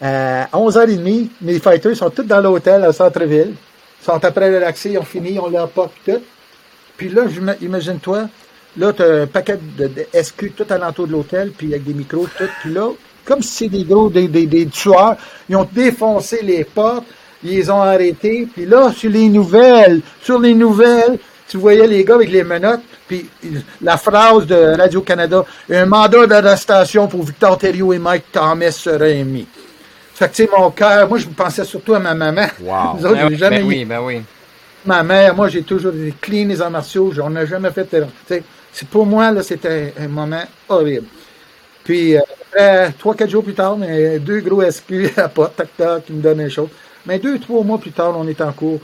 [0.00, 3.54] À 11h30, mes fighters sont tous dans l'hôtel au centre-ville.
[4.00, 6.22] Ils sont après relaxés, ils ont fini, ils ont leur porte tout.
[6.96, 7.24] Puis là,
[7.60, 8.28] imagine-toi,
[8.78, 11.92] là, tu as un paquet de, de SQ tout alentour de l'hôtel, puis avec des
[11.92, 12.48] micros, tout.
[12.62, 12.88] Puis là,
[13.24, 15.16] comme si c'est des gros, des, des, des tueurs,
[15.48, 17.04] ils ont défoncé les portes,
[17.42, 18.48] ils les ont arrêtés.
[18.52, 22.80] Puis là, sur les nouvelles, sur les nouvelles, tu voyais les gars avec les menottes,
[23.10, 23.28] puis
[23.82, 29.48] la phrase de Radio-Canada, un mandat d'arrestation pour Victor Thériault et Mike Thomas serait émis.
[30.14, 32.46] Fait que, tu sais, mon cœur, moi, je pensais surtout à ma maman.
[32.60, 32.96] Wow.
[33.00, 34.22] Nous autres, Ben jamais ben oui, ben oui.
[34.86, 37.12] ma mère, moi, j'ai toujours été clean les arts martiaux.
[37.20, 37.92] On n'a jamais fait.
[37.92, 38.42] de- tu sais,
[38.72, 41.06] C'est pour moi, là, c'était un moment horrible.
[41.82, 42.20] Puis, euh,
[42.52, 46.12] après, trois, quatre jours plus tard, mais deux gros SQ à pas, tac, tac, qui
[46.12, 46.68] me donnent les choses.
[47.06, 48.78] Mais deux, trois mois plus tard, on est en cours.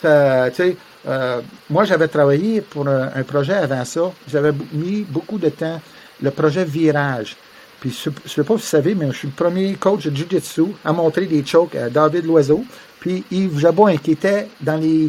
[0.00, 0.76] Ça, tu sais,
[1.08, 4.12] euh, moi, j'avais travaillé pour un, projet avant ça.
[4.28, 5.80] J'avais mis beaucoup de temps.
[6.22, 7.36] Le projet Virage.
[7.80, 10.14] Puis, je ne sais pas si vous savez, mais je suis le premier coach de
[10.14, 12.64] Jiu-Jitsu à montrer des chokes à David Loiseau.
[13.00, 15.08] Puis Yves Jabot, qui était dans les.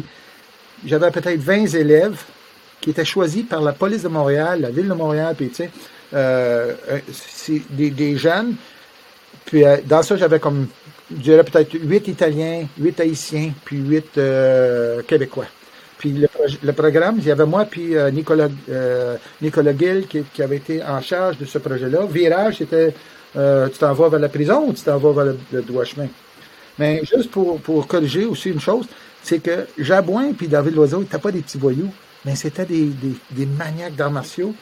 [0.86, 2.22] J'avais peut-être 20 élèves
[2.80, 5.70] qui étaient choisis par la police de Montréal, la ville de Montréal, puis tu sais,
[6.14, 6.98] euh, euh,
[7.70, 8.56] des, des jeunes.
[9.44, 10.66] Puis euh, dans ça, j'avais comme,
[11.10, 15.46] je dirais peut-être 8 Italiens, 8 Haïtiens, puis 8 euh, Québécois.
[16.02, 16.28] Puis le,
[16.64, 20.56] le programme, il y avait moi puis euh, Nicolas, euh, Nicolas Gill qui, qui avait
[20.56, 22.06] été en charge de ce projet-là.
[22.10, 22.92] Virage, c'était
[23.36, 26.08] euh, tu t'en vas vers la prison ou tu t'en vas vers le, droit chemin?
[26.76, 28.86] Mais juste pour, pour corriger aussi une chose,
[29.22, 31.94] c'est que Jabouin puis David Loiseau n'étaient pas des petits voyous,
[32.24, 34.52] mais c'était des, des, des maniaques d'arts martiaux.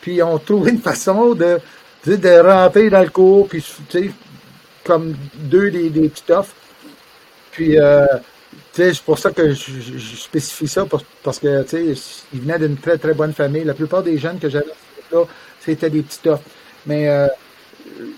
[0.00, 1.60] Puis ils ont trouvé une façon de,
[2.04, 3.64] sais, de rentrer dans le cours, puis
[4.82, 6.48] comme deux des, des petits toughs.
[7.52, 8.04] Puis, euh,
[8.72, 10.86] c'est pour ça que je, spécifie ça,
[11.22, 13.64] parce, que, tu sais, ils venaient d'une très, très bonne famille.
[13.64, 14.66] La plupart des jeunes que j'avais
[15.12, 15.24] là,
[15.60, 16.40] c'était des petits toughs.
[16.86, 17.26] Mais euh,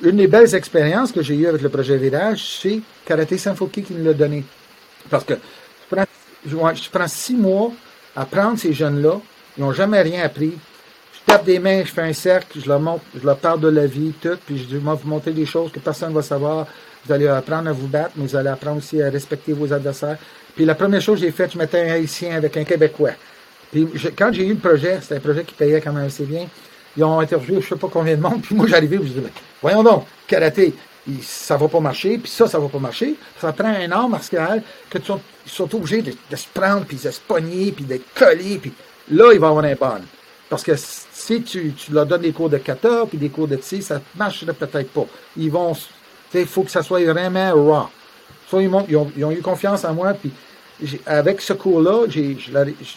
[0.03, 3.95] une des belles expériences que j'ai eues avec le projet Virage, c'est Karaté Sanfoki qui
[3.95, 4.45] nous l'a donné.
[5.09, 5.35] Parce que
[6.47, 7.73] je prends six mois
[8.17, 9.21] à prendre ces jeunes-là,
[9.57, 10.53] ils n'ont jamais rien appris.
[11.13, 13.69] Je tape des mains, je fais un cercle, je leur montre, je leur parle de
[13.69, 16.23] la vie, tout, puis je dis, moi, vous montrer des choses que personne ne va
[16.23, 16.67] savoir.
[17.07, 20.19] Vous allez apprendre à vous battre, mais vous allez apprendre aussi à respecter vos adversaires.
[20.55, 23.13] Puis la première chose que j'ai faite, je mettais un Haïtien avec un Québécois.
[23.73, 23.87] Puis
[24.17, 26.47] quand j'ai eu le projet, c'était un projet qui payait quand même assez bien.
[26.97, 29.31] Ils ont interviewé je sais pas combien de monde, puis moi j'arrivais, je disais, Ben,
[29.63, 30.75] voyons donc, karaté,
[31.23, 33.15] ça va pas marcher, puis ça, ça va pas marcher.
[33.41, 35.13] Ça prend un art martial que tu
[35.47, 38.73] ils sont obligés de, se prendre, puis de se pogner, puis d'être collés, puis
[39.11, 40.03] là, il va avoir un bon.
[40.49, 43.57] Parce que si tu, tu leur donnes des cours de kata, puis des cours de
[43.57, 45.07] tsi, ça marcherait peut-être pas.
[45.37, 45.75] Ils vont,
[46.35, 47.89] il faut que ça soit vraiment raw.
[48.61, 50.33] Ils, m'ont- ils ont, ils ont eu confiance en moi, puis
[51.07, 52.07] avec ce cours-là,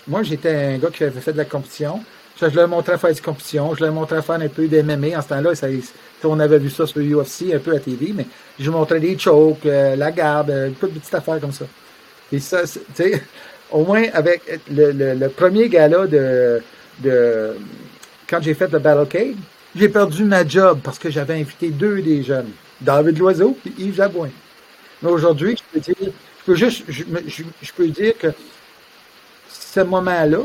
[0.07, 2.01] moi, j'étais un gars qui avait fait de la compétition.
[2.39, 5.17] Je leur montrais faire des compétitions, je leur montrais faire un peu d'MMA.
[5.17, 5.51] En ce temps-là,
[6.23, 8.25] on avait vu ça sur UFC, un peu à TV, mais
[8.59, 11.65] je montrais des chokes, euh, la garde, euh, toutes des petites affaires comme ça.
[12.31, 12.61] Et ça,
[12.95, 13.13] tu
[13.71, 16.61] au moins avec le, le, le premier gala de,
[16.99, 17.55] de
[18.27, 19.35] quand j'ai fait le Battle Cave,
[19.75, 22.51] j'ai perdu ma job parce que j'avais invité deux des jeunes,
[22.83, 24.29] David Loiseau et Yves Jabouin.
[25.01, 28.27] Mais aujourd'hui, je peux dire, je peux juste, je, peux dire que
[29.49, 30.39] ce moment-là,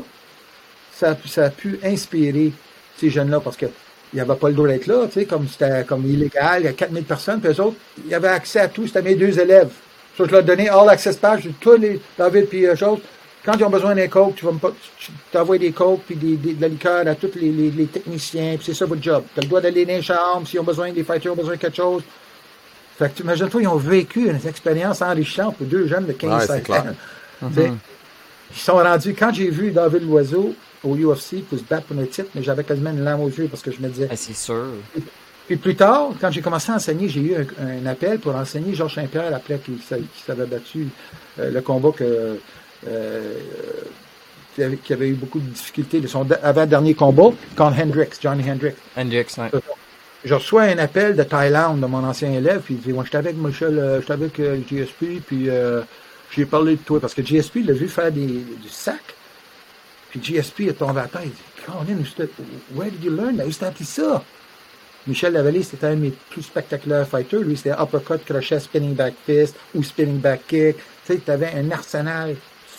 [0.94, 2.52] ça, ça a pu inspirer
[2.96, 3.66] ces jeunes-là parce que
[4.12, 6.64] il n'y avait pas le droit d'être là, tu sais, comme c'était comme illégal, il
[6.64, 7.76] y a 4000 personnes, puis eux autres,
[8.06, 9.68] ils avaient accès à tout, c'était mes deux élèves.
[10.16, 13.02] Ça, je leur donnais all access page, tous les David puis eux autres.
[13.44, 14.58] Quand ils ont besoin d'un coke, tu vas me
[15.30, 18.86] t'envoies des cokes puis des, de la liqueur à tous les techniciens, puis c'est ça
[18.86, 19.24] votre job.
[19.34, 21.54] Tu as le droit d'aller dans les chambres, s'ils ont besoin, des fighters ont besoin
[21.54, 22.02] de quelque chose.
[22.98, 26.30] Fait que tu imagines-toi, ils ont vécu une expérience enrichissante pour deux jeunes de 15
[26.32, 26.84] Ouais, c'est 16 clair.
[27.42, 27.48] ans.
[27.54, 27.72] Tu sais,
[28.50, 32.08] Ils sont rendus, quand j'ai vu David Loiseau au UFC pour se battre pour le
[32.08, 34.08] titre, mais j'avais quasiment une larme aux yeux parce que je me disais.
[34.10, 34.66] Ah, c'est sûr.
[35.46, 38.74] Puis plus tard, quand j'ai commencé à enseigner, j'ai eu un, un appel pour enseigner
[38.74, 40.88] Georges Saint-Pierre après qu'il s'a- qu'il s'avait battu
[41.38, 42.38] euh, le combat que.
[42.86, 43.34] Euh,
[44.54, 48.14] qui avait, qui avait eu beaucoup de difficultés de son de- avant-dernier combat contre Hendricks,
[48.20, 48.76] Johnny Hendricks.
[48.96, 49.50] Hendrix, ouais.
[50.28, 53.16] Je reçois un appel de Thaïlande de mon ancien élève, puis il dit, moi, j'étais
[53.16, 55.80] avec Michel, euh, j'étais avec euh, GSP, puis euh,
[56.30, 59.00] j'ai parlé de toi, parce que GSP l'a vu faire des, du sac,
[60.10, 62.30] puis GSP est tombé à terre, il dit,
[62.74, 63.46] where did you learn that?
[63.46, 64.22] Où t'as appris ça?
[65.06, 67.40] Michel Lavallée, c'était un de mes plus spectaculaires fighters.
[67.40, 70.76] Lui, c'était uppercut, crochet, spinning back fist ou spinning back kick.
[71.06, 72.36] Tu sais, avais un arsenal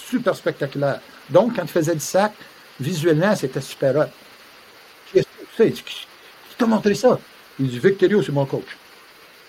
[0.07, 0.99] super spectaculaire.
[1.31, 2.31] Donc, quand tu faisais du sac,
[2.79, 4.11] visuellement, c'était super hot.
[5.11, 5.23] Tu
[5.57, 5.71] sais?
[5.71, 6.05] Qui
[6.55, 7.17] t'a montré ça?
[7.59, 8.77] Il dit, Victorio, c'est mon coach.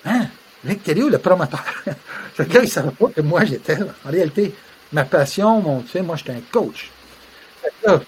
[0.05, 0.27] Hein?
[0.65, 1.65] Victorio, le promoteur.
[2.39, 3.87] Gars, il savait pas que moi, j'étais là.
[4.05, 4.55] En réalité,
[4.93, 6.91] ma passion, mon, tu sais, moi, j'étais un coach.
[7.85, 8.01] Là,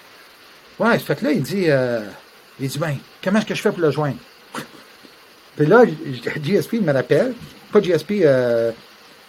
[0.79, 2.01] ouais, fait que là, il dit, euh,
[2.59, 4.17] il dit, ben, comment est-ce que je fais pour le joindre?
[5.55, 5.83] Puis là,
[6.43, 7.33] GSP me rappelle,
[7.71, 8.71] pas GSP, euh,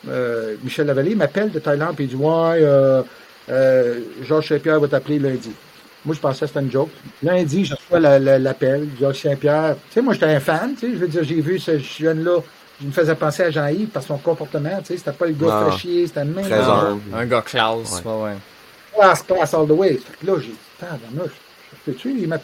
[0.09, 3.02] euh, Michel Lavallée m'appelle de Thaïlande, puis il dit, ouais, euh,
[3.48, 5.52] euh, Georges Saint-Pierre va t'appeler lundi.
[6.05, 6.90] Moi, je pensais que c'était une joke.
[7.22, 9.76] Lundi, je reçois la- la- l'appel, Georges Saint-Pierre.
[9.89, 12.40] Tu sais, moi, j'étais un fan, tu sais, je veux dire, j'ai vu ce jeune-là,
[12.81, 15.47] je me faisais penser à Jean-Yves par son comportement, tu sais, c'était pas le gars
[15.51, 15.66] Ah.
[15.70, 16.44] fraîchier, c'était le même.
[17.14, 18.36] Un gars classe, ouais, ouais.
[18.94, 19.94] Class, class all the way.
[19.94, 21.32] Fait que là, j'ai dit, tabarnouche,
[21.86, 22.10] je peux-tu?
[22.18, 22.39] Il m'a,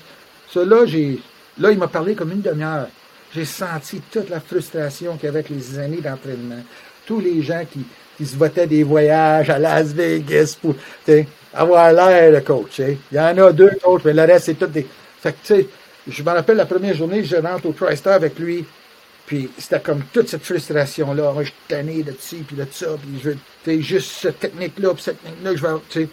[0.53, 1.20] ça, là, j'ai,
[1.59, 2.87] là, il m'a parlé comme une demi-heure.
[3.32, 6.62] j'ai senti toute la frustration qu'il y avait avec les années d'entraînement.
[7.07, 7.85] Tous les gens qui,
[8.16, 10.74] qui se votaient des voyages à Las Vegas pour
[11.53, 12.79] avoir l'air de coach.
[12.79, 14.87] Il y en a deux coachs, mais le reste, c'est tout des.
[15.21, 15.67] Fait que, tu sais,
[16.09, 18.65] je me rappelle la première journée, je rentre au TriStar avec lui,
[19.27, 21.33] puis c'était comme toute cette frustration-là.
[21.33, 24.95] Moi, je suis tanné de ci, puis de ça, puis je veux, juste cette technique-là,
[24.95, 26.09] puis cette technique-là, je vais, tu sais.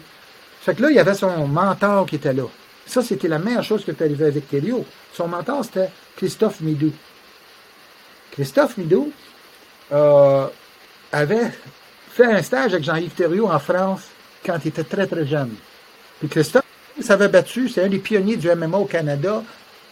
[0.60, 2.44] Fait que là, il y avait son mentor qui était là.
[2.84, 4.84] Ça, c'était la meilleure chose qui est arrivée avec Thériault.
[5.12, 6.92] Son mentor, c'était Christophe Midou.
[8.32, 9.12] Christophe Midou
[9.92, 10.46] euh,
[11.12, 11.50] avait
[12.10, 14.02] fait un stage avec Jean-Yves Thériault en France
[14.44, 15.54] quand il était très, très jeune.
[16.18, 16.64] Puis Christophe
[17.00, 19.42] s'avait battu, c'est un des pionniers du MMA au Canada,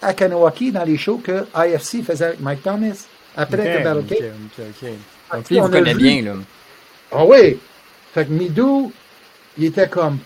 [0.03, 3.07] à Kanawaki, dans les shows que IFC faisait avec Mike Thomas,
[3.37, 4.95] après okay, que Battle okay, okay,
[5.33, 6.33] Donc lui, il vous connaît bien, là.
[7.13, 7.59] Ah oui!
[8.13, 8.93] Fait que Midou,
[9.57, 10.19] il était comme,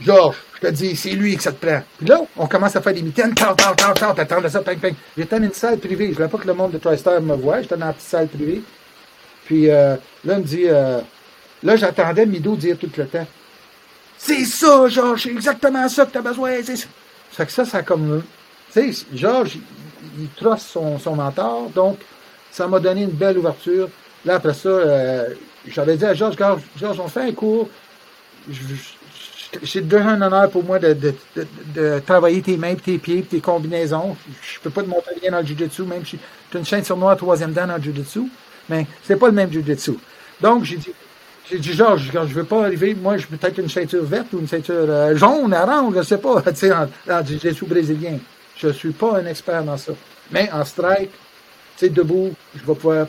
[0.00, 1.82] Georges, je te dis, c'est lui que ça te prend.
[1.98, 4.78] Puis là, on commence à faire des mitaines, tant, tant, tant, tant, t'attends ça, ping,
[4.78, 4.94] ping.
[5.16, 6.08] J'étais dans une salle privée.
[6.08, 7.62] Je voulais pas que le monde de TriStar me voie.
[7.62, 8.62] J'étais dans une petite salle privée.
[9.46, 11.00] Puis euh, là, il me dit, euh,
[11.62, 13.26] là, j'attendais Midou dire tout le temps.
[14.18, 16.62] C'est ça, Georges, c'est exactement ça que t'as besoin.
[16.62, 16.86] C'est ça.
[17.30, 18.22] Fait que ça, ça comme.
[18.72, 19.62] Tu sais, Georges, il,
[20.22, 21.98] il trosse son, son mentor, donc
[22.50, 23.88] ça m'a donné une belle ouverture.
[24.24, 25.34] Là, après ça, euh,
[25.66, 27.68] j'avais dit à Georges, Georges, on fait un cours.
[29.64, 31.14] C'est déjà un honneur pour moi de, de,
[31.74, 34.16] de, travailler tes mains, tes pieds, tes combinaisons.
[34.42, 36.18] Je peux pas te montrer rien dans le jiu-jitsu, même si
[36.52, 38.20] j'ai une chaîne sur moi troisième dan dans le jiu-jitsu,
[38.68, 39.94] mais c'est pas le même jiu-jitsu.
[40.40, 40.92] Donc, j'ai dit,
[41.50, 44.38] j'ai dit, Georges, quand je veux pas arriver, moi, je peut-être une ceinture verte ou
[44.38, 48.18] une ceinture euh, jaune, orange, je sais pas, tu sais, en, en jiu-jitsu brésilien.
[48.56, 49.92] Je suis pas un expert dans ça.
[50.30, 51.10] Mais en strike,
[51.76, 53.06] tu sais, debout, je vais pouvoir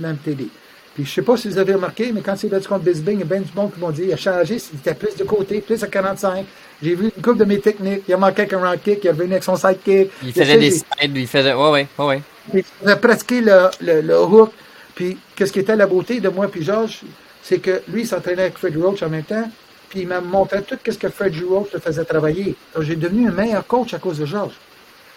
[0.00, 0.48] même t'aider.
[0.94, 3.20] Puis je sais pas si vous avez remarqué, mais quand c'est battu contre Bisbing, il
[3.20, 5.22] y a bien du monde qui m'ont dit, il a changé, il était plus de
[5.22, 6.44] côté, plus à 45.
[6.82, 9.06] J'ai vu une couple de mes techniques, il a manqué avec un round kick, il
[9.06, 10.10] est revenu avec son sidekick.
[10.24, 12.22] Il faisait des sides, il faisait, ouais, ouais, ouais, ouais.
[12.52, 14.50] Il faisait pratiquer le, le, le hook.
[14.96, 17.02] Puis qu'est-ce qui était la beauté de moi puis Georges,
[17.48, 19.50] c'est que lui, il s'entraînait avec Fred Roach en même temps,
[19.88, 22.54] puis il m'a montré tout ce que Fred Roach le faisait travailler.
[22.74, 24.56] Donc j'ai devenu un meilleur coach à cause de Georges.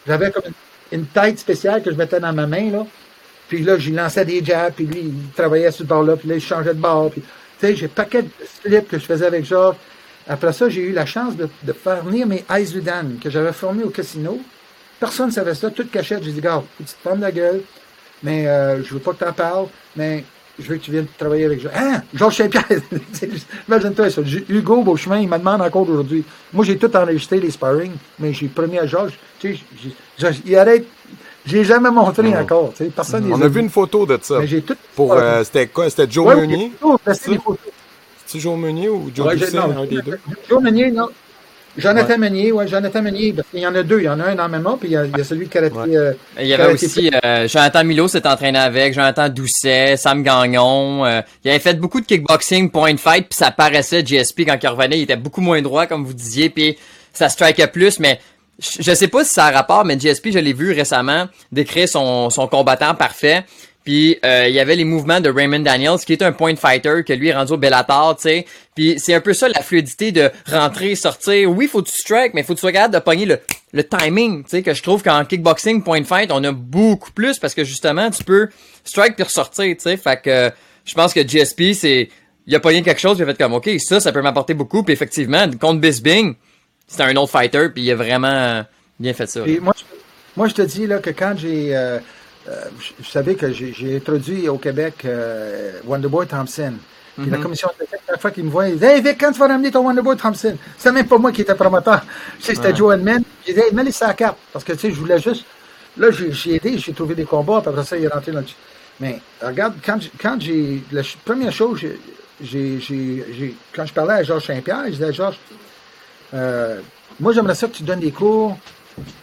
[0.08, 0.44] J'avais comme
[0.94, 2.88] une, tête spéciale que je mettais dans ma main, là.
[3.50, 6.36] Puis là, j'y lançais des jabs, puis lui, il travaillait sur ce bord-là, puis là,
[6.36, 7.12] il changeait de bord.
[7.14, 7.22] Tu
[7.60, 8.30] sais, j'ai paquet de
[8.64, 9.76] slips que je faisais avec Georges.
[10.26, 13.84] Après ça, j'ai eu la chance de, de faire venir mes Aizudan, que j'avais formés
[13.84, 14.40] au casino.
[15.02, 16.24] Personne ne savait ça, toute cachette.
[16.24, 17.62] J'ai dit, gars, tu te fermes la gueule,
[18.24, 19.68] mais euh, je veux pas que tu en parles,
[19.98, 20.24] mais
[20.62, 21.76] je veux que tu viennes travailler avec Georges.
[21.76, 22.02] Hein?
[22.14, 22.66] Georges Saint-Pierre!
[23.68, 24.22] Imagine-toi ça.
[24.50, 26.24] Hugo Beauchemin, il me demande encore aujourd'hui.
[26.54, 29.58] Moi, j'ai tout enregistré, les sparring, mais j'ai promis à Georges, tu
[30.18, 30.86] sais, il arrête
[31.46, 32.72] j'ai jamais montré encore.
[32.76, 34.40] tu sais, Personne On a vu une photo de ça.
[34.40, 34.76] Mais j'ai tout.
[34.96, 35.90] Pour, euh, c'était quoi?
[35.90, 36.72] C'était Joe Ouais, Meunier?
[38.26, 40.20] C'est Joe Meunier ou Joe Ouais, non, un des deux?
[40.48, 41.08] Joe Meunier, non.
[41.78, 44.00] Jonathan Meunier, ouais, Jonathan Meunier, parce qu'il y en a deux.
[44.00, 45.48] Il y en a un en MMA, puis il y a, il y a celui
[45.48, 45.96] qui a Ouais.
[45.96, 50.24] euh, Il y avait Karaté aussi euh, Jonathan Milo s'est entraîné avec, Jonathan Doucet, Sam
[50.24, 51.06] Gagnon.
[51.06, 54.68] euh, il avait fait beaucoup de kickboxing, point fight, puis ça paraissait GSP quand il
[54.68, 56.78] revenait, il était beaucoup moins droit comme vous disiez, puis
[57.14, 58.20] ça strikait plus, mais
[58.60, 61.88] je je sais pas si ça a rapport, mais GSP, je l'ai vu récemment décrire
[61.88, 63.44] son, son combattant parfait.
[63.84, 67.04] Puis euh, il y avait les mouvements de Raymond Daniels, qui est un point fighter,
[67.06, 68.46] que lui est rendu au Bellator, tu sais.
[68.76, 71.50] Puis c'est un peu ça la fluidité de rentrer, sortir.
[71.50, 73.40] Oui, faut que tu strike, mais faut que tu capable de pogner le,
[73.74, 77.40] le timing, tu sais, que je trouve qu'en kickboxing, point fight, on a beaucoup plus
[77.40, 78.50] parce que justement, tu peux
[78.84, 79.98] strike puis ressortir, tu sais.
[79.98, 80.50] Fait que euh,
[80.86, 82.10] je pense que GSP, c'est
[82.46, 84.84] il a pogné quelque chose, il a fait comme OK, ça, ça peut m'apporter beaucoup.
[84.84, 86.36] Puis effectivement, contre Bisbing,
[86.88, 88.64] c'était un autre fighter, puis il a vraiment
[89.00, 89.42] bien fait ça.
[89.42, 89.84] Puis moi, je,
[90.36, 91.76] moi, je te dis là, que quand j'ai.
[91.76, 92.00] Euh,
[92.50, 96.74] euh, je, je savais que j'ai introduit au Québec euh, Wonderboy Thompson.
[97.18, 99.32] Puis la commission de l'éthique, chaque fois qu'ils me voient, ils disent Hey Vic, quand
[99.32, 100.56] tu vas ramener ton Wonderboy Thompson?
[100.78, 102.02] C'est même pas moi qui étais promoteur.
[102.40, 102.76] Tu sais, c'était Ouais.
[102.76, 103.22] Joe Edman.
[103.46, 104.38] J'ai dit Hey, mets-les sur la carte.
[104.54, 105.46] Parce que tu sais, je voulais juste.
[105.98, 108.46] Là, j'ai aidé, j'ai trouvé des combats, puis après ça, il est rentré dans le.
[109.00, 110.82] Mais regarde, quand, quand j'ai.
[110.92, 111.82] La première chose,
[112.42, 115.38] j'ai- quand je parlais à Georges Saint-Pierre, je disais à Georges,
[116.34, 116.80] euh,
[117.20, 118.58] moi, j'aimerais ça que tu donnes des cours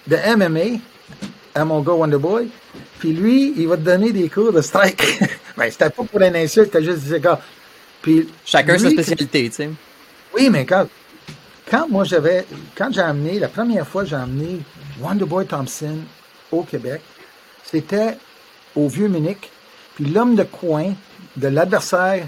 [0.06, 0.78] de MMA
[1.54, 2.48] à mon gars Wonderboy.
[2.98, 5.02] Puis lui, il va te donner des cours de strike.
[5.56, 7.40] ben, c'était pas pour une insulte, c'était juste des gars.
[8.02, 9.70] Puis Chacun sa spécialité, tu sais.
[10.34, 10.86] oui, mais quand,
[11.70, 12.44] quand moi j'avais,
[12.76, 14.60] quand j'ai amené, la première fois que j'ai amené
[15.00, 15.96] Wonderboy Thompson
[16.52, 17.00] au Québec,
[17.64, 18.16] c'était
[18.74, 19.50] au Vieux-Munich,
[19.94, 20.94] puis l'homme de coin
[21.36, 22.26] de l'adversaire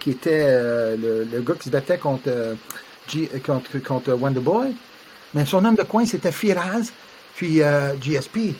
[0.00, 2.54] qui était euh, le, le gars qui se battait contre, euh,
[3.08, 4.74] G- contre, contre Wonderboy,
[5.34, 6.90] mais son homme de coin c'était Firaz,
[7.36, 8.54] puis euh, GSP.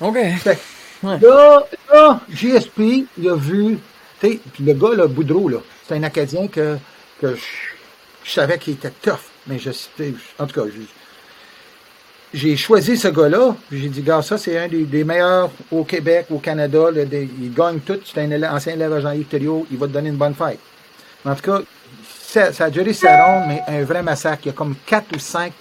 [0.00, 0.16] OK.
[0.38, 0.58] Fait
[1.02, 3.78] Là, là, GSP, il a vu,
[4.20, 6.76] puis le gars, là, Boudreau, là, c'est un Acadien que,
[7.20, 10.66] que je, savais qu'il était tough, mais je, tu sais, en tout cas,
[12.34, 13.56] j'ai choisi ce gars-là.
[13.72, 16.88] J'ai dit, gars, ça, c'est un des, meilleurs au Québec, au Canada.
[16.92, 17.98] il gagne tout.
[18.04, 19.26] C'est un ancien élève à Jean-Yves
[19.70, 20.58] Il va te donner une bonne fête.
[21.24, 21.60] En tout cas,
[22.28, 24.42] ça, a duré sa ronde, mais un vrai massacre.
[24.44, 25.52] Il y a comme quatre ou cinq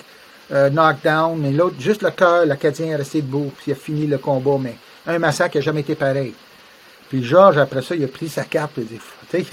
[0.52, 4.08] euh, knockdowns, mais l'autre, juste le cœur, l'Acadien est resté debout, puis il a fini
[4.08, 4.76] le combat, mais
[5.08, 6.34] un massacre qui n'a jamais été pareil.
[7.10, 9.00] Puis Georges, après ça, il a pris sa carte, il a dit,
[9.32, 9.46] tu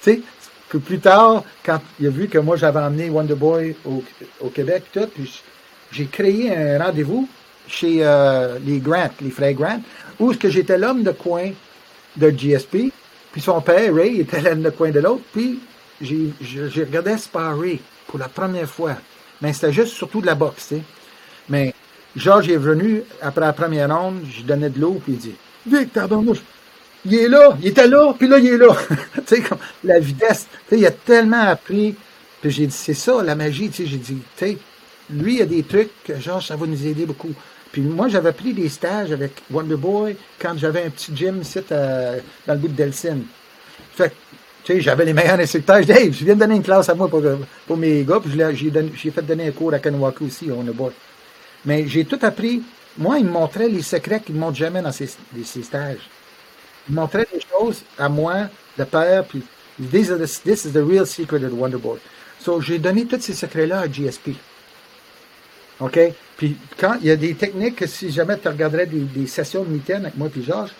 [0.00, 0.20] sais,
[0.68, 4.04] que plus tard, quand il a vu que moi, j'avais emmené Wonderboy au,
[4.40, 5.42] au Québec, tout, puis
[5.90, 7.28] j'ai créé un rendez-vous
[7.66, 9.80] chez euh, les Grant, les frères Grant,
[10.18, 11.50] où ce que j'étais l'homme de coin
[12.16, 12.92] de GSP,
[13.32, 15.60] puis son père, Ray, était l'homme de coin de l'autre, puis
[16.00, 18.96] j'ai, j'ai regardé Sparry pour la première fois.
[19.40, 20.82] Mais c'était juste surtout de la boxe, tu sais.
[21.48, 21.74] Mais
[22.16, 25.34] Georges est venu, après la première ronde, je donnais de l'eau, puis il dit
[25.66, 25.90] «Vic,
[27.04, 28.76] il est là, il était là, puis là, il est là.
[29.14, 30.46] tu sais, comme la vitesse.
[30.68, 31.94] Tu sais, il a tellement appris.
[32.40, 33.68] Puis j'ai dit, c'est ça, la magie.
[33.70, 34.58] Tu sais, j'ai dit, tu sais,
[35.10, 37.32] lui, il y a des trucs que, genre, ça va nous aider beaucoup.
[37.72, 41.60] Puis moi, j'avais pris des stages avec Wonder Boy quand j'avais un petit gym ici
[41.70, 43.18] euh, dans le bout de Delsin.
[43.94, 44.12] Fait
[44.64, 45.80] tu sais, j'avais les meilleurs instructeurs.
[45.82, 47.22] Je dis, hey, je viens de donner une classe à moi pour,
[47.66, 48.32] pour mes gars, puis
[48.96, 50.92] j'ai fait donner un cours à Kanwaku aussi, Wonder Boy.
[51.64, 52.62] Mais j'ai tout appris.
[52.96, 55.08] Moi, il me montrait les secrets qu'il ne montre jamais dans ses,
[55.44, 56.08] ses stages.
[56.88, 59.42] Il montrait des choses à moi, le père, puis
[59.90, 61.98] this is, the, this is the real secret of the Wonder Boy.
[62.40, 64.30] So, j'ai donné tous ces secrets-là à GSP.
[65.80, 65.98] OK?
[66.36, 69.70] Puis quand il y a des techniques que si jamais tu regarderais des, sessions de
[69.70, 70.72] mitaine avec moi et Georges,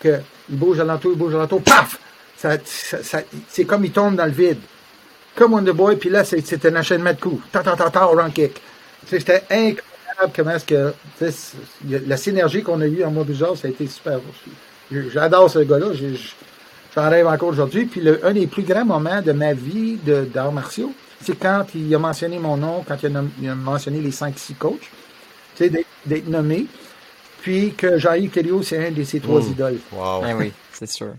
[0.00, 1.98] qu'il bouge alentour, il bouge alentour, paf!
[2.36, 4.60] Ça, ça, c'est comme il tombe dans le vide.
[5.34, 7.42] Comme Wonder Boy, puis là, c'est, un enchaînement de coups.
[7.52, 8.60] Ta ta ta ta, run kick.
[9.06, 9.89] C'était incroyable
[10.34, 10.94] comment est-ce que
[11.88, 14.20] la synergie qu'on a eue en moi et Georges, ça a été super.
[14.90, 15.88] J'adore ce gars-là.
[16.94, 17.86] J'en rêve encore aujourd'hui.
[17.86, 20.92] Puis le, un des plus grands moments de ma vie d'arts martiaux,
[21.22, 24.80] c'est quand il a mentionné mon nom, quand il a, mentionné les 5-6 coachs,
[25.56, 26.66] tu sais, d'être nommé.
[27.42, 29.50] Puis que Jean-Yves Thériault, c'est un de ses trois mmh.
[29.52, 29.78] idoles.
[29.92, 30.22] Wow.
[30.22, 31.14] Ben oui, c'est sûr.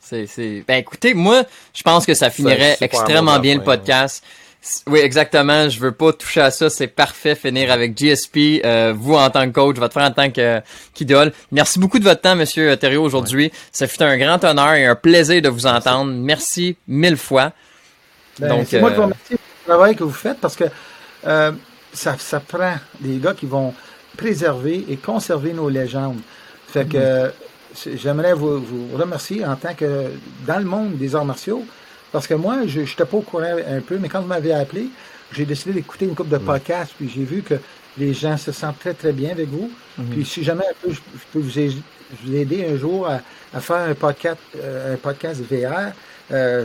[0.00, 4.22] C'est, Ben écoutez, moi, je pense que ça finirait extrêmement bien le podcast.
[4.86, 5.68] Oui, exactement.
[5.68, 6.70] Je veux pas toucher à ça.
[6.70, 7.34] C'est parfait.
[7.34, 11.32] Finir avec GSP, euh, vous en tant que coach, votre frère en tant qu'idole.
[11.52, 13.52] Merci beaucoup de votre temps, Monsieur Thériault, aujourd'hui.
[13.72, 16.12] Ça fut un grand honneur et un plaisir de vous entendre.
[16.12, 17.52] Merci mille fois.
[18.38, 20.64] Ben, c'est moi qui vous euh, remercie pour le travail que vous faites parce que
[21.26, 21.52] euh,
[21.92, 23.74] ça, ça prend des gars qui vont
[24.16, 26.20] préserver et conserver nos légendes.
[26.68, 27.96] Fait que mm-hmm.
[27.96, 30.10] j'aimerais vous, vous remercier en tant que
[30.46, 31.64] dans le monde des arts martiaux.
[32.14, 34.86] Parce que moi, je n'étais pas au courant un peu, mais quand vous m'avez appelé,
[35.32, 37.54] j'ai décidé d'écouter une couple de podcasts, puis j'ai vu que
[37.98, 39.68] les gens se sentent très, très bien avec vous.
[39.98, 40.06] Mhm.
[40.10, 40.94] Puis si jamais je,
[41.32, 45.90] peux vous aider, un jour à, faire un podcast, euh, un podcast VR,
[46.30, 46.64] euh,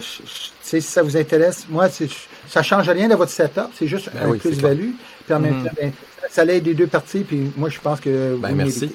[0.61, 1.87] si ça vous intéresse, moi,
[2.47, 4.91] ça change rien de votre setup, c'est juste ben un plus-value.
[5.25, 5.63] Puis en même mhm.
[5.63, 5.91] temps, ben,
[6.29, 8.93] ça l'aide des deux parties, puis moi, je pense que ben, merci.